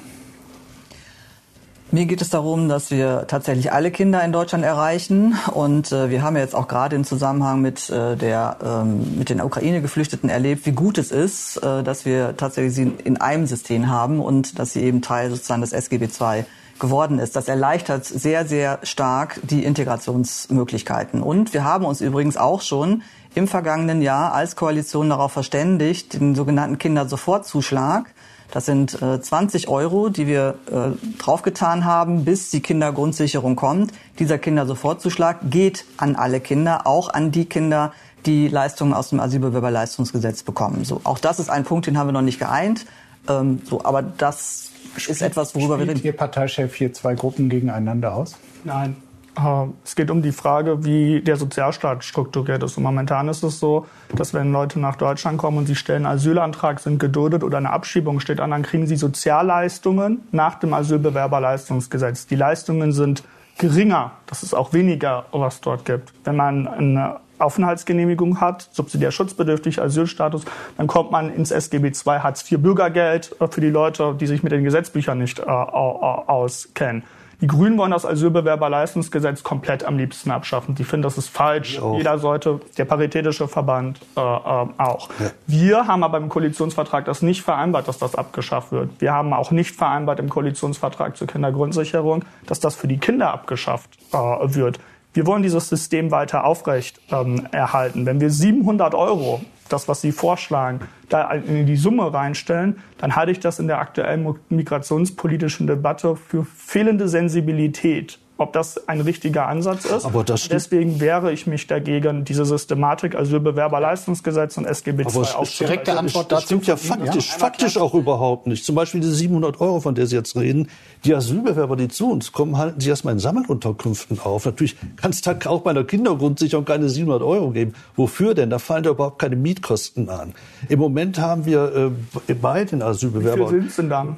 Mir 1.92 2.07
geht 2.07 2.20
es 2.20 2.31
darum, 2.31 2.68
dass 2.68 2.90
wir 2.90 3.27
tatsächlich 3.29 3.72
alle 3.72 3.92
Kinder 3.92 4.22
in 4.25 4.33
Deutschland 4.33 4.64
erreichen. 4.64 5.38
Und 5.53 5.92
äh, 5.92 6.11
wir 6.11 6.22
haben 6.22 6.35
ja 6.35 6.42
jetzt 6.42 6.57
auch 6.57 6.66
gerade 6.66 6.96
im 6.96 7.05
Zusammenhang 7.05 7.61
mit, 7.61 7.88
äh, 7.90 8.16
der, 8.16 8.57
ähm, 8.64 9.16
mit 9.16 9.31
den 9.31 9.40
Ukraine-Geflüchteten 9.40 10.29
erlebt, 10.29 10.66
wie 10.66 10.72
gut 10.72 10.99
es 10.99 11.12
ist, 11.12 11.59
äh, 11.59 11.85
dass 11.85 12.05
wir 12.05 12.37
tatsächlich 12.37 12.75
sie 12.75 12.92
in 13.05 13.18
einem 13.18 13.46
System 13.46 13.88
haben 13.88 14.18
und 14.18 14.59
dass 14.59 14.72
sie 14.72 14.83
eben 14.83 15.01
Teil 15.01 15.31
sozusagen 15.31 15.61
des 15.61 15.72
SGB 15.72 16.09
II 16.20 16.44
geworden 16.81 17.20
ist. 17.20 17.37
Das 17.37 17.46
erleichtert 17.46 18.05
sehr, 18.05 18.46
sehr 18.46 18.81
stark 18.83 19.40
die 19.44 19.64
Integrationsmöglichkeiten. 19.64 21.22
Und 21.22 21.55
wir 21.55 21.62
haben 21.62 21.85
uns 21.85 22.01
übrigens 22.01 22.37
auch 22.37 22.62
schon 22.62 23.03
im 23.37 23.46
vergangenen 23.46 24.03
Jahr 24.03 24.35
als 24.35 24.57
Koalition 24.57 25.11
darauf 25.11 25.33
verständigt, 25.33 26.14
den 26.14 26.35
sogenannten 26.35 26.79
Kindersofortzuschlag 26.79 28.12
das 28.50 28.66
sind 28.66 29.00
äh, 29.02 29.20
20 29.20 29.68
Euro, 29.68 30.09
die 30.09 30.26
wir 30.26 30.54
äh, 30.70 31.18
draufgetan 31.18 31.85
haben, 31.85 32.24
bis 32.24 32.50
die 32.50 32.61
Kindergrundsicherung 32.61 33.56
kommt. 33.56 33.92
Dieser 34.18 34.38
Kindersofortzuschlag 34.38 35.38
geht 35.50 35.85
an 35.96 36.16
alle 36.16 36.40
Kinder, 36.40 36.87
auch 36.87 37.09
an 37.09 37.32
die 37.32 37.46
Kinder, 37.46 37.92
die 38.24 38.48
Leistungen 38.48 38.92
aus 38.92 39.11
dem 39.11 39.20
Asylbewerberleistungsgesetz 39.20 40.42
bekommen. 40.42 40.85
So, 40.85 41.00
auch 41.04 41.18
das 41.18 41.38
ist 41.38 41.50
ein 41.50 41.64
Punkt, 41.64 41.87
den 41.87 41.98
haben 41.98 42.09
wir 42.09 42.12
noch 42.12 42.22
nicht 42.22 42.38
geeint. 42.38 42.87
Ähm, 43.28 43.61
so, 43.64 43.85
aber 43.85 44.02
das 44.02 44.70
ist 44.96 45.22
etwas, 45.22 45.54
worüber 45.54 45.78
wir 45.78 45.88
reden. 45.88 46.02
Ihr 46.02 46.16
Parteichef 46.16 46.74
hier 46.74 46.92
zwei 46.92 47.14
Gruppen 47.14 47.48
gegeneinander 47.48 48.14
aus? 48.14 48.37
Nein. 48.64 48.96
Äh, 49.37 49.66
es 49.85 49.94
geht 49.94 50.11
um 50.11 50.22
die 50.22 50.33
Frage, 50.33 50.85
wie 50.85 51.20
der 51.20 51.37
Sozialstaat 51.37 52.05
strukturiert 52.05 52.62
ist. 52.62 52.77
Und 52.77 52.83
momentan 52.83 53.29
ist 53.29 53.42
es 53.42 53.61
so, 53.61 53.87
dass 54.14 54.35
wenn 54.35 54.53
Leute 54.53 54.81
nach 54.81 54.96
Deutschland 54.96 55.38
kommen 55.38 55.59
und 55.59 55.66
sie 55.66 55.77
stellen 55.77 56.07
Asylantrag, 56.07 56.81
sind 56.81 56.99
geduldet 56.99 57.44
oder 57.44 57.59
eine 57.59 57.70
Abschiebung 57.70 58.20
steht 58.20 58.40
an, 58.40 58.51
dann 58.51 58.62
kriegen 58.62 58.87
sie 58.87 58.96
Sozialleistungen 58.96 60.22
nach 60.33 60.57
dem 60.59 60.75
Asylbewerberleistungsgesetz. 60.75 62.27
Die 62.27 62.37
Leistungen 62.37 62.92
sind 62.92 63.22
geringer. 63.59 64.12
Das 64.27 64.42
ist 64.42 64.55
auch 64.55 64.72
weniger, 64.72 65.27
was 65.33 65.61
dort 65.61 65.85
gibt. 65.85 66.12
Wenn 66.25 66.37
man 66.37 66.68
eine 66.68 67.20
Aufenthaltsgenehmigung 67.38 68.40
hat, 68.40 68.68
subsidiär 68.72 69.11
schutzbedürftig, 69.11 69.81
Asylstatus, 69.81 70.44
dann 70.77 70.87
kommt 70.87 71.11
man 71.11 71.33
ins 71.33 71.51
SGB 71.51 71.88
II 71.88 72.20
Hartz 72.20 72.51
IV 72.51 72.61
Bürgergeld 72.61 73.37
für 73.51 73.61
die 73.61 73.70
Leute, 73.70 74.14
die 74.18 74.27
sich 74.27 74.42
mit 74.42 74.53
den 74.53 74.64
Gesetzbüchern 74.64 75.18
nicht 75.18 75.40
äh, 75.40 75.42
auskennen. 75.44 77.03
Die 77.40 77.46
Grünen 77.46 77.77
wollen 77.77 77.90
das 77.90 78.07
Asylbewerberleistungsgesetz 78.07 79.42
komplett 79.42 79.85
am 79.85 79.99
liebsten 79.99 80.31
abschaffen. 80.31 80.75
Die 80.75 80.85
finden, 80.85 81.03
das 81.03 81.18
ist 81.18 81.29
falsch. 81.29 81.79
Jeder 81.96 82.18
sollte, 82.18 82.61
der 82.79 82.87
Paritätische 82.87 83.46
Verband 83.46 84.01
äh, 84.16 84.20
äh, 84.20 84.22
auch. 84.22 85.11
Ja. 85.18 85.31
Wir 85.46 85.87
haben 85.87 86.03
aber 86.03 86.16
im 86.16 86.31
Koalitionsvertrag 86.31 87.05
das 87.05 87.20
nicht 87.20 87.42
vereinbart, 87.42 87.88
dass 87.88 87.99
das 87.99 88.14
abgeschafft 88.14 88.72
wird. 88.72 88.90
Wir 89.01 89.12
haben 89.12 89.35
auch 89.35 89.51
nicht 89.51 89.77
vereinbart 89.77 90.18
im 90.18 90.31
Koalitionsvertrag 90.31 91.16
zur 91.16 91.27
Kindergrundsicherung, 91.27 92.25
dass 92.46 92.61
das 92.61 92.75
für 92.75 92.88
die 92.88 92.99
Kinder 92.99 93.33
abgeschafft 93.33 93.90
äh, 94.12 94.16
wird. 94.16 94.81
Wir 95.12 95.27
wollen 95.27 95.42
dieses 95.42 95.68
System 95.68 96.11
weiter 96.11 96.44
aufrecht 96.44 97.01
ähm, 97.11 97.46
erhalten. 97.51 98.07
Wenn 98.07 98.20
wir 98.20 98.31
700 98.31 98.94
Euro 98.94 99.42
das, 99.68 99.88
was 99.88 100.00
Sie 100.00 100.12
vorschlagen, 100.12 100.81
da 101.09 101.31
in 101.31 101.66
die 101.66 101.76
Summe 101.76 102.12
reinstellen, 102.12 102.83
dann 102.98 103.16
halte 103.16 103.33
ich 103.33 103.40
das 103.40 103.59
in 103.59 103.66
der 103.66 103.79
aktuellen 103.79 104.37
migrationspolitischen 104.48 105.66
Debatte 105.66 106.16
für 106.16 106.44
fehlende 106.44 107.09
Sensibilität 107.09 108.18
ob 108.38 108.53
das 108.53 108.88
ein 108.88 109.01
richtiger 109.01 109.46
Ansatz 109.46 109.85
ist. 109.85 110.05
Aber 110.05 110.25
das 110.25 110.49
Deswegen 110.49 111.01
wehre 111.01 111.33
ich 111.33 111.46
mich 111.46 111.66
dagegen, 111.66 112.25
diese 112.25 112.44
Systematik 112.44 113.14
Asylbewerberleistungsgesetz 113.14 114.59
und 114.59 114.66
SGB 114.66 115.03
II 115.03 115.07
aufzunehmen. 115.07 115.46
Direkte 115.59 115.99
Antwort 115.99 116.33
dazu. 116.33 116.35
Das 116.35 116.44
stimmt 116.44 116.66
ja 116.66 116.77
faktisch, 116.77 117.31
ja, 117.31 117.38
faktisch 117.38 117.77
auch 117.79 117.94
überhaupt 117.94 118.46
nicht. 118.46 118.64
Zum 118.64 118.75
Beispiel 118.75 119.01
diese 119.01 119.14
700 119.14 119.61
Euro, 119.61 119.81
von 119.81 119.94
der 119.94 120.07
Sie 120.07 120.16
jetzt 120.16 120.37
reden. 120.37 120.68
Die 121.05 121.14
Asylbewerber, 121.14 121.77
die 121.77 121.88
zu 121.88 122.11
uns 122.11 122.33
kommen, 122.33 122.59
halten 122.59 122.81
sich 122.81 122.90
erstmal 122.90 123.14
in 123.14 123.20
Sammelunterkünften 123.20 124.20
auf. 124.20 124.44
Natürlich 124.44 124.77
kann 124.96 125.12
es 125.12 125.22
da 125.22 125.37
auch 125.46 125.62
bei 125.62 125.70
einer 125.70 125.85
Kindergrundsicherung 125.85 126.64
keine 126.64 126.88
700 126.88 127.22
Euro 127.22 127.51
geben. 127.51 127.75
Wofür 127.96 128.35
denn? 128.35 128.51
Da 128.51 128.59
fallen 128.59 128.83
da 128.83 128.90
überhaupt 128.90 129.18
keine 129.18 129.37
Mietkosten 129.37 130.11
an. 130.11 130.35
Im 130.68 130.79
Moment 130.79 131.18
haben 131.18 131.46
wir 131.46 131.92
äh, 132.29 132.35
bei 132.35 132.64
den 132.64 132.83
Asylbewerbern... 132.83 133.46
Wie 133.46 133.61
viel 133.61 133.70
sind 133.70 133.79
denn 133.79 133.90
dann? 133.90 134.16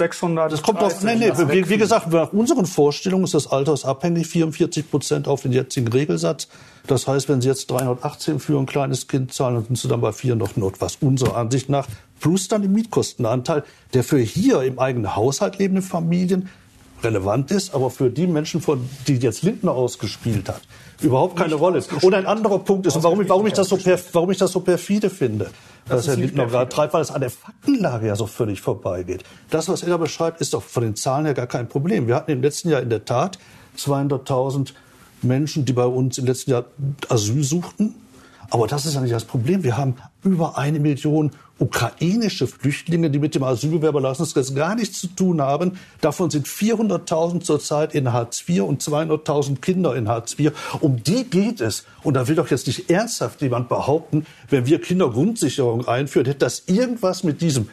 600. 0.00 0.50
Das 0.50 0.62
kommt 0.62 0.80
auf, 0.80 1.02
nee, 1.02 1.14
nee, 1.14 1.30
wie, 1.36 1.68
wie, 1.68 1.76
gesagt, 1.76 2.10
nach 2.10 2.32
unseren 2.32 2.64
Vorstellungen 2.64 3.24
ist 3.24 3.34
das 3.34 3.46
altersabhängig, 3.46 4.26
44 4.26 4.90
Prozent 4.90 5.28
auf 5.28 5.42
den 5.42 5.52
jetzigen 5.52 5.88
Regelsatz. 5.88 6.48
Das 6.86 7.06
heißt, 7.06 7.28
wenn 7.28 7.42
Sie 7.42 7.48
jetzt 7.48 7.70
318 7.70 8.40
für 8.40 8.58
ein 8.58 8.64
kleines 8.64 9.08
Kind 9.08 9.34
zahlen, 9.34 9.56
dann 9.56 9.64
sind 9.66 9.78
Sie 9.78 9.88
dann 9.88 10.00
bei 10.00 10.12
400 10.12 10.56
Not, 10.56 10.80
was 10.80 10.96
unserer 10.96 11.36
Ansicht 11.36 11.68
nach, 11.68 11.86
plus 12.18 12.48
dann 12.48 12.62
den 12.62 12.72
Mietkostenanteil, 12.72 13.62
der 13.92 14.02
für 14.02 14.18
hier 14.18 14.62
im 14.62 14.78
eigenen 14.78 15.14
Haushalt 15.14 15.58
lebende 15.58 15.82
Familien 15.82 16.48
relevant 17.02 17.50
ist, 17.50 17.74
aber 17.74 17.90
für 17.90 18.10
die 18.10 18.26
Menschen, 18.26 18.60
von, 18.60 18.88
die 19.06 19.16
jetzt 19.16 19.42
Lindner 19.42 19.72
ausgespielt 19.72 20.48
hat, 20.48 20.60
überhaupt 21.00 21.36
keine 21.36 21.54
Rolle. 21.54 21.82
Und 22.02 22.14
ein 22.14 22.26
anderer 22.26 22.58
Punkt 22.58 22.86
ist, 22.86 23.02
warum, 23.02 23.26
warum, 23.28 23.46
ich 23.46 23.54
das 23.54 23.68
so 23.68 23.78
warum 24.12 24.30
ich 24.30 24.38
das 24.38 24.52
so 24.52 24.60
perfide 24.60 25.10
finde, 25.10 25.50
was 25.86 26.06
Herr 26.06 26.16
Lindner 26.16 26.46
gerade 26.46 26.68
treibt, 26.68 26.94
weil 26.94 27.02
es 27.02 27.10
an 27.10 27.20
der 27.20 27.30
Faktenlage 27.30 28.06
ja 28.06 28.16
so 28.16 28.26
völlig 28.26 28.60
vorbeigeht. 28.60 29.24
Das, 29.50 29.68
was 29.68 29.82
er 29.82 29.90
da 29.90 29.96
beschreibt, 29.96 30.40
ist 30.40 30.54
doch 30.54 30.62
von 30.62 30.82
den 30.82 30.96
Zahlen 30.96 31.24
her 31.24 31.34
gar 31.34 31.46
kein 31.46 31.68
Problem. 31.68 32.06
Wir 32.06 32.14
hatten 32.14 32.30
im 32.30 32.42
letzten 32.42 32.70
Jahr 32.70 32.82
in 32.82 32.90
der 32.90 33.04
Tat 33.04 33.38
200.000 33.78 34.72
Menschen, 35.22 35.64
die 35.64 35.72
bei 35.72 35.86
uns 35.86 36.18
im 36.18 36.26
letzten 36.26 36.50
Jahr 36.50 36.64
Asyl 37.08 37.42
suchten. 37.44 37.94
Aber 38.50 38.66
das 38.66 38.84
ist 38.84 38.94
ja 38.94 39.00
nicht 39.00 39.14
das 39.14 39.24
Problem. 39.24 39.62
Wir 39.62 39.76
haben 39.76 39.94
über 40.24 40.58
eine 40.58 40.80
Million 40.80 41.30
ukrainische 41.60 42.46
Flüchtlinge, 42.46 43.10
die 43.10 43.18
mit 43.18 43.34
dem 43.34 43.44
Asylbewerberleistungsgesetz 43.44 44.54
gar 44.54 44.74
nichts 44.74 45.00
zu 45.00 45.06
tun 45.08 45.40
haben. 45.40 45.78
Davon 46.00 46.30
sind 46.30 46.48
400.000 46.48 47.42
zurzeit 47.42 47.94
in 47.94 48.12
Hartz 48.12 48.42
IV 48.48 48.62
und 48.62 48.82
200.000 48.82 49.60
Kinder 49.60 49.94
in 49.94 50.08
Hartz 50.08 50.36
IV. 50.38 50.52
Um 50.80 51.02
die 51.02 51.24
geht 51.24 51.60
es. 51.60 51.84
Und 52.02 52.14
da 52.14 52.26
will 52.26 52.34
doch 52.34 52.50
jetzt 52.50 52.66
nicht 52.66 52.90
ernsthaft 52.90 53.40
jemand 53.40 53.68
behaupten, 53.68 54.26
wenn 54.48 54.66
wir 54.66 54.80
Kindergrundsicherung 54.80 55.86
einführen, 55.86 56.26
hätte 56.26 56.40
das 56.40 56.64
irgendwas 56.66 57.22
mit 57.22 57.40
diesem 57.40 57.68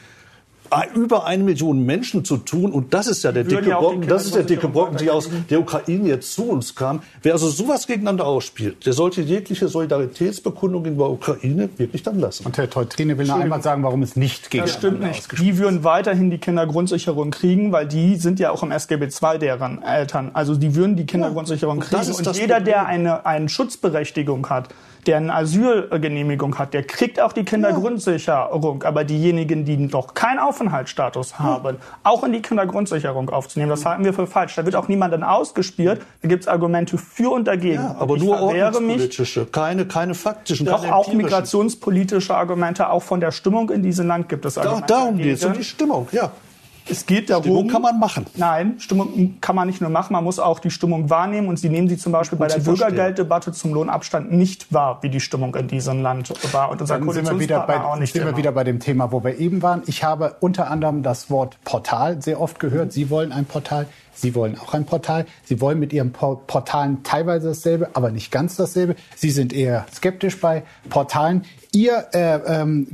über 0.96 1.26
eine 1.26 1.44
Million 1.44 1.86
Menschen 1.86 2.26
zu 2.26 2.38
tun. 2.38 2.72
Und 2.72 2.94
das 2.94 3.08
ist 3.08 3.24
ja 3.24 3.32
der 3.32 3.44
dicke 3.44 3.70
Brocken, 3.70 4.08
das 4.08 4.26
ist 4.26 4.36
der 4.36 4.44
dicke 4.44 4.68
Brocken, 4.68 4.98
die 4.98 5.10
aus 5.10 5.30
der 5.50 5.60
Ukraine 5.60 6.08
jetzt 6.10 6.34
zu 6.34 6.50
uns 6.50 6.76
kam. 6.76 7.02
Wer 7.22 7.34
also 7.34 7.50
sowas 7.50 7.88
gegeneinander 7.88 8.26
ausspielt, 8.26 8.86
der 8.86 8.94
sollte 8.94 9.22
jegliche 9.22 9.68
Solidaritätsbekundung 9.68 10.86
in 10.86 10.98
der 10.98 11.10
Ukraine 11.10 11.70
wirklich 11.78 12.04
dann 12.04 12.20
lassen. 12.20 12.46
Und 12.46 12.58
Herr 12.58 12.70
Teutrine 12.70 13.18
will 13.18 13.28
noch 13.28 13.40
einmal 13.40 13.62
sagen, 13.62 13.84
warum 13.84 14.04
es 14.04 14.16
nicht 14.16 14.50
gegeneinander 14.50 14.74
Das 14.74 14.78
stimmt 14.78 15.02
nicht. 15.02 15.40
Die 15.40 15.58
würden 15.58 15.84
weiterhin 15.84 16.30
die 16.30 16.38
Kindergrundsicherung 16.38 17.32
kriegen, 17.32 17.72
weil 17.72 17.88
die 17.88 18.16
sind 18.16 18.40
ja 18.40 18.52
auch 18.52 18.64
im 18.64 18.72
SGB 18.72 19.06
II 19.06 19.40
deren 19.40 19.84
Eltern. 19.84 20.32
Also 20.34 20.56
die 20.56 20.76
würden 20.76 20.96
die 20.96 21.06
Kindergrundsicherung 21.06 21.80
kriegen. 21.80 22.12
Und, 22.12 22.28
und 22.28 22.38
jeder, 22.38 22.60
der 22.60 22.86
eine, 22.86 23.26
eine 23.26 23.50
Schutzberechtigung 23.50 24.50
hat, 24.50 24.70
der 25.08 25.18
eine 25.18 25.34
Asylgenehmigung 25.34 26.60
hat, 26.60 26.74
der 26.74 26.84
kriegt 26.84 27.20
auch 27.20 27.34
die 27.34 27.44
Kindergrundsicherung. 27.44 28.84
Aber 28.84 29.04
diejenigen, 29.04 29.66
die 29.66 29.78
noch 29.78 30.14
keinen 30.14 30.40
Aufenthaltsstatus 30.40 31.40
haben, 31.40 31.78
auch 32.04 32.24
in 32.24 32.34
die 32.34 32.42
Kindergrundsicherung 32.42 33.30
aufzunehmen, 33.30 33.70
das 33.70 33.86
halten 33.86 34.04
wir 34.04 34.14
für 34.14 34.28
falsch. 34.28 34.56
Da 34.56 34.66
wird 34.66 34.76
auch 34.76 34.88
niemanden 34.88 35.24
ausgespielt. 35.24 36.02
Da 36.22 36.28
gibt 36.28 36.44
es 36.44 36.48
Argumente 36.48 36.98
für 36.98 37.32
und 37.32 37.46
dagegen. 37.48 37.76
Ja, 37.76 37.96
aber 38.00 38.14
und 38.14 38.24
nur 38.24 38.42
ordnungspolitische, 38.42 39.46
keine, 39.46 39.86
keine 39.86 40.14
faktischen. 40.14 40.66
Doch 40.66 40.90
auch 40.90 41.12
migrationspolitische 41.14 42.36
Argumente, 42.36 42.90
auch 42.90 43.04
von 43.04 43.20
der 43.20 43.32
Stimmung 43.32 43.70
in 43.70 43.84
diesem 43.84 44.08
Land 44.08 44.30
gibt 44.30 44.46
es 44.46 44.58
Argumente. 44.58 44.88
Da, 44.88 45.00
darum 45.00 45.18
geht 45.18 45.38
es, 45.38 45.46
um 45.46 45.54
die 45.54 45.64
Stimmung, 45.64 46.08
ja. 46.12 46.32
Es 46.90 47.06
geht 47.06 47.30
darum. 47.30 47.44
Stimmung 47.44 47.68
kann 47.68 47.82
man 47.82 48.00
machen. 48.00 48.26
Nein, 48.36 48.76
Stimmung 48.80 49.38
kann 49.42 49.56
man 49.56 49.68
nicht 49.68 49.82
nur 49.82 49.90
machen, 49.90 50.14
man 50.14 50.24
muss 50.24 50.40
auch 50.40 50.60
die 50.60 50.72
Stimmung 50.72 51.10
wahrnehmen 51.10 51.48
und 51.48 51.58
sie 51.58 51.70
nehmen 51.70 51.88
sie 51.90 51.98
zum 51.98 52.12
Beispiel 52.12 52.38
bei 52.38 52.48
der 52.48 52.60
Bürgergelddebatte 52.60 53.52
zum 53.52 53.74
Lohnabstand 53.74 54.32
nicht 54.32 54.74
wahr, 54.74 55.00
wie 55.02 55.10
die 55.10 55.20
Stimmung 55.20 55.56
in 55.56 55.68
diesem 55.68 56.02
Land 56.02 56.34
war. 56.54 56.70
Und 56.70 56.82
unser 56.82 57.00
Dann 57.00 57.10
sind 57.12 57.30
wir 57.30 57.40
wieder 57.40 57.66
bei, 57.66 57.80
auch 57.80 57.98
nicht 57.98 58.14
sind 58.14 58.26
wir 58.26 58.38
wieder 58.38 58.52
bei 58.52 58.64
dem 58.64 58.80
Thema, 58.80 59.12
wo 59.12 59.24
wir 59.24 59.38
eben 59.38 59.62
waren. 59.62 59.84
Ich 59.86 60.04
habe 60.04 60.36
unter 60.40 60.70
anderem 60.70 61.04
das 61.04 61.30
Wort 61.30 61.58
Portal 61.64 62.22
sehr 62.22 62.40
oft 62.42 62.60
gehört. 62.60 62.92
Sie 62.94 63.10
wollen 63.10 63.32
ein 63.32 63.46
Portal. 63.46 63.88
Sie 64.18 64.34
wollen 64.34 64.58
auch 64.58 64.74
ein 64.74 64.86
Portal. 64.86 65.26
Sie 65.44 65.62
wollen 65.62 65.80
mit 65.80 65.94
Ihren 65.94 66.12
Portalen 66.12 67.04
teilweise 67.04 67.50
dasselbe, 67.50 67.90
aber 67.94 68.10
nicht 68.10 68.32
ganz 68.32 68.56
dasselbe. 68.56 68.96
Sie 69.16 69.30
sind 69.30 69.54
eher 69.54 69.86
skeptisch 69.94 70.40
bei 70.40 70.64
Portalen. 70.90 71.44
Ihr 71.72 72.08
äh, 72.14 72.40
ähm, 72.48 72.88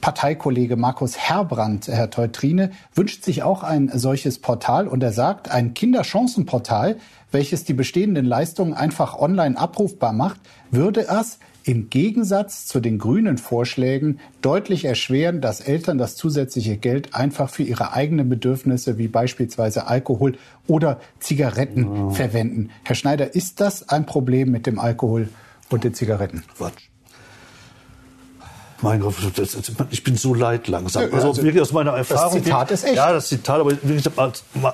Parteikollege 0.00 0.76
Markus 0.76 1.16
Herbrand, 1.18 1.88
Herr 1.88 2.10
Teutrine, 2.10 2.70
wünscht 2.94 3.24
sich 3.24 3.29
auch 3.42 3.62
ein 3.62 3.90
solches 3.94 4.38
Portal 4.38 4.88
und 4.88 5.02
er 5.02 5.12
sagt, 5.12 5.50
ein 5.50 5.74
Kinderchancenportal, 5.74 6.96
welches 7.30 7.64
die 7.64 7.74
bestehenden 7.74 8.26
Leistungen 8.26 8.74
einfach 8.74 9.18
online 9.18 9.56
abrufbar 9.56 10.12
macht, 10.12 10.40
würde 10.70 11.06
es 11.08 11.38
im 11.64 11.90
Gegensatz 11.90 12.66
zu 12.66 12.80
den 12.80 12.98
grünen 12.98 13.38
Vorschlägen 13.38 14.18
deutlich 14.42 14.84
erschweren, 14.84 15.40
dass 15.40 15.60
Eltern 15.60 15.98
das 15.98 16.16
zusätzliche 16.16 16.76
Geld 16.76 17.14
einfach 17.14 17.50
für 17.50 17.62
ihre 17.62 17.92
eigenen 17.92 18.28
Bedürfnisse 18.28 18.98
wie 18.98 19.08
beispielsweise 19.08 19.86
Alkohol 19.86 20.36
oder 20.66 21.00
Zigaretten 21.20 21.86
oh. 21.86 22.10
verwenden. 22.10 22.70
Herr 22.84 22.96
Schneider, 22.96 23.34
ist 23.34 23.60
das 23.60 23.88
ein 23.88 24.06
Problem 24.06 24.50
mit 24.50 24.66
dem 24.66 24.78
Alkohol 24.78 25.28
und 25.68 25.84
den 25.84 25.94
Zigaretten? 25.94 26.42
Quatsch. 26.56 26.89
Mein 28.82 29.00
Gott, 29.00 29.14
ich 29.90 30.02
bin 30.02 30.16
so 30.16 30.34
leid 30.34 30.68
langsam. 30.68 31.04
Also, 31.12 31.28
also 31.28 31.42
wirklich 31.42 31.60
aus 31.60 31.72
meiner 31.72 31.92
Erfahrung. 31.92 32.34
Das 32.34 32.44
Zitat 32.44 32.70
ist 32.70 32.84
echt. 32.84 32.96
Ja, 32.96 33.12
das 33.12 33.28
Zitat, 33.28 33.60
aber 33.60 33.70
wirklich 33.70 34.04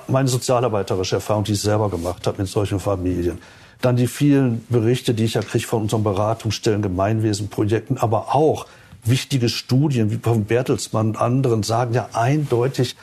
meine 0.07 0.27
sozialarbeiterische 0.27 1.15
Erfahrung, 1.15 1.43
die 1.43 1.53
ich 1.53 1.61
selber 1.61 1.89
gemacht 1.89 2.25
habe 2.25 2.41
mit 2.41 2.49
solchen 2.49 2.79
Familien. 2.79 3.39
Dann 3.81 3.95
die 3.95 4.07
vielen 4.07 4.65
Berichte, 4.69 5.13
die 5.13 5.25
ich 5.25 5.35
ja 5.35 5.41
kriege 5.41 5.67
von 5.67 5.83
unseren 5.83 6.03
Beratungsstellen, 6.03 6.81
Gemeinwesenprojekten, 6.81 7.97
aber 7.97 8.33
auch 8.35 8.65
wichtige 9.03 9.49
Studien 9.49 10.09
wie 10.09 10.17
von 10.17 10.45
Bertelsmann 10.45 11.09
und 11.09 11.17
anderen 11.17 11.63
sagen 11.63 11.93
ja 11.93 12.09
eindeutig, 12.13 12.95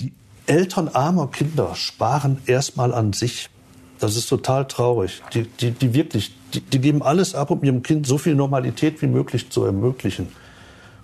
die 0.00 0.12
Eltern 0.46 0.88
armer 0.88 1.28
Kinder 1.28 1.74
sparen 1.74 2.38
erstmal 2.46 2.94
an 2.94 3.12
sich. 3.12 3.50
Das 3.98 4.16
ist 4.16 4.28
total 4.28 4.66
traurig. 4.66 5.22
Die, 5.32 5.44
die, 5.44 5.70
die 5.70 5.94
wirklich, 5.94 6.34
die, 6.54 6.60
die 6.60 6.80
geben 6.80 7.02
alles 7.02 7.34
ab, 7.34 7.50
um 7.50 7.62
ihrem 7.64 7.82
Kind 7.82 8.06
so 8.06 8.18
viel 8.18 8.34
Normalität 8.34 9.00
wie 9.02 9.06
möglich 9.06 9.50
zu 9.50 9.64
ermöglichen. 9.64 10.28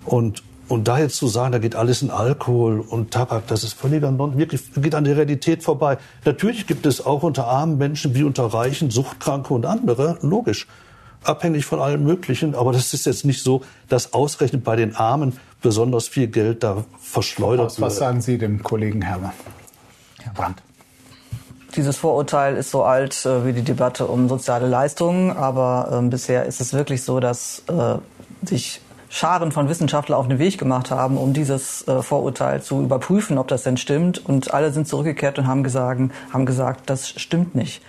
Und 0.05 0.43
und 0.69 0.87
da 0.87 0.97
jetzt 0.97 1.17
zu 1.17 1.27
sagen, 1.27 1.51
da 1.51 1.59
geht 1.59 1.75
alles 1.75 2.01
in 2.01 2.09
Alkohol 2.09 2.79
und 2.79 3.11
Tabak, 3.11 3.47
das 3.47 3.63
ist 3.63 3.73
völliger 3.73 4.11
Non, 4.11 4.37
wirklich 4.37 4.61
geht 4.75 4.95
an 4.95 5.03
der 5.03 5.17
Realität 5.17 5.61
vorbei. 5.61 5.97
Natürlich 6.25 6.67
gibt 6.67 6.85
es 6.85 7.05
auch 7.05 7.23
unter 7.23 7.47
armen 7.47 7.77
Menschen 7.77 8.15
wie 8.15 8.23
unter 8.23 8.45
Reichen 8.45 8.89
Suchtkranke 8.89 9.53
und 9.53 9.65
andere, 9.65 10.17
logisch, 10.21 10.67
abhängig 11.23 11.65
von 11.65 11.79
allem 11.79 12.03
Möglichen. 12.03 12.55
Aber 12.55 12.71
das 12.71 12.93
ist 12.93 13.05
jetzt 13.05 13.25
nicht 13.25 13.43
so, 13.43 13.61
dass 13.89 14.13
ausgerechnet 14.13 14.63
bei 14.63 14.75
den 14.75 14.95
Armen 14.95 15.37
besonders 15.61 16.07
viel 16.07 16.27
Geld 16.27 16.63
da 16.63 16.85
verschleudert 16.99 17.67
was, 17.67 17.77
wird. 17.77 17.85
Was 17.85 17.97
sagen 17.97 18.21
Sie 18.21 18.37
dem 18.37 18.63
Kollegen 18.63 19.01
Hermann? 19.01 19.33
Herr 20.21 20.33
Brandt. 20.33 20.63
Dieses 21.75 21.97
Vorurteil 21.97 22.55
ist 22.55 22.71
so 22.71 22.83
alt 22.83 23.25
äh, 23.25 23.45
wie 23.45 23.53
die 23.53 23.63
Debatte 23.63 24.05
um 24.05 24.29
soziale 24.29 24.67
Leistungen, 24.67 25.31
aber 25.31 26.01
äh, 26.03 26.07
bisher 26.07 26.45
ist 26.45 26.61
es 26.61 26.73
wirklich 26.73 27.03
so, 27.03 27.19
dass 27.19 27.63
äh, 27.67 27.95
sich 28.45 28.81
Scharen 29.09 29.51
von 29.51 29.69
Wissenschaftlern 29.69 30.17
auf 30.17 30.27
den 30.27 30.39
Weg 30.39 30.57
gemacht 30.57 30.89
haben, 30.89 31.17
um 31.17 31.33
dieses 31.33 31.87
äh, 31.87 32.01
Vorurteil 32.01 32.61
zu 32.61 32.81
überprüfen, 32.81 33.37
ob 33.37 33.47
das 33.47 33.63
denn 33.63 33.77
stimmt. 33.77 34.23
Und 34.25 34.53
alle 34.53 34.71
sind 34.71 34.87
zurückgekehrt 34.87 35.37
und 35.37 35.47
haben 35.47 35.63
gesagt, 35.63 36.01
haben 36.31 36.45
gesagt 36.45 36.89
das 36.89 37.09
stimmt 37.09 37.53
nicht. 37.53 37.83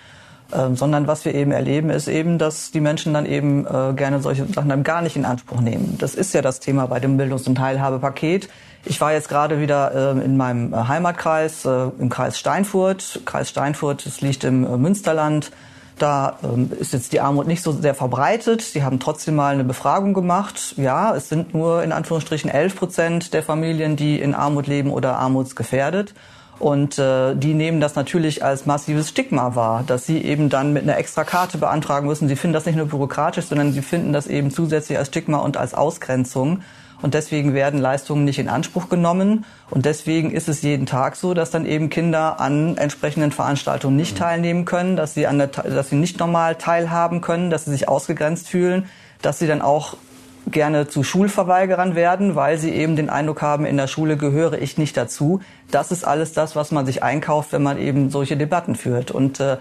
Ähm, 0.53 0.77
sondern 0.77 1.07
was 1.07 1.25
wir 1.25 1.35
eben 1.35 1.51
erleben, 1.51 1.89
ist 1.89 2.09
eben, 2.09 2.39
dass 2.39 2.71
die 2.71 2.81
Menschen 2.81 3.15
dann 3.15 3.25
eben 3.25 3.67
äh, 3.67 3.95
gerne 3.95 4.21
solche 4.21 4.47
Sachen 4.47 4.69
dann 4.69 4.83
gar 4.83 5.01
nicht 5.01 5.17
in 5.17 5.25
Anspruch 5.25 5.61
nehmen. 5.61 5.97
Das 5.99 6.15
ist 6.15 6.35
ja 6.35 6.43
das 6.43 6.61
Thema 6.61 6.87
bei 6.87 7.01
dem 7.01 7.17
Bildungs- 7.17 7.49
und 7.49 7.55
Teilhabepaket. 7.55 8.51
Ich 8.87 9.01
war 9.01 9.13
jetzt 9.13 9.29
gerade 9.29 9.61
wieder 9.61 10.15
äh, 10.15 10.25
in 10.25 10.37
meinem 10.37 10.89
Heimatkreis, 10.89 11.65
äh, 11.65 11.89
im 11.99 12.11
Kreis 12.11 12.39
Steinfurt. 12.39 13.21
Kreis 13.25 13.49
Steinfurt, 13.49 14.05
das 14.05 14.21
liegt 14.21 14.45
im 14.45 14.65
äh, 14.65 14.77
Münsterland. 14.77 15.51
Da 15.99 16.39
ähm, 16.43 16.71
ist 16.79 16.93
jetzt 16.93 17.13
die 17.13 17.21
Armut 17.21 17.47
nicht 17.47 17.63
so 17.63 17.73
sehr 17.73 17.95
verbreitet. 17.95 18.75
Die 18.75 18.83
haben 18.83 19.01
trotzdem 19.01 19.37
mal 19.37 19.55
eine 19.55 19.65
Befragung 19.65 20.13
gemacht. 20.13 20.75
Ja, 20.77 21.15
es 21.15 21.29
sind 21.29 21.55
nur 21.55 21.83
in 21.83 21.93
Anführungsstrichen 21.93 22.51
11 22.51 22.77
Prozent 22.77 23.35
der 23.35 23.43
Familien, 23.43 23.97
die 23.97 24.21
in 24.21 24.35
Armut 24.35 24.67
leben 24.67 24.91
oder 24.91 25.17
armutsgefährdet. 25.17 26.13
Und 26.59 26.99
äh, 26.99 27.35
die 27.35 27.55
nehmen 27.55 27.81
das 27.81 27.95
natürlich 27.95 28.45
als 28.45 28.67
massives 28.67 29.09
Stigma 29.09 29.55
wahr, 29.55 29.83
dass 29.87 30.07
sie 30.07 30.19
eben 30.19 30.51
dann 30.51 30.73
mit 30.73 30.83
einer 30.83 30.99
extra 30.99 31.25
Karte 31.25 31.59
beantragen 31.59 32.07
müssen. 32.07 32.29
Sie 32.29 32.37
finden 32.37 32.55
das 32.55 32.67
nicht 32.67 32.77
nur 32.77 32.87
bürokratisch, 32.87 33.47
sondern 33.47 33.73
sie 33.73 33.83
finden 33.83 34.13
das 34.13 34.27
eben 34.27 34.51
zusätzlich 34.51 34.99
als 34.99 35.09
Stigma 35.09 35.39
und 35.39 35.57
als 35.57 35.75
Ausgrenzung 35.75 36.61
und 37.05 37.13
deswegen 37.13 37.53
werden 37.53 37.81
Leistungen 37.81 38.25
nicht 38.25 38.39
in 38.39 38.49
Anspruch 38.49 38.89
genommen. 38.89 39.45
Und 39.69 39.85
deswegen 39.85 40.31
ist 40.31 40.49
es 40.49 40.63
jeden 40.63 40.87
Tag 40.87 41.17
so, 41.17 41.35
dass 41.35 41.51
dann 41.51 41.67
eben 41.67 41.91
Kinder 41.91 42.41
an 42.41 42.79
entsprechenden 42.79 43.31
Veranstaltungen 43.31 43.95
nicht 43.95 44.17
teilnehmen 44.17 44.65
können, 44.65 44.97
dass 44.97 45.13
sie, 45.13 45.27
an 45.27 45.37
der, 45.37 45.49
dass 45.49 45.91
sie 45.91 45.97
nicht 45.97 46.19
normal 46.19 46.55
teilhaben 46.55 47.21
können, 47.21 47.51
dass 47.51 47.67
sie 47.67 47.73
sich 47.73 47.91
ausgegrenzt 47.91 48.49
fühlen, 48.49 48.87
dass 49.21 49.39
sie 49.39 49.47
dann 49.47 49.61
auch 49.61 49.99
gerne 50.47 50.89
zu 50.89 51.03
Schulverweigerern 51.03 51.95
werden, 51.95 52.37
weil 52.37 52.57
sie 52.57 52.71
eben 52.71 52.97
den 52.97 53.11
Eindruck 53.11 53.43
haben, 53.43 53.67
in 53.67 53.77
der 53.77 53.87
Schule 53.87 54.17
gehöre 54.17 54.55
ich 54.55 54.79
nicht 54.79 54.97
dazu. 54.97 55.43
Das 55.71 55.93
ist 55.93 56.05
alles 56.05 56.33
das, 56.33 56.57
was 56.57 56.73
man 56.73 56.87
sich 56.87 57.03
einkauft, 57.03 57.53
wenn 57.53 57.63
man 57.63 57.77
eben 57.77 58.09
solche 58.09 58.39
Debatten 58.39 58.77
führt. 58.77 59.11
Und 59.11 59.41
äh, 59.41 59.59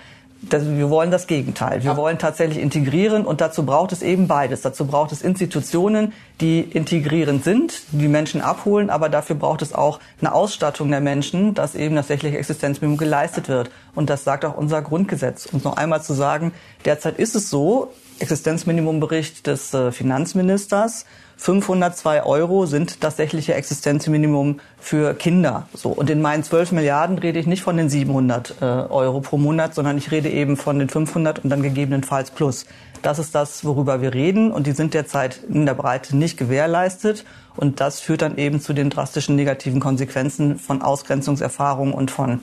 das, 0.50 0.66
wir 0.66 0.90
wollen 0.90 1.12
das 1.12 1.28
Gegenteil. 1.28 1.84
Wir 1.84 1.98
wollen 1.98 2.18
tatsächlich 2.20 2.60
integrieren 2.60 3.26
und 3.26 3.42
dazu 3.42 3.66
braucht 3.66 3.92
es 3.92 4.02
eben 4.02 4.28
beides. 4.28 4.62
Dazu 4.62 4.86
braucht 4.86 5.12
es 5.12 5.22
Institutionen, 5.22 6.14
die 6.42 6.62
integrierend 6.62 7.44
sind, 7.44 7.82
die 7.92 8.08
Menschen 8.08 8.42
abholen, 8.42 8.90
aber 8.90 9.10
dafür 9.10 9.36
braucht 9.36 9.62
es 9.62 9.74
auch 9.74 10.00
eine 10.22 10.34
Ausstattung 10.34 10.90
der 10.90 11.02
Menschen, 11.02 11.54
dass 11.54 11.76
eben 11.76 11.96
das 11.96 12.10
tatsächliche 12.14 12.38
Existenzminimum 12.38 12.98
geleistet 12.98 13.50
wird. 13.50 13.72
Und 13.96 14.10
das 14.10 14.24
sagt 14.24 14.46
auch 14.46 14.56
unser 14.56 14.82
Grundgesetz. 14.82 15.48
Und 15.48 15.64
noch 15.64 15.78
einmal 15.78 16.04
zu 16.04 16.14
sagen, 16.14 16.54
derzeit 16.86 17.18
ist 17.18 17.36
es 17.36 17.50
so, 17.50 17.92
Existenzminimumbericht 18.20 19.48
des 19.48 19.74
äh, 19.74 19.92
Finanzministers, 19.92 21.06
502 21.44 22.24
Euro 22.24 22.66
sind 22.68 23.02
tatsächliche 23.02 23.54
Existenzminimum 23.54 24.62
für 24.80 25.14
Kinder. 25.14 25.68
So. 25.74 25.90
Und 25.90 26.10
in 26.10 26.22
meinen 26.22 26.42
12 26.42 26.72
Milliarden 26.72 27.18
rede 27.18 27.38
ich 27.38 27.48
nicht 27.48 27.64
von 27.64 27.76
den 27.76 27.90
700 27.90 28.56
äh, 28.62 28.64
Euro 28.64 29.20
pro 29.20 29.38
Monat, 29.38 29.76
sondern 29.76 29.98
ich 29.98 30.10
rede 30.12 30.30
eben 30.30 30.56
von 30.56 30.80
den 30.80 30.88
500 30.88 31.44
und 31.44 31.50
dann 31.50 31.62
gegebenenfalls 31.62 32.32
plus. 32.32 32.66
Das 33.02 33.20
ist 33.20 33.36
das, 33.36 33.66
worüber 33.66 34.02
wir 34.02 34.14
reden. 34.14 34.54
Und 34.54 34.68
die 34.68 34.72
sind 34.72 34.94
derzeit 34.94 35.42
in 35.50 35.66
der 35.66 35.74
Breite 35.74 36.16
nicht 36.16 36.38
gewährleistet. 36.38 37.26
Und 37.58 37.82
das 37.82 38.00
führt 38.00 38.22
dann 38.22 38.38
eben 38.38 38.62
zu 38.62 38.72
den 38.72 38.90
drastischen 38.90 39.36
negativen 39.36 39.82
Konsequenzen 39.82 40.60
von 40.60 40.82
Ausgrenzungserfahrungen 40.82 41.94
und 41.94 42.10
von 42.10 42.40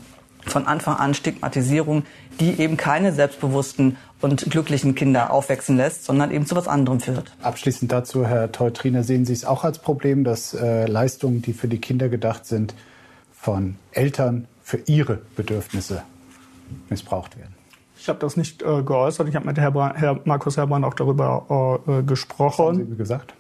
von 0.47 0.67
Anfang 0.67 0.97
an 0.97 1.13
Stigmatisierung, 1.13 2.05
die 2.41 2.61
eben 2.61 2.79
keine 2.79 3.13
selbstbewussten 3.13 3.99
und 4.21 4.51
glücklichen 4.51 4.95
Kinder 4.95 5.33
aufwachsen 5.33 5.77
lässt, 5.77 6.05
sondern 6.05 6.31
eben 6.31 6.47
zu 6.47 6.57
was 6.57 6.69
anderem 6.69 7.01
führt. 7.01 7.33
Abschließend 7.43 7.91
dazu, 7.91 8.27
Herr 8.27 8.53
Teutriner, 8.53 9.03
sehen 9.03 9.25
Sie 9.25 9.33
es 9.33 9.45
auch 9.45 9.65
als 9.65 9.79
Problem, 9.79 10.25
dass 10.25 10.55
äh, 10.55 10.87
Leistungen, 10.87 11.43
die 11.43 11.53
für 11.53 11.69
die 11.69 11.79
Kinder 11.79 12.09
gedacht 12.09 12.47
sind, 12.47 12.75
von 13.33 13.77
Eltern 13.93 14.47
für 14.63 14.79
ihre 14.87 15.21
Bedürfnisse 15.37 16.03
missbraucht 16.89 17.39
werden? 17.39 17.55
Ich 17.99 18.09
habe 18.09 18.19
das 18.19 18.37
nicht 18.37 18.63
äh, 18.63 18.83
geäußert. 18.83 19.29
Ich 19.29 19.37
habe 19.37 19.47
mit 19.47 19.59
Herr, 19.59 19.95
Herr 19.95 20.21
Markus 20.25 20.57
Herrmann 20.57 20.85
auch 20.85 20.95
darüber 20.95 21.81
äh, 21.87 22.03
gesprochen. 22.03 22.67
Was 22.67 22.79
haben 22.79 22.91
Sie 22.91 22.97
gesagt? 22.97 23.35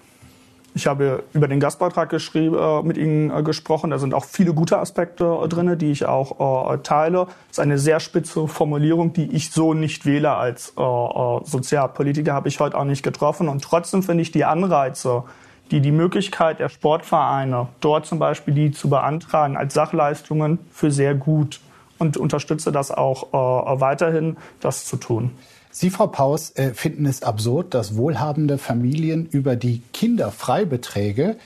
Ich 0.75 0.87
habe 0.87 1.25
über 1.33 1.49
den 1.49 1.59
Gastbeitrag 1.59 2.11
geschrieben, 2.11 2.57
äh, 2.57 2.83
mit 2.83 2.97
Ihnen 2.97 3.31
äh, 3.31 3.43
gesprochen. 3.43 3.91
Da 3.91 3.99
sind 3.99 4.15
auch 4.15 4.25
viele 4.25 4.55
gute 4.55 4.79
Aspekte 4.79 5.41
äh, 5.43 5.49
drin, 5.49 5.77
die 5.79 5.91
ich 5.91 6.07
auch 6.07 6.73
äh, 6.73 6.79
teile. 6.79 7.27
Das 7.27 7.53
ist 7.53 7.61
eine 7.61 7.79
sehr 7.79 7.99
spitze 7.99 8.47
Formulierung, 8.47 9.13
die 9.13 9.31
ich 9.33 9.51
so 9.51 9.75
nicht 9.75 10.07
wähle 10.07 10.33
als 10.33 10.75
äh, 10.79 10.83
äh, 10.83 11.41
Sozialpolitiker, 11.45 12.33
habe 12.33 12.49
ich 12.49 12.61
heute 12.61 12.79
auch 12.79 12.85
nicht 12.85 13.03
getroffen. 13.03 13.49
Und 13.49 13.65
trotzdem 13.65 14.03
finde 14.03 14.23
ich 14.23 14.31
die 14.31 14.45
Anreize, 14.45 15.25
die 15.73 15.81
die 15.81 15.93
Möglichkeit 15.93 16.61
der 16.61 16.69
Sportvereine, 16.69 17.69
dort 17.81 18.07
zum 18.07 18.19
Beispiel 18.19 18.55
die 18.55 18.71
zu 18.71 18.89
beantragen 18.89 19.57
als 19.57 19.75
Sachleistungen, 19.75 20.59
für 20.71 20.91
sehr 20.91 21.15
gut 21.15 21.61
und 21.99 22.17
unterstütze 22.17 22.73
das 22.73 22.91
auch 22.91 23.33
weiterhin, 23.33 24.37
das 24.59 24.85
zu 24.87 24.97
tun. 24.97 25.31
Sie, 25.71 25.91
Frau 25.91 26.09
Paus, 26.09 26.51
äh, 26.57 26.75
finden 26.75 27.07
es 27.07 27.23
absurd, 27.23 27.75
dass 27.75 27.97
wohlhabende 27.97 28.59
Familien 28.59 29.27
über 29.27 29.57
die 29.57 29.83
Kinderfreibeträge 29.93 31.37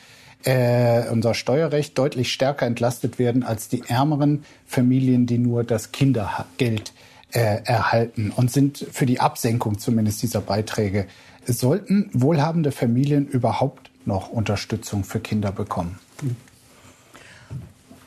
äh, 0.44 1.08
unser 1.10 1.34
Steuerrecht 1.34 1.96
deutlich 1.98 2.32
stärker 2.32 2.66
entlastet 2.66 3.18
werden 3.18 3.42
als 3.42 3.68
die 3.68 3.82
ärmeren 3.86 4.44
Familien, 4.66 5.26
die 5.26 5.38
nur 5.38 5.64
das 5.64 5.92
Kindergeld 5.92 6.92
äh, 7.32 7.62
erhalten 7.64 8.30
und 8.34 8.50
sind 8.50 8.86
für 8.92 9.06
die 9.06 9.20
Absenkung 9.20 9.78
zumindest 9.78 10.22
dieser 10.22 10.40
Beiträge. 10.40 11.06
Sollten 11.46 12.10
wohlhabende 12.12 12.72
Familien 12.72 13.26
überhaupt 13.26 13.90
noch 14.06 14.30
Unterstützung 14.30 15.04
für 15.04 15.20
Kinder 15.20 15.52
bekommen? 15.52 15.98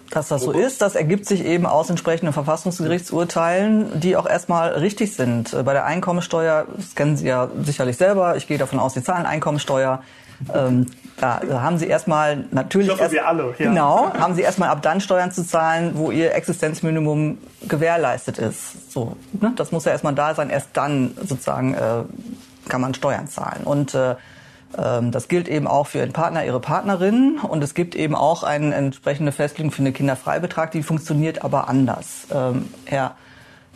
Dass 0.10 0.30
das 0.30 0.44
so 0.44 0.52
ist, 0.52 0.82
das 0.82 0.96
ergibt 0.96 1.26
sich 1.26 1.44
eben 1.44 1.66
aus 1.66 1.90
entsprechenden 1.90 2.34
Verfassungsgerichtsurteilen, 2.34 4.00
die 4.00 4.16
auch 4.16 4.28
erstmal 4.28 4.70
richtig 4.74 5.14
sind. 5.14 5.56
Bei 5.66 5.74
der 5.74 5.86
Einkommensteuer, 5.86 6.66
das 6.76 6.96
kennen 6.96 7.18
Sie 7.18 7.28
ja 7.28 7.50
sicherlich 7.64 7.98
selber, 7.98 8.38
ich 8.38 8.48
gehe 8.48 8.58
davon 8.58 8.80
aus, 8.80 8.94
Sie 8.94 9.04
zahlen 9.04 9.26
Einkommensteuer. 9.26 10.02
Ähm, 10.54 10.86
da 11.20 11.42
haben 11.50 11.78
Sie 11.78 11.88
erstmal 11.88 12.46
natürlich. 12.52 12.88
Ich 12.88 12.94
hoffe, 12.94 13.04
erst, 13.04 13.14
wir 13.14 13.28
alle. 13.28 13.56
Ja. 13.58 13.70
Genau, 13.70 14.14
haben 14.14 14.36
Sie 14.36 14.44
erstmal 14.44 14.70
ab 14.70 14.82
dann 14.82 15.02
Steuern 15.02 15.32
zu 15.32 15.46
zahlen, 15.46 15.94
wo 15.96 16.12
Ihr 16.12 16.36
Existenzminimum 16.36 17.40
gewährleistet 17.68 18.38
ist. 18.38 18.92
So, 18.92 19.18
ne? 19.34 19.52
Das 19.56 19.72
muss 19.72 19.86
ja 19.86 19.92
erstmal 19.92 20.14
da 20.14 20.36
sein. 20.36 20.50
Erst 20.50 20.70
dann 20.74 21.18
sozusagen 21.20 21.74
äh, 21.74 22.04
kann 22.70 22.82
man 22.82 22.94
Steuern 22.94 23.28
zahlen. 23.28 23.64
Und 23.64 23.96
äh, 23.96 24.16
das 24.74 25.28
gilt 25.28 25.48
eben 25.48 25.66
auch 25.66 25.88
für 25.88 26.00
Ihren 26.00 26.14
Partner, 26.14 26.46
Ihre 26.46 26.60
Partnerin. 26.60 27.40
Und 27.40 27.64
es 27.64 27.74
gibt 27.74 27.96
eben 27.96 28.16
auch 28.16 28.44
eine 28.44 28.76
entsprechende 28.76 29.32
Festlegung 29.32 29.72
für 29.72 29.82
den 29.82 29.94
Kinderfreibetrag, 29.94 30.72
die 30.72 30.84
funktioniert 30.84 31.44
aber 31.44 31.70
anders. 31.70 32.28
Ähm, 32.34 32.70
Herr 32.86 33.16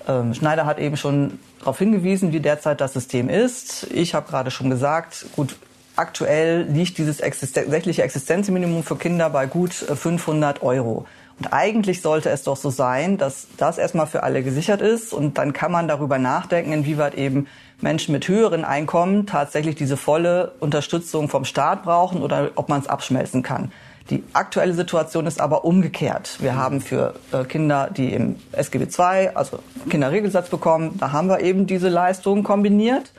ähm, 0.08 0.34
Schneider 0.34 0.66
hat 0.66 0.80
eben 0.80 0.98
schon 0.98 1.40
darauf 1.60 1.78
hingewiesen, 1.78 2.32
wie 2.32 2.40
derzeit 2.40 2.82
das 2.82 2.94
System 2.94 3.30
ist. 3.30 3.88
Ich 3.92 4.14
habe 4.14 4.30
gerade 4.30 4.52
schon 4.52 4.70
gesagt, 4.70 5.26
gut, 5.36 5.56
aktuell 5.96 6.64
liegt 6.64 6.98
dieses 6.98 7.18
tatsächliche 7.18 8.04
Existenzminimum 8.04 8.84
für 8.84 8.96
Kinder 8.96 9.30
bei 9.30 9.46
gut 9.46 9.74
500 9.74 10.58
äh, 10.58 10.66
Euro. 10.66 11.06
Und 11.42 11.54
eigentlich 11.54 12.04
sollte 12.04 12.30
es 12.30 12.44
doch 12.44 12.56
so 12.56 12.70
sein, 12.70 13.18
dass 13.18 13.48
das 13.58 13.80
erstmal 13.80 14.06
für 14.06 14.22
alle 14.22 14.44
gesichert 14.44 14.80
ist 14.80 15.12
und 15.12 15.40
dann 15.40 15.54
kann 15.54 15.72
man 15.72 15.88
darüber 15.88 16.20
nachdenken, 16.20 16.72
inwieweit 16.72 17.16
eben 17.16 17.48
Menschen 17.80 18.12
mit 18.12 18.28
höheren 18.28 18.64
Einkommen 18.64 19.26
tatsächlich 19.26 19.74
diese 19.74 19.98
volle 19.98 20.52
Unterstützung 20.60 21.30
vom 21.30 21.44
Staat 21.44 21.82
brauchen 21.82 22.22
oder 22.22 22.52
ob 22.54 22.70
man 22.70 22.80
es 22.80 22.86
abschmelzen 22.86 23.42
kann. 23.42 23.72
Die 24.12 24.24
aktuelle 24.34 24.76
Situation 24.76 25.26
ist 25.26 25.42
aber 25.42 25.66
umgekehrt. 25.66 26.38
Wir 26.42 26.56
haben 26.56 26.80
für 26.80 27.16
äh, 27.32 27.44
Kinder, 27.46 27.90
die 27.90 28.14
im 28.14 28.36
SGB 28.52 28.84
II, 28.84 29.30
also 29.34 29.58
Kinderregelsatz 29.90 30.50
bekommen, 30.50 31.00
da 31.00 31.12
haben 31.12 31.28
wir 31.28 31.40
eben 31.40 31.66
diese 31.66 31.90
Leistungen 31.90 32.44
kombiniert. 32.44 33.12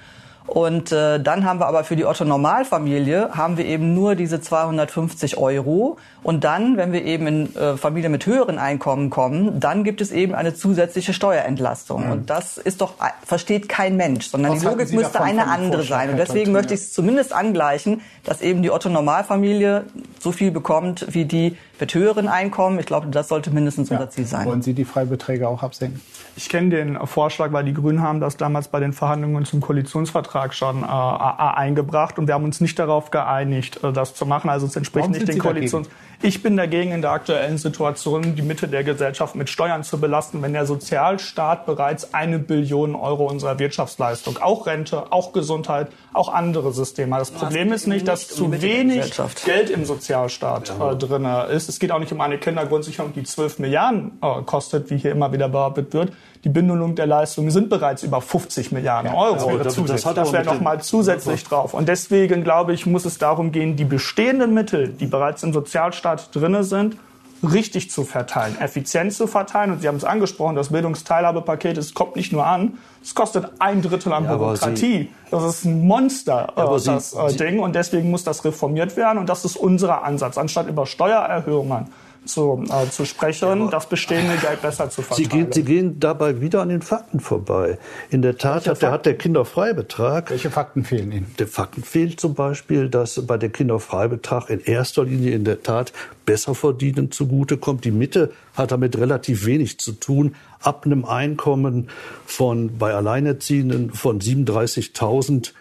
Und 0.47 0.93
äh, 0.93 1.20
dann 1.20 1.45
haben 1.45 1.61
wir 1.61 1.66
aber 1.66 1.84
für 1.84 1.97
die 1.97 2.05
Otto-Normalfamilie 2.05 3.30
haben 3.32 3.57
wir 3.57 3.64
eben 3.64 3.95
nur 3.95 4.16
diese 4.16 4.40
250 4.40 5.38
Euro. 5.38 5.99
Und 6.22 6.45
dann, 6.45 6.76
wenn 6.76 6.93
wir 6.93 7.05
eben 7.05 7.26
in 7.26 7.57
äh, 7.57 7.76
Familien 7.76 8.12
mit 8.12 8.26
höheren 8.26 8.59
Einkommen 8.59 9.11
kommen, 9.11 9.61
dann 9.61 9.84
gibt 9.84 10.01
es 10.01 10.11
eben 10.11 10.34
eine 10.34 10.55
zusätzliche 10.55 11.12
Steuerentlastung. 11.12 12.07
Mhm. 12.07 12.12
Und 12.12 12.30
das 12.30 12.59
ist 12.59 12.80
doch, 12.80 12.95
äh, 13.01 13.11
versteht 13.24 13.68
kein 13.68 13.97
Mensch, 13.97 14.26
sondern 14.26 14.53
Was 14.53 14.61
die 14.61 14.66
Logik 14.66 14.93
müsste 14.93 15.20
eine 15.20 15.47
andere 15.47 15.84
sein. 15.84 16.11
Und 16.11 16.16
deswegen 16.16 16.53
möchte 16.53 16.74
ich 16.74 16.80
es 16.80 16.93
zumindest 16.93 17.32
angleichen, 17.32 18.01
dass 18.24 18.40
eben 18.40 18.62
die 18.62 18.70
Otto-Normalfamilie 18.70 19.84
so 20.20 20.32
viel 20.32 20.51
bekommt 20.51 21.07
wie 21.11 21.24
die 21.24 21.57
mit 21.80 21.95
höheren 21.95 22.28
Einkommen. 22.28 22.78
Ich 22.78 22.86
glaube, 22.86 23.09
das 23.09 23.28
sollte 23.28 23.51
mindestens 23.51 23.88
ja. 23.88 23.97
unser 23.97 24.11
Ziel 24.11 24.26
sein. 24.26 24.47
Wollen 24.47 24.62
Sie 24.62 24.74
die 24.74 24.84
Freibeträge 24.84 25.49
auch 25.49 25.62
absenken? 25.62 26.01
Ich 26.36 26.49
kenne 26.49 26.70
den 26.70 27.07
Vorschlag, 27.07 27.53
weil 27.53 27.64
die 27.64 27.74
Grünen 27.74 28.01
haben 28.01 28.20
das 28.20 28.36
damals 28.36 28.68
bei 28.68 28.78
den 28.78 28.93
Verhandlungen 28.93 29.45
zum 29.45 29.61
Koalitionsvertrag 29.61 30.32
schon 30.55 30.83
äh, 30.83 30.87
eingebracht 30.87 32.18
und 32.18 32.26
wir 32.26 32.35
haben 32.35 32.45
uns 32.45 32.61
nicht 32.61 32.78
darauf 32.78 33.11
geeinigt, 33.11 33.83
äh, 33.83 33.93
das 33.93 34.14
zu 34.14 34.26
machen. 34.26 34.51
Also 34.51 34.66
es 34.66 34.76
entspricht 34.76 35.05
Warum 35.05 35.12
nicht 35.12 35.28
den 35.28 35.39
Koalitions. 35.39 35.89
Ich 36.24 36.41
bin 36.41 36.57
dagegen, 36.57 36.93
in 36.93 37.03
der 37.03 37.11
aktuellen 37.11 37.59
Situation 37.59 38.37
die 38.37 38.43
Mitte 38.43 38.68
der 38.68 38.85
Gesellschaft 38.85 39.35
mit 39.35 39.51
Steuern 39.51 39.83
zu 39.83 39.99
belasten, 39.99 40.41
wenn 40.41 40.53
der 40.53 40.66
Sozialstaat 40.66 41.66
bereits 41.66 42.14
eine 42.14 42.39
Billion 42.39 42.95
Euro 42.95 43.26
unserer 43.26 43.59
Wirtschaftsleistung, 43.59 44.39
auch 44.39 44.66
Rente, 44.66 45.11
auch 45.11 45.33
Gesundheit, 45.33 45.89
auch 46.12 46.33
andere 46.33 46.72
Systeme. 46.72 47.18
Das 47.18 47.33
Problem 47.33 47.72
ist 47.72 47.89
nicht, 47.89 48.07
dass 48.07 48.28
zu 48.28 48.53
wenig 48.62 49.12
Geld 49.45 49.70
im 49.70 49.85
Sozialstaat 49.85 50.70
äh, 50.70 50.97
drin 50.97 51.24
ist. 51.51 51.68
Es 51.68 51.80
geht 51.80 51.91
auch 51.91 51.99
nicht 51.99 52.12
um 52.12 52.20
eine 52.20 52.39
Kindergrundsicherung, 52.39 53.12
die 53.12 53.24
12 53.24 53.59
Milliarden 53.59 54.18
äh, 54.22 54.43
kostet, 54.43 54.91
wie 54.91 54.99
hier 54.99 55.11
immer 55.11 55.33
wieder 55.33 55.49
behauptet 55.49 55.93
wird. 55.93 56.12
Die 56.45 56.49
Bündelung 56.49 56.97
der 56.97 57.07
Leistungen 57.07 57.51
sind 57.51 57.70
bereits 57.70 58.03
über 58.03 58.20
50 58.20 58.72
Milliarden 58.72 59.12
ja, 59.12 59.16
Euro. 59.16 59.59
Das, 59.59 59.76
das, 59.76 60.03
das 60.03 60.32
wäre 60.32 60.45
noch 60.45 60.61
mal 60.61 60.80
zusätzlich 60.82 61.45
drauf. 61.45 61.72
Und 61.72 61.88
deswegen 61.88 62.43
glaube 62.43 62.72
ich, 62.72 62.84
muss 62.84 63.05
es 63.05 63.18
darum 63.18 63.53
gehen, 63.53 63.76
die 63.76 63.84
bestehenden 63.84 64.53
Mittel, 64.53 64.88
die 64.88 65.07
bereits 65.07 65.43
im 65.45 65.53
Sozialstaat 65.53 66.20
Staat 66.22 66.34
drin 66.34 66.62
sind, 66.64 66.97
richtig 67.43 67.90
zu 67.90 68.05
verteilen, 68.05 68.57
effizient 68.61 69.12
zu 69.12 69.26
verteilen. 69.26 69.72
Und 69.72 69.82
Sie 69.82 69.88
haben 69.88 69.97
es 69.97 70.05
angesprochen, 70.05 70.55
das 70.55 70.68
Bildungsteilhabepaket, 70.70 71.76
es 71.76 71.95
kommt 71.95 72.16
nicht 72.16 72.32
nur 72.32 72.47
an, 72.47 72.78
es 73.03 73.14
kostet 73.14 73.49
ein 73.59 73.82
Drittel 73.82 74.12
an 74.12 74.24
ja, 74.24 74.36
Bürokratie. 74.36 75.11
das 75.30 75.45
ist 75.45 75.64
ein 75.64 75.86
Monster, 75.86 76.53
äh, 76.57 76.84
das 76.84 77.14
äh, 77.14 77.36
Ding. 77.36 77.59
Und 77.61 77.74
deswegen 77.74 78.11
muss 78.11 78.24
das 78.24 78.45
reformiert 78.45 78.97
werden. 78.97 79.18
Und 79.18 79.28
das 79.28 79.45
ist 79.45 79.57
unser 79.57 80.05
Ansatz. 80.05 80.38
Anstatt 80.38 80.68
über 80.68 80.86
Steuererhöhungen 80.86 81.86
zu, 82.24 82.64
äh, 82.70 82.88
zu 82.88 83.04
sprechen, 83.04 83.70
das 83.70 83.88
bestehende 83.88 84.36
Geld 84.36 84.62
besser 84.62 84.90
zu 84.90 85.02
verteilen. 85.02 85.30
Sie 85.30 85.36
gehen, 85.36 85.52
Sie 85.52 85.64
gehen 85.64 86.00
dabei 86.00 86.40
wieder 86.40 86.62
an 86.62 86.68
den 86.68 86.82
Fakten 86.82 87.20
vorbei. 87.20 87.78
In 88.10 88.22
der 88.22 88.38
Tat 88.38 88.66
hat 88.66 88.82
der, 88.82 88.90
hat 88.90 89.06
der 89.06 89.16
Kinderfreibetrag. 89.16 90.30
Welche 90.30 90.50
Fakten 90.50 90.84
fehlen 90.84 91.12
Ihnen? 91.12 91.34
Der 91.38 91.48
Fakten 91.48 91.82
fehlt 91.82 92.20
zum 92.20 92.34
Beispiel, 92.34 92.88
dass 92.88 93.24
bei 93.26 93.38
der 93.38 93.48
Kinderfreibetrag 93.48 94.50
in 94.50 94.60
erster 94.60 95.04
Linie 95.04 95.32
in 95.32 95.44
der 95.44 95.62
Tat 95.62 95.92
besser 96.24 96.54
verdienen 96.54 97.10
zugutekommt. 97.10 97.84
Die 97.84 97.90
Mitte 97.90 98.32
hat 98.54 98.72
damit 98.72 98.96
relativ 98.98 99.44
wenig 99.46 99.78
zu 99.78 99.92
tun. 99.92 100.34
Ab 100.60 100.86
einem 100.86 101.04
Einkommen 101.04 101.88
von 102.26 102.78
bei 102.78 102.94
Alleinerziehenden 102.94 103.92
von 103.92 104.20
37.000 104.20 105.52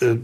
äh, 0.00 0.16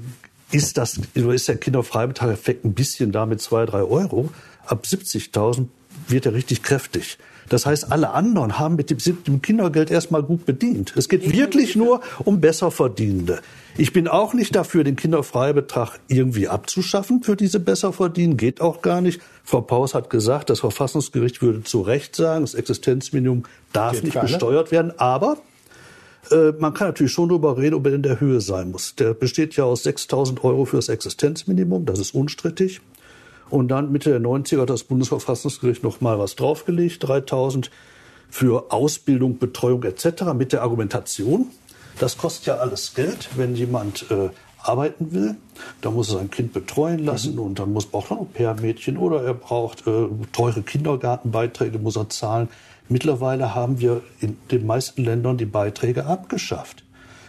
ist 0.53 0.79
das 0.79 1.01
ist 1.15 1.49
der 1.49 1.57
Kinderfreibetrag-Effekt 1.57 2.65
ein 2.65 2.73
bisschen 2.73 3.11
damit 3.11 3.41
zwei 3.41 3.67
drei 3.67 3.83
Euro 3.83 4.31
ab 4.67 4.85
70.000 4.87 5.67
wird 6.09 6.27
er 6.27 6.35
richtig 6.35 6.63
kräftig. 6.63 7.19
Das 7.49 7.65
heißt, 7.65 7.93
alle 7.93 8.11
anderen 8.11 8.59
haben 8.59 8.77
mit 8.77 8.91
dem, 8.91 9.41
Kindergeld 9.41 9.91
erstmal 9.91 10.23
gut 10.23 10.47
bedient. 10.47 10.93
Es 10.97 11.09
geht 11.09 11.33
wirklich 11.33 11.77
nur 11.77 12.01
um 12.25 12.41
Besserverdienende. 12.41 13.41
Ich 13.79 13.93
bin 13.93 14.09
auch 14.09 14.35
nicht 14.35 14.57
dafür, 14.57 14.85
den 14.85 14.97
Kinderfreibetrag 14.97 16.01
irgendwie 16.09 16.49
abzuschaffen 16.49 17.23
für 17.23 17.37
diese 17.37 17.61
Besserverdienen. 17.61 18.37
Geht 18.37 18.61
auch 18.61 18.83
gar 18.83 19.01
nicht. 19.01 19.21
Frau 19.45 19.61
Paus 19.61 19.95
hat 19.95 20.11
gesagt, 20.11 20.51
das 20.51 20.61
Verfassungsgericht 20.61 21.41
würde 21.41 21.63
zu 21.63 21.83
Recht 21.83 22.17
sagen, 22.17 22.43
das 22.43 22.55
Existenzminimum 22.55 23.45
darf 23.73 24.03
nicht 24.03 24.21
besteuert 24.21 24.73
werden. 24.73 24.99
Aber 24.99 25.37
äh, 26.31 26.53
man 26.59 26.75
kann 26.75 26.89
natürlich 26.89 27.13
schon 27.13 27.29
darüber 27.29 27.57
reden, 27.59 27.75
ob 27.75 27.87
er 27.87 27.95
in 27.95 28.03
der 28.03 28.19
Höhe 28.19 28.41
sein 28.41 28.71
muss. 28.71 28.97
Der 28.97 29.15
besteht 29.15 29.55
ja 29.57 29.65
aus 29.65 29.87
6.000 29.87 30.43
Euro 30.43 30.65
für 30.65 30.77
das 30.77 30.89
Existenzminimum. 30.89 31.87
Das 31.87 31.99
ist 31.99 32.15
unstrittig. 32.15 32.81
Und 33.51 33.69
dann 33.69 33.93
Mitte 33.93 34.11
der 34.11 34.21
90er 34.21 34.63
hat 34.63 34.71
das 34.71 34.85
Bundesverfassungsgericht 34.85 35.83
noch 35.83 36.01
mal 36.01 36.19
was 36.19 36.37
draufgelegt, 36.37 37.07
3000 37.07 37.71
für 38.29 38.73
Ausbildung, 38.73 39.39
Betreuung 39.39 39.85
etc. 39.85 40.35
mit 40.35 40.53
der 40.53 40.63
Argumentation, 40.63 41.47
das 41.99 42.19
kostet 42.19 42.47
ja 42.47 42.55
alles 42.57 42.95
Geld, 42.95 43.31
wenn 43.37 43.55
jemand 43.55 44.11
äh, 44.11 44.29
arbeiten 44.59 45.13
will. 45.13 45.37
Da 45.81 45.91
muss 45.91 46.11
er 46.11 46.19
sein 46.19 46.31
Kind 46.31 46.53
betreuen 46.53 46.99
lassen 47.05 47.35
mhm. 47.35 47.41
und 47.41 47.59
dann 47.59 47.73
muss, 47.73 47.87
braucht 47.87 48.11
er 48.11 48.17
ein 48.17 48.21
Au-pair-Mädchen 48.21 48.99
oder 48.99 49.23
er 49.23 49.35
braucht 49.35 49.87
äh, 49.87 50.09
teure 50.33 50.63
Kindergartenbeiträge, 50.63 51.79
muss 51.79 51.97
er 51.97 52.09
zahlen. 52.09 52.49
Mittlerweile 52.89 53.55
haben 53.55 53.81
wir 53.81 54.03
in 54.21 54.37
den 54.51 54.67
meisten 54.67 55.03
Ländern 55.03 55.39
die 55.39 55.47
Beiträge 55.47 56.07
abgeschafft. 56.07 56.85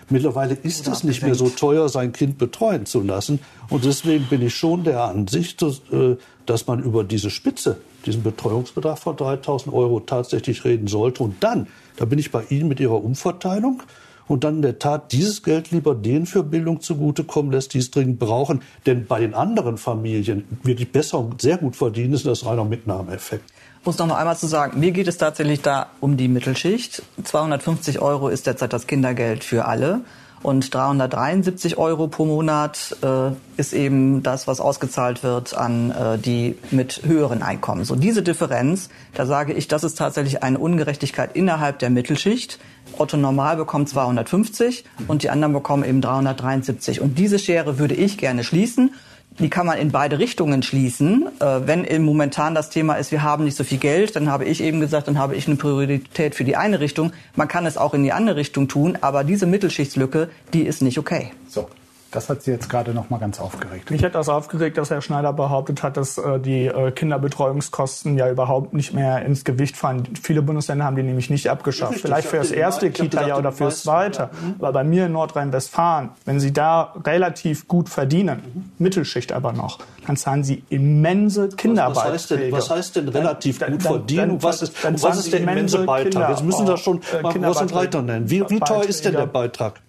Mittlerweile 0.10 0.54
ist 0.54 0.88
es 0.88 1.04
nicht 1.04 1.22
mehr 1.22 1.36
so 1.36 1.50
teuer, 1.50 1.90
sein 1.90 2.14
Kind 2.14 2.38
betreuen 2.38 2.86
zu 2.86 3.02
lassen. 3.02 3.40
Und 3.70 3.84
deswegen 3.84 4.26
bin 4.26 4.42
ich 4.42 4.56
schon 4.56 4.84
der 4.84 5.04
Ansicht, 5.04 5.62
dass, 5.62 5.82
äh, 5.92 6.16
dass 6.46 6.68
man 6.68 6.82
über 6.82 7.04
diese 7.04 7.30
Spitze, 7.30 7.78
diesen 8.06 8.24
Betreuungsbetrag 8.24 8.98
von 8.98 9.18
3000 9.18 9.74
Euro 9.74 10.00
tatsächlich 10.00 10.64
reden 10.64 10.88
sollte. 10.88 11.24
Und 11.24 11.44
dann, 11.44 11.68
da 11.98 12.06
bin 12.06 12.20
ich 12.20 12.32
bei 12.32 12.44
Ihnen 12.50 12.70
mit 12.70 12.80
Ihrer 12.80 13.04
Umverteilung, 13.04 13.84
und 14.28 14.44
dann 14.44 14.58
in 14.58 14.62
der 14.62 14.78
Tat 14.78 15.14
dieses 15.14 15.42
Geld 15.42 15.72
lieber 15.72 15.96
denen 15.96 16.26
für 16.26 16.44
Bildung 16.44 16.82
zugutekommen 16.82 17.50
lässt, 17.50 17.74
die 17.74 17.78
es 17.78 17.92
dringend 17.92 18.20
brauchen. 18.20 18.62
Denn 18.86 19.06
bei 19.06 19.22
den 19.22 19.34
anderen 19.34 19.78
Familien 19.78 20.44
wirklich 20.64 20.92
besser 20.92 21.20
und 21.20 21.42
sehr 21.42 21.58
gut 21.58 21.78
verdienen, 21.78 22.14
ist 22.14 22.26
das 22.26 22.46
reiner 22.46 22.66
Mitnahmeeffekt 22.66 23.50
muss 23.88 23.98
noch 24.00 24.08
mal 24.08 24.18
einmal 24.18 24.36
zu 24.36 24.48
sagen, 24.48 24.82
mir 24.82 24.92
geht 24.92 25.08
es 25.08 25.18
tatsächlich 25.18 25.62
da 25.62 25.88
um 26.02 26.18
die 26.18 26.28
Mittelschicht. 26.28 27.04
250 27.24 28.02
Euro 28.02 28.28
ist 28.28 28.46
derzeit 28.46 28.74
das 28.74 28.86
Kindergeld 28.86 29.46
für 29.46 29.64
alle. 29.64 30.02
Und 30.44 30.74
373 30.74 31.78
Euro 31.78 32.10
pro 32.10 32.26
Monat 32.26 32.98
äh, 33.02 33.32
ist 33.56 33.72
eben 33.72 34.24
das, 34.24 34.46
was 34.46 34.60
ausgezahlt 34.60 35.24
wird 35.24 35.58
an 35.58 35.92
äh, 35.92 36.18
die 36.18 36.58
mit 36.70 37.04
höheren 37.06 37.42
Einkommen. 37.42 37.86
So 37.86 37.96
diese 37.96 38.24
Differenz, 38.24 38.90
da 39.14 39.26
sage 39.26 39.54
ich, 39.54 39.70
das 39.70 39.86
ist 39.86 39.98
tatsächlich 39.98 40.44
eine 40.44 40.60
Ungerechtigkeit 40.60 41.34
innerhalb 41.34 41.80
der 41.80 41.90
Mittelschicht. 41.90 42.60
Otto 42.98 43.16
Normal 43.16 43.56
bekommt 43.56 43.88
250 43.88 44.84
und 45.08 45.24
die 45.24 45.30
anderen 45.30 45.54
bekommen 45.54 45.86
eben 45.86 46.02
373. 46.02 47.00
Und 47.00 47.18
diese 47.18 47.40
Schere 47.40 47.80
würde 47.80 47.96
ich 47.96 48.18
gerne 48.18 48.44
schließen 48.44 48.92
die 49.40 49.50
kann 49.50 49.66
man 49.66 49.78
in 49.78 49.92
beide 49.92 50.20
Richtungen 50.20 50.64
schließen. 50.64 51.28
Äh, 51.40 51.62
wenn 51.66 52.04
momentan 52.04 52.56
das 52.56 52.70
Thema 52.70 52.96
ist, 52.96 53.12
wir 53.12 53.24
haben 53.24 53.44
nicht 53.44 53.58
so 53.58 53.64
viel 53.64 53.78
Geld, 53.78 54.16
dann 54.16 54.30
habe 54.30 54.46
ich 54.46 54.62
eben 54.62 54.80
gesagt, 54.80 55.08
dann 55.08 55.18
habe 55.18 55.36
ich 55.36 55.48
eine 55.48 55.56
Priorität 55.56 56.36
für 56.36 56.44
die 56.44 56.56
eine 56.56 56.80
Richtung. 56.80 57.12
Man 57.36 57.48
kann 57.48 57.66
es 57.66 57.78
auch 57.78 57.94
in 57.94 58.04
die 58.04 58.12
andere 58.12 58.38
Richtung 58.38 58.68
tun, 58.68 58.98
aber 59.02 59.24
diese 59.24 59.46
Mittelschichtslücke, 59.46 60.30
die 60.54 60.64
ist 60.64 60.82
nicht 60.82 60.98
okay. 60.98 61.32
So. 61.48 61.70
Das 62.12 62.30
hat 62.30 62.42
Sie 62.42 62.52
jetzt 62.52 62.70
gerade 62.70 62.94
noch 62.94 63.10
mal 63.10 63.18
ganz 63.18 63.40
aufgeregt. 63.40 63.92
Mich 63.92 64.04
hat 64.04 64.16
das 64.16 64.30
aufgeregt, 64.30 64.78
dass 64.78 64.90
Herr 64.90 65.02
Schneider 65.02 65.34
behauptet 65.34 65.84
hat, 65.84 65.98
dass 65.98 66.18
äh, 66.18 66.40
die 66.40 66.66
äh, 66.66 66.92
Kinderbetreuungskosten 66.92 68.18
ja 68.18 68.30
überhaupt 68.30 68.74
nicht 68.74 68.94
mehr 68.94 69.26
ins 69.26 69.44
Gewicht 69.44 69.76
fallen. 69.76 70.08
Viele 70.22 70.42
Bundesländer 70.42 70.86
haben 70.86 70.96
die 70.96 71.04
nämlich 71.04 71.30
nicht 71.30 71.50
abgeschafft. 71.50 71.96
Richtig, 71.96 72.06
Vielleicht 72.06 72.28
für 72.30 72.38
das 72.38 72.52
erste 72.52 72.92
Kita-Jahr 72.92 73.38
oder 73.38 73.52
fürs 73.52 73.84
zweite. 73.84 74.18
Ja. 74.20 74.30
Aber 74.60 74.72
bei 74.72 74.84
mir 74.84 75.08
in 75.08 75.12
Nordrhein-Westfalen, 75.12 76.10
wenn 76.26 76.40
Sie 76.40 76.54
da 76.54 76.94
relativ 77.06 77.68
gut 77.68 77.90
verdienen, 77.90 78.42
mhm. 78.54 78.72
Mittelschicht 78.78 79.34
aber 79.34 79.52
noch, 79.52 79.80
dann 80.06 80.16
zahlen 80.16 80.44
Sie 80.46 80.64
immense 80.70 81.50
Kinderbeiträge. 81.50 82.06
Was, 82.06 82.14
heißt 82.14 82.32
denn, 82.32 82.52
was 82.52 82.70
heißt 82.70 82.96
denn 82.96 83.10
relativ 83.10 83.60
dann, 83.60 83.72
gut 83.74 83.84
verdienen? 83.84 84.30
Dann, 84.30 84.44
was 84.44 84.62
ist, 84.62 84.74
was 85.04 85.20
ist 85.20 85.34
der 85.34 85.42
immense 85.42 85.80
Beitrag? 85.80 86.12
Kinder, 86.12 86.30
Jetzt 86.30 86.44
müssen 86.44 86.66
Sie 86.66 86.78
schon 86.78 87.02
äh, 87.14 87.22
mal 87.22 87.34
groß 87.34 87.62
und 87.62 87.72
breiter 87.72 88.02
nennen. 88.02 88.30
Wie, 88.30 88.50
wie 88.50 88.60
teuer 88.60 88.84
ist 88.84 89.04
denn 89.04 89.14
der 89.14 89.26
Beitrag? 89.26 89.82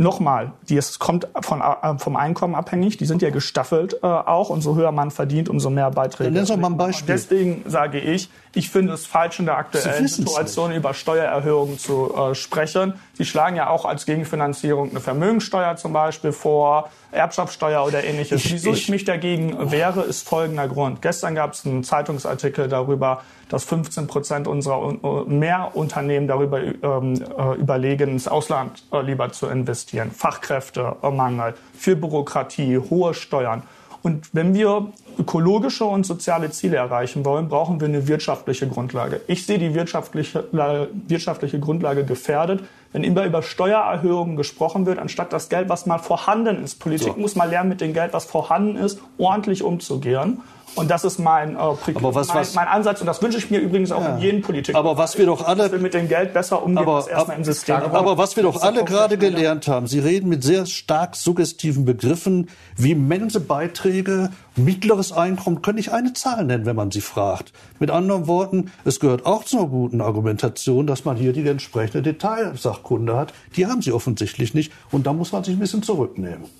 Nochmal, 0.00 0.52
es 0.70 0.98
kommt 0.98 1.28
von, 1.42 1.60
äh, 1.60 1.98
vom 1.98 2.16
Einkommen 2.16 2.54
abhängig. 2.54 2.96
Die 2.96 3.04
sind 3.04 3.20
ja 3.20 3.28
gestaffelt 3.28 3.98
äh, 4.02 4.06
auch. 4.06 4.48
Und 4.48 4.62
so 4.62 4.74
höher 4.74 4.92
man 4.92 5.10
verdient, 5.10 5.50
umso 5.50 5.68
mehr 5.68 5.90
Beiträge. 5.90 6.32
Dann 6.32 6.44
nenn 6.44 6.60
mal 6.60 6.68
ein 6.68 6.78
Beispiel. 6.78 7.14
Deswegen 7.14 7.62
sage 7.66 8.00
ich, 8.00 8.30
ich 8.54 8.70
finde 8.70 8.94
es 8.94 9.04
falsch, 9.04 9.40
in 9.40 9.44
der 9.44 9.58
aktuellen 9.58 10.08
Situation 10.08 10.72
über 10.72 10.94
Steuererhöhungen 10.94 11.78
zu 11.78 12.14
äh, 12.14 12.34
sprechen. 12.34 12.94
Sie 13.12 13.26
schlagen 13.26 13.56
ja 13.56 13.68
auch 13.68 13.84
als 13.84 14.06
Gegenfinanzierung 14.06 14.88
eine 14.88 15.00
Vermögensteuer 15.00 15.76
zum 15.76 15.92
Beispiel 15.92 16.32
vor, 16.32 16.88
Erbschaftssteuer 17.12 17.84
oder 17.84 18.04
ähnliches. 18.04 18.44
Ich, 18.44 18.52
Wieso 18.52 18.72
ich, 18.72 18.82
ich 18.82 18.88
mich 18.88 19.04
dagegen 19.04 19.70
wehre, 19.70 20.02
ist 20.02 20.28
folgender 20.28 20.68
Grund. 20.68 21.02
Gestern 21.02 21.34
gab 21.34 21.52
es 21.52 21.66
einen 21.66 21.84
Zeitungsartikel 21.84 22.68
darüber, 22.68 23.22
dass 23.48 23.64
15 23.64 24.06
Prozent 24.06 24.46
unserer 24.46 25.24
mehr 25.26 25.72
Unternehmen 25.74 26.28
darüber 26.28 26.60
ähm, 26.62 27.22
äh, 27.36 27.54
überlegen, 27.56 28.10
ins 28.10 28.28
Ausland 28.28 28.84
äh, 28.92 29.00
lieber 29.02 29.32
zu 29.32 29.48
investieren. 29.48 30.10
Fachkräftemangel, 30.12 31.54
viel 31.74 31.96
Bürokratie, 31.96 32.78
hohe 32.78 33.14
Steuern. 33.14 33.62
Und 34.02 34.34
wenn 34.34 34.54
wir 34.54 34.92
ökologische 35.18 35.84
und 35.84 36.06
soziale 36.06 36.50
Ziele 36.50 36.76
erreichen 36.76 37.24
wollen, 37.24 37.48
brauchen 37.48 37.80
wir 37.80 37.88
eine 37.88 38.08
wirtschaftliche 38.08 38.66
Grundlage. 38.66 39.20
Ich 39.26 39.44
sehe 39.44 39.58
die 39.58 39.74
wirtschaftliche, 39.74 40.44
wirtschaftliche 40.52 41.60
Grundlage 41.60 42.04
gefährdet, 42.04 42.64
wenn 42.92 43.04
immer 43.04 43.24
über 43.24 43.42
Steuererhöhungen 43.42 44.36
gesprochen 44.36 44.86
wird, 44.86 44.98
anstatt 44.98 45.32
das 45.32 45.48
Geld, 45.48 45.68
was 45.68 45.86
mal 45.86 45.98
vorhanden 45.98 46.64
ist. 46.64 46.80
Politik 46.80 47.14
so. 47.14 47.20
muss 47.20 47.36
mal 47.36 47.48
lernen, 47.48 47.68
mit 47.68 47.80
dem 47.80 47.92
Geld, 47.92 48.12
was 48.12 48.24
vorhanden 48.24 48.76
ist, 48.76 49.00
ordentlich 49.18 49.62
umzugehen. 49.62 50.40
Und 50.76 50.90
das 50.90 51.04
ist 51.04 51.18
mein, 51.18 51.56
äh, 51.56 51.58
aber 51.58 52.14
was, 52.14 52.28
mein, 52.28 52.36
was, 52.36 52.54
mein 52.54 52.68
Ansatz 52.68 53.00
und 53.00 53.06
das 53.06 53.20
wünsche 53.22 53.38
ich 53.38 53.50
mir 53.50 53.58
übrigens 53.58 53.92
auch 53.92 54.02
ja. 54.02 54.14
in 54.14 54.20
jedem 54.20 54.42
Politik. 54.42 54.74
Aber 54.74 54.96
was 54.96 55.18
wir 55.18 55.26
doch 55.26 55.46
alle 55.46 55.68
mit 55.78 55.94
dem 55.94 56.08
Geld 56.08 56.32
besser 56.32 56.62
umgehen 56.62 56.78
aber, 56.78 56.96
als 56.96 57.08
erstmal 57.08 57.36
im 57.36 57.44
System. 57.44 57.76
Aber, 57.76 57.98
aber 57.98 58.18
was 58.18 58.36
wir 58.36 58.44
doch 58.44 58.62
alle 58.62 58.84
gerade 58.84 59.18
gelernt 59.18 59.68
haben, 59.68 59.86
Sie 59.86 59.98
reden 59.98 60.28
mit 60.28 60.44
sehr 60.44 60.66
stark 60.66 61.16
suggestiven 61.16 61.84
Begriffen 61.84 62.48
wie 62.76 62.94
Mensebeiträge, 62.94 64.30
mittleres 64.56 65.12
Einkommen, 65.12 65.62
können 65.62 65.76
nicht 65.76 65.92
eine 65.92 66.12
Zahl 66.12 66.44
nennen, 66.44 66.66
wenn 66.66 66.76
man 66.76 66.90
sie 66.90 67.00
fragt. 67.00 67.52
Mit 67.78 67.90
anderen 67.90 68.26
Worten, 68.26 68.70
es 68.84 69.00
gehört 69.00 69.26
auch 69.26 69.44
zur 69.44 69.68
guten 69.68 70.00
Argumentation, 70.00 70.86
dass 70.86 71.04
man 71.04 71.16
hier 71.16 71.32
die 71.32 71.46
entsprechende 71.46 72.02
Detailsachkunde 72.02 73.16
hat. 73.16 73.32
Die 73.56 73.66
haben 73.66 73.82
sie 73.82 73.92
offensichtlich 73.92 74.54
nicht 74.54 74.72
und 74.90 75.06
da 75.06 75.12
muss 75.12 75.32
man 75.32 75.44
sich 75.44 75.54
ein 75.54 75.60
bisschen 75.60 75.82
zurücknehmen. 75.82 76.59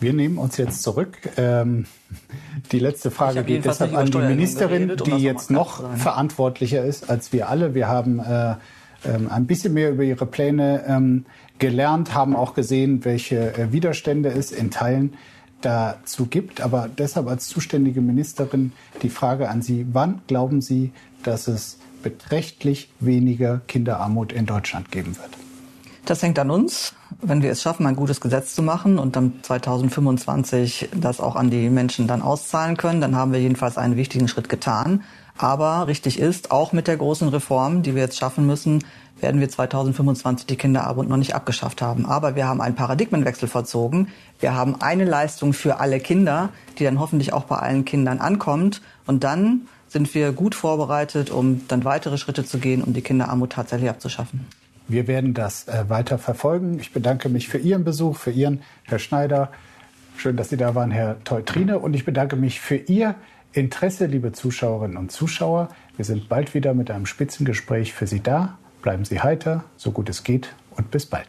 Wir 0.00 0.14
nehmen 0.14 0.38
uns 0.38 0.56
jetzt 0.56 0.82
zurück. 0.82 1.18
Ähm, 1.36 1.84
die 2.72 2.78
letzte 2.78 3.10
Frage 3.10 3.44
geht 3.44 3.66
deshalb 3.66 3.94
an 3.94 4.10
die 4.10 4.18
Ministerin, 4.18 4.88
geredet, 4.88 5.06
die 5.06 5.22
jetzt 5.22 5.50
noch 5.50 5.96
verantwortlicher 5.96 6.84
ist 6.84 7.10
als 7.10 7.32
wir 7.32 7.50
alle. 7.50 7.74
Wir 7.74 7.88
haben 7.88 8.18
äh, 8.18 8.54
ähm, 9.04 9.28
ein 9.30 9.46
bisschen 9.46 9.74
mehr 9.74 9.90
über 9.90 10.02
ihre 10.02 10.26
Pläne 10.26 10.84
ähm, 10.86 11.26
gelernt, 11.58 12.14
haben 12.14 12.34
auch 12.34 12.54
gesehen, 12.54 13.04
welche 13.04 13.54
äh, 13.54 13.72
Widerstände 13.72 14.30
es 14.30 14.52
in 14.52 14.70
Teilen 14.70 15.14
dazu 15.60 16.26
gibt. 16.26 16.62
Aber 16.62 16.88
deshalb 16.88 17.26
als 17.28 17.48
zuständige 17.48 18.00
Ministerin 18.00 18.72
die 19.02 19.10
Frage 19.10 19.50
an 19.50 19.60
Sie, 19.60 19.86
wann 19.92 20.22
glauben 20.26 20.62
Sie, 20.62 20.92
dass 21.22 21.46
es 21.46 21.78
beträchtlich 22.02 22.90
weniger 23.00 23.60
Kinderarmut 23.68 24.32
in 24.32 24.46
Deutschland 24.46 24.90
geben 24.90 25.16
wird? 25.16 25.49
Das 26.04 26.22
hängt 26.22 26.38
an 26.38 26.50
uns. 26.50 26.94
Wenn 27.20 27.42
wir 27.42 27.50
es 27.50 27.62
schaffen, 27.62 27.86
ein 27.86 27.96
gutes 27.96 28.20
Gesetz 28.20 28.54
zu 28.54 28.62
machen 28.62 28.98
und 28.98 29.16
dann 29.16 29.34
2025 29.42 30.88
das 30.94 31.20
auch 31.20 31.36
an 31.36 31.50
die 31.50 31.68
Menschen 31.68 32.06
dann 32.06 32.22
auszahlen 32.22 32.76
können, 32.76 33.00
dann 33.00 33.16
haben 33.16 33.32
wir 33.32 33.40
jedenfalls 33.40 33.78
einen 33.78 33.96
wichtigen 33.96 34.28
Schritt 34.28 34.48
getan. 34.48 35.02
Aber 35.36 35.86
richtig 35.86 36.18
ist, 36.18 36.50
auch 36.50 36.72
mit 36.72 36.86
der 36.86 36.96
großen 36.96 37.28
Reform, 37.28 37.82
die 37.82 37.94
wir 37.94 38.02
jetzt 38.02 38.18
schaffen 38.18 38.46
müssen, 38.46 38.84
werden 39.20 39.40
wir 39.40 39.48
2025 39.48 40.46
die 40.46 40.56
Kinderarmut 40.56 41.08
noch 41.08 41.16
nicht 41.16 41.34
abgeschafft 41.34 41.82
haben. 41.82 42.06
Aber 42.06 42.36
wir 42.36 42.46
haben 42.46 42.60
einen 42.60 42.74
Paradigmenwechsel 42.74 43.48
verzogen. 43.48 44.08
Wir 44.38 44.54
haben 44.54 44.80
eine 44.80 45.04
Leistung 45.04 45.52
für 45.52 45.78
alle 45.80 46.00
Kinder, 46.00 46.50
die 46.78 46.84
dann 46.84 47.00
hoffentlich 47.00 47.32
auch 47.32 47.44
bei 47.44 47.56
allen 47.56 47.84
Kindern 47.84 48.18
ankommt. 48.18 48.80
Und 49.06 49.24
dann 49.24 49.62
sind 49.88 50.14
wir 50.14 50.32
gut 50.32 50.54
vorbereitet, 50.54 51.30
um 51.30 51.66
dann 51.68 51.84
weitere 51.84 52.16
Schritte 52.16 52.44
zu 52.44 52.58
gehen, 52.58 52.82
um 52.82 52.92
die 52.92 53.02
Kinderarmut 53.02 53.50
tatsächlich 53.50 53.90
abzuschaffen. 53.90 54.46
Wir 54.90 55.06
werden 55.06 55.34
das 55.34 55.68
äh, 55.68 55.84
weiter 55.88 56.18
verfolgen. 56.18 56.80
Ich 56.80 56.92
bedanke 56.92 57.28
mich 57.28 57.48
für 57.48 57.58
Ihren 57.58 57.84
Besuch, 57.84 58.16
für 58.16 58.32
Ihren, 58.32 58.62
Herr 58.82 58.98
Schneider. 58.98 59.52
Schön, 60.16 60.36
dass 60.36 60.48
Sie 60.48 60.56
da 60.56 60.74
waren, 60.74 60.90
Herr 60.90 61.22
Teutrine. 61.22 61.78
Und 61.78 61.94
ich 61.94 62.04
bedanke 62.04 62.34
mich 62.34 62.60
für 62.60 62.74
Ihr 62.74 63.14
Interesse, 63.52 64.06
liebe 64.06 64.32
Zuschauerinnen 64.32 64.96
und 64.96 65.12
Zuschauer. 65.12 65.68
Wir 65.94 66.04
sind 66.04 66.28
bald 66.28 66.54
wieder 66.54 66.74
mit 66.74 66.90
einem 66.90 67.06
Spitzengespräch 67.06 67.94
für 67.94 68.08
Sie 68.08 68.20
da. 68.20 68.58
Bleiben 68.82 69.04
Sie 69.04 69.20
heiter, 69.20 69.62
so 69.76 69.92
gut 69.92 70.08
es 70.08 70.24
geht 70.24 70.54
und 70.76 70.90
bis 70.90 71.06
bald. 71.06 71.28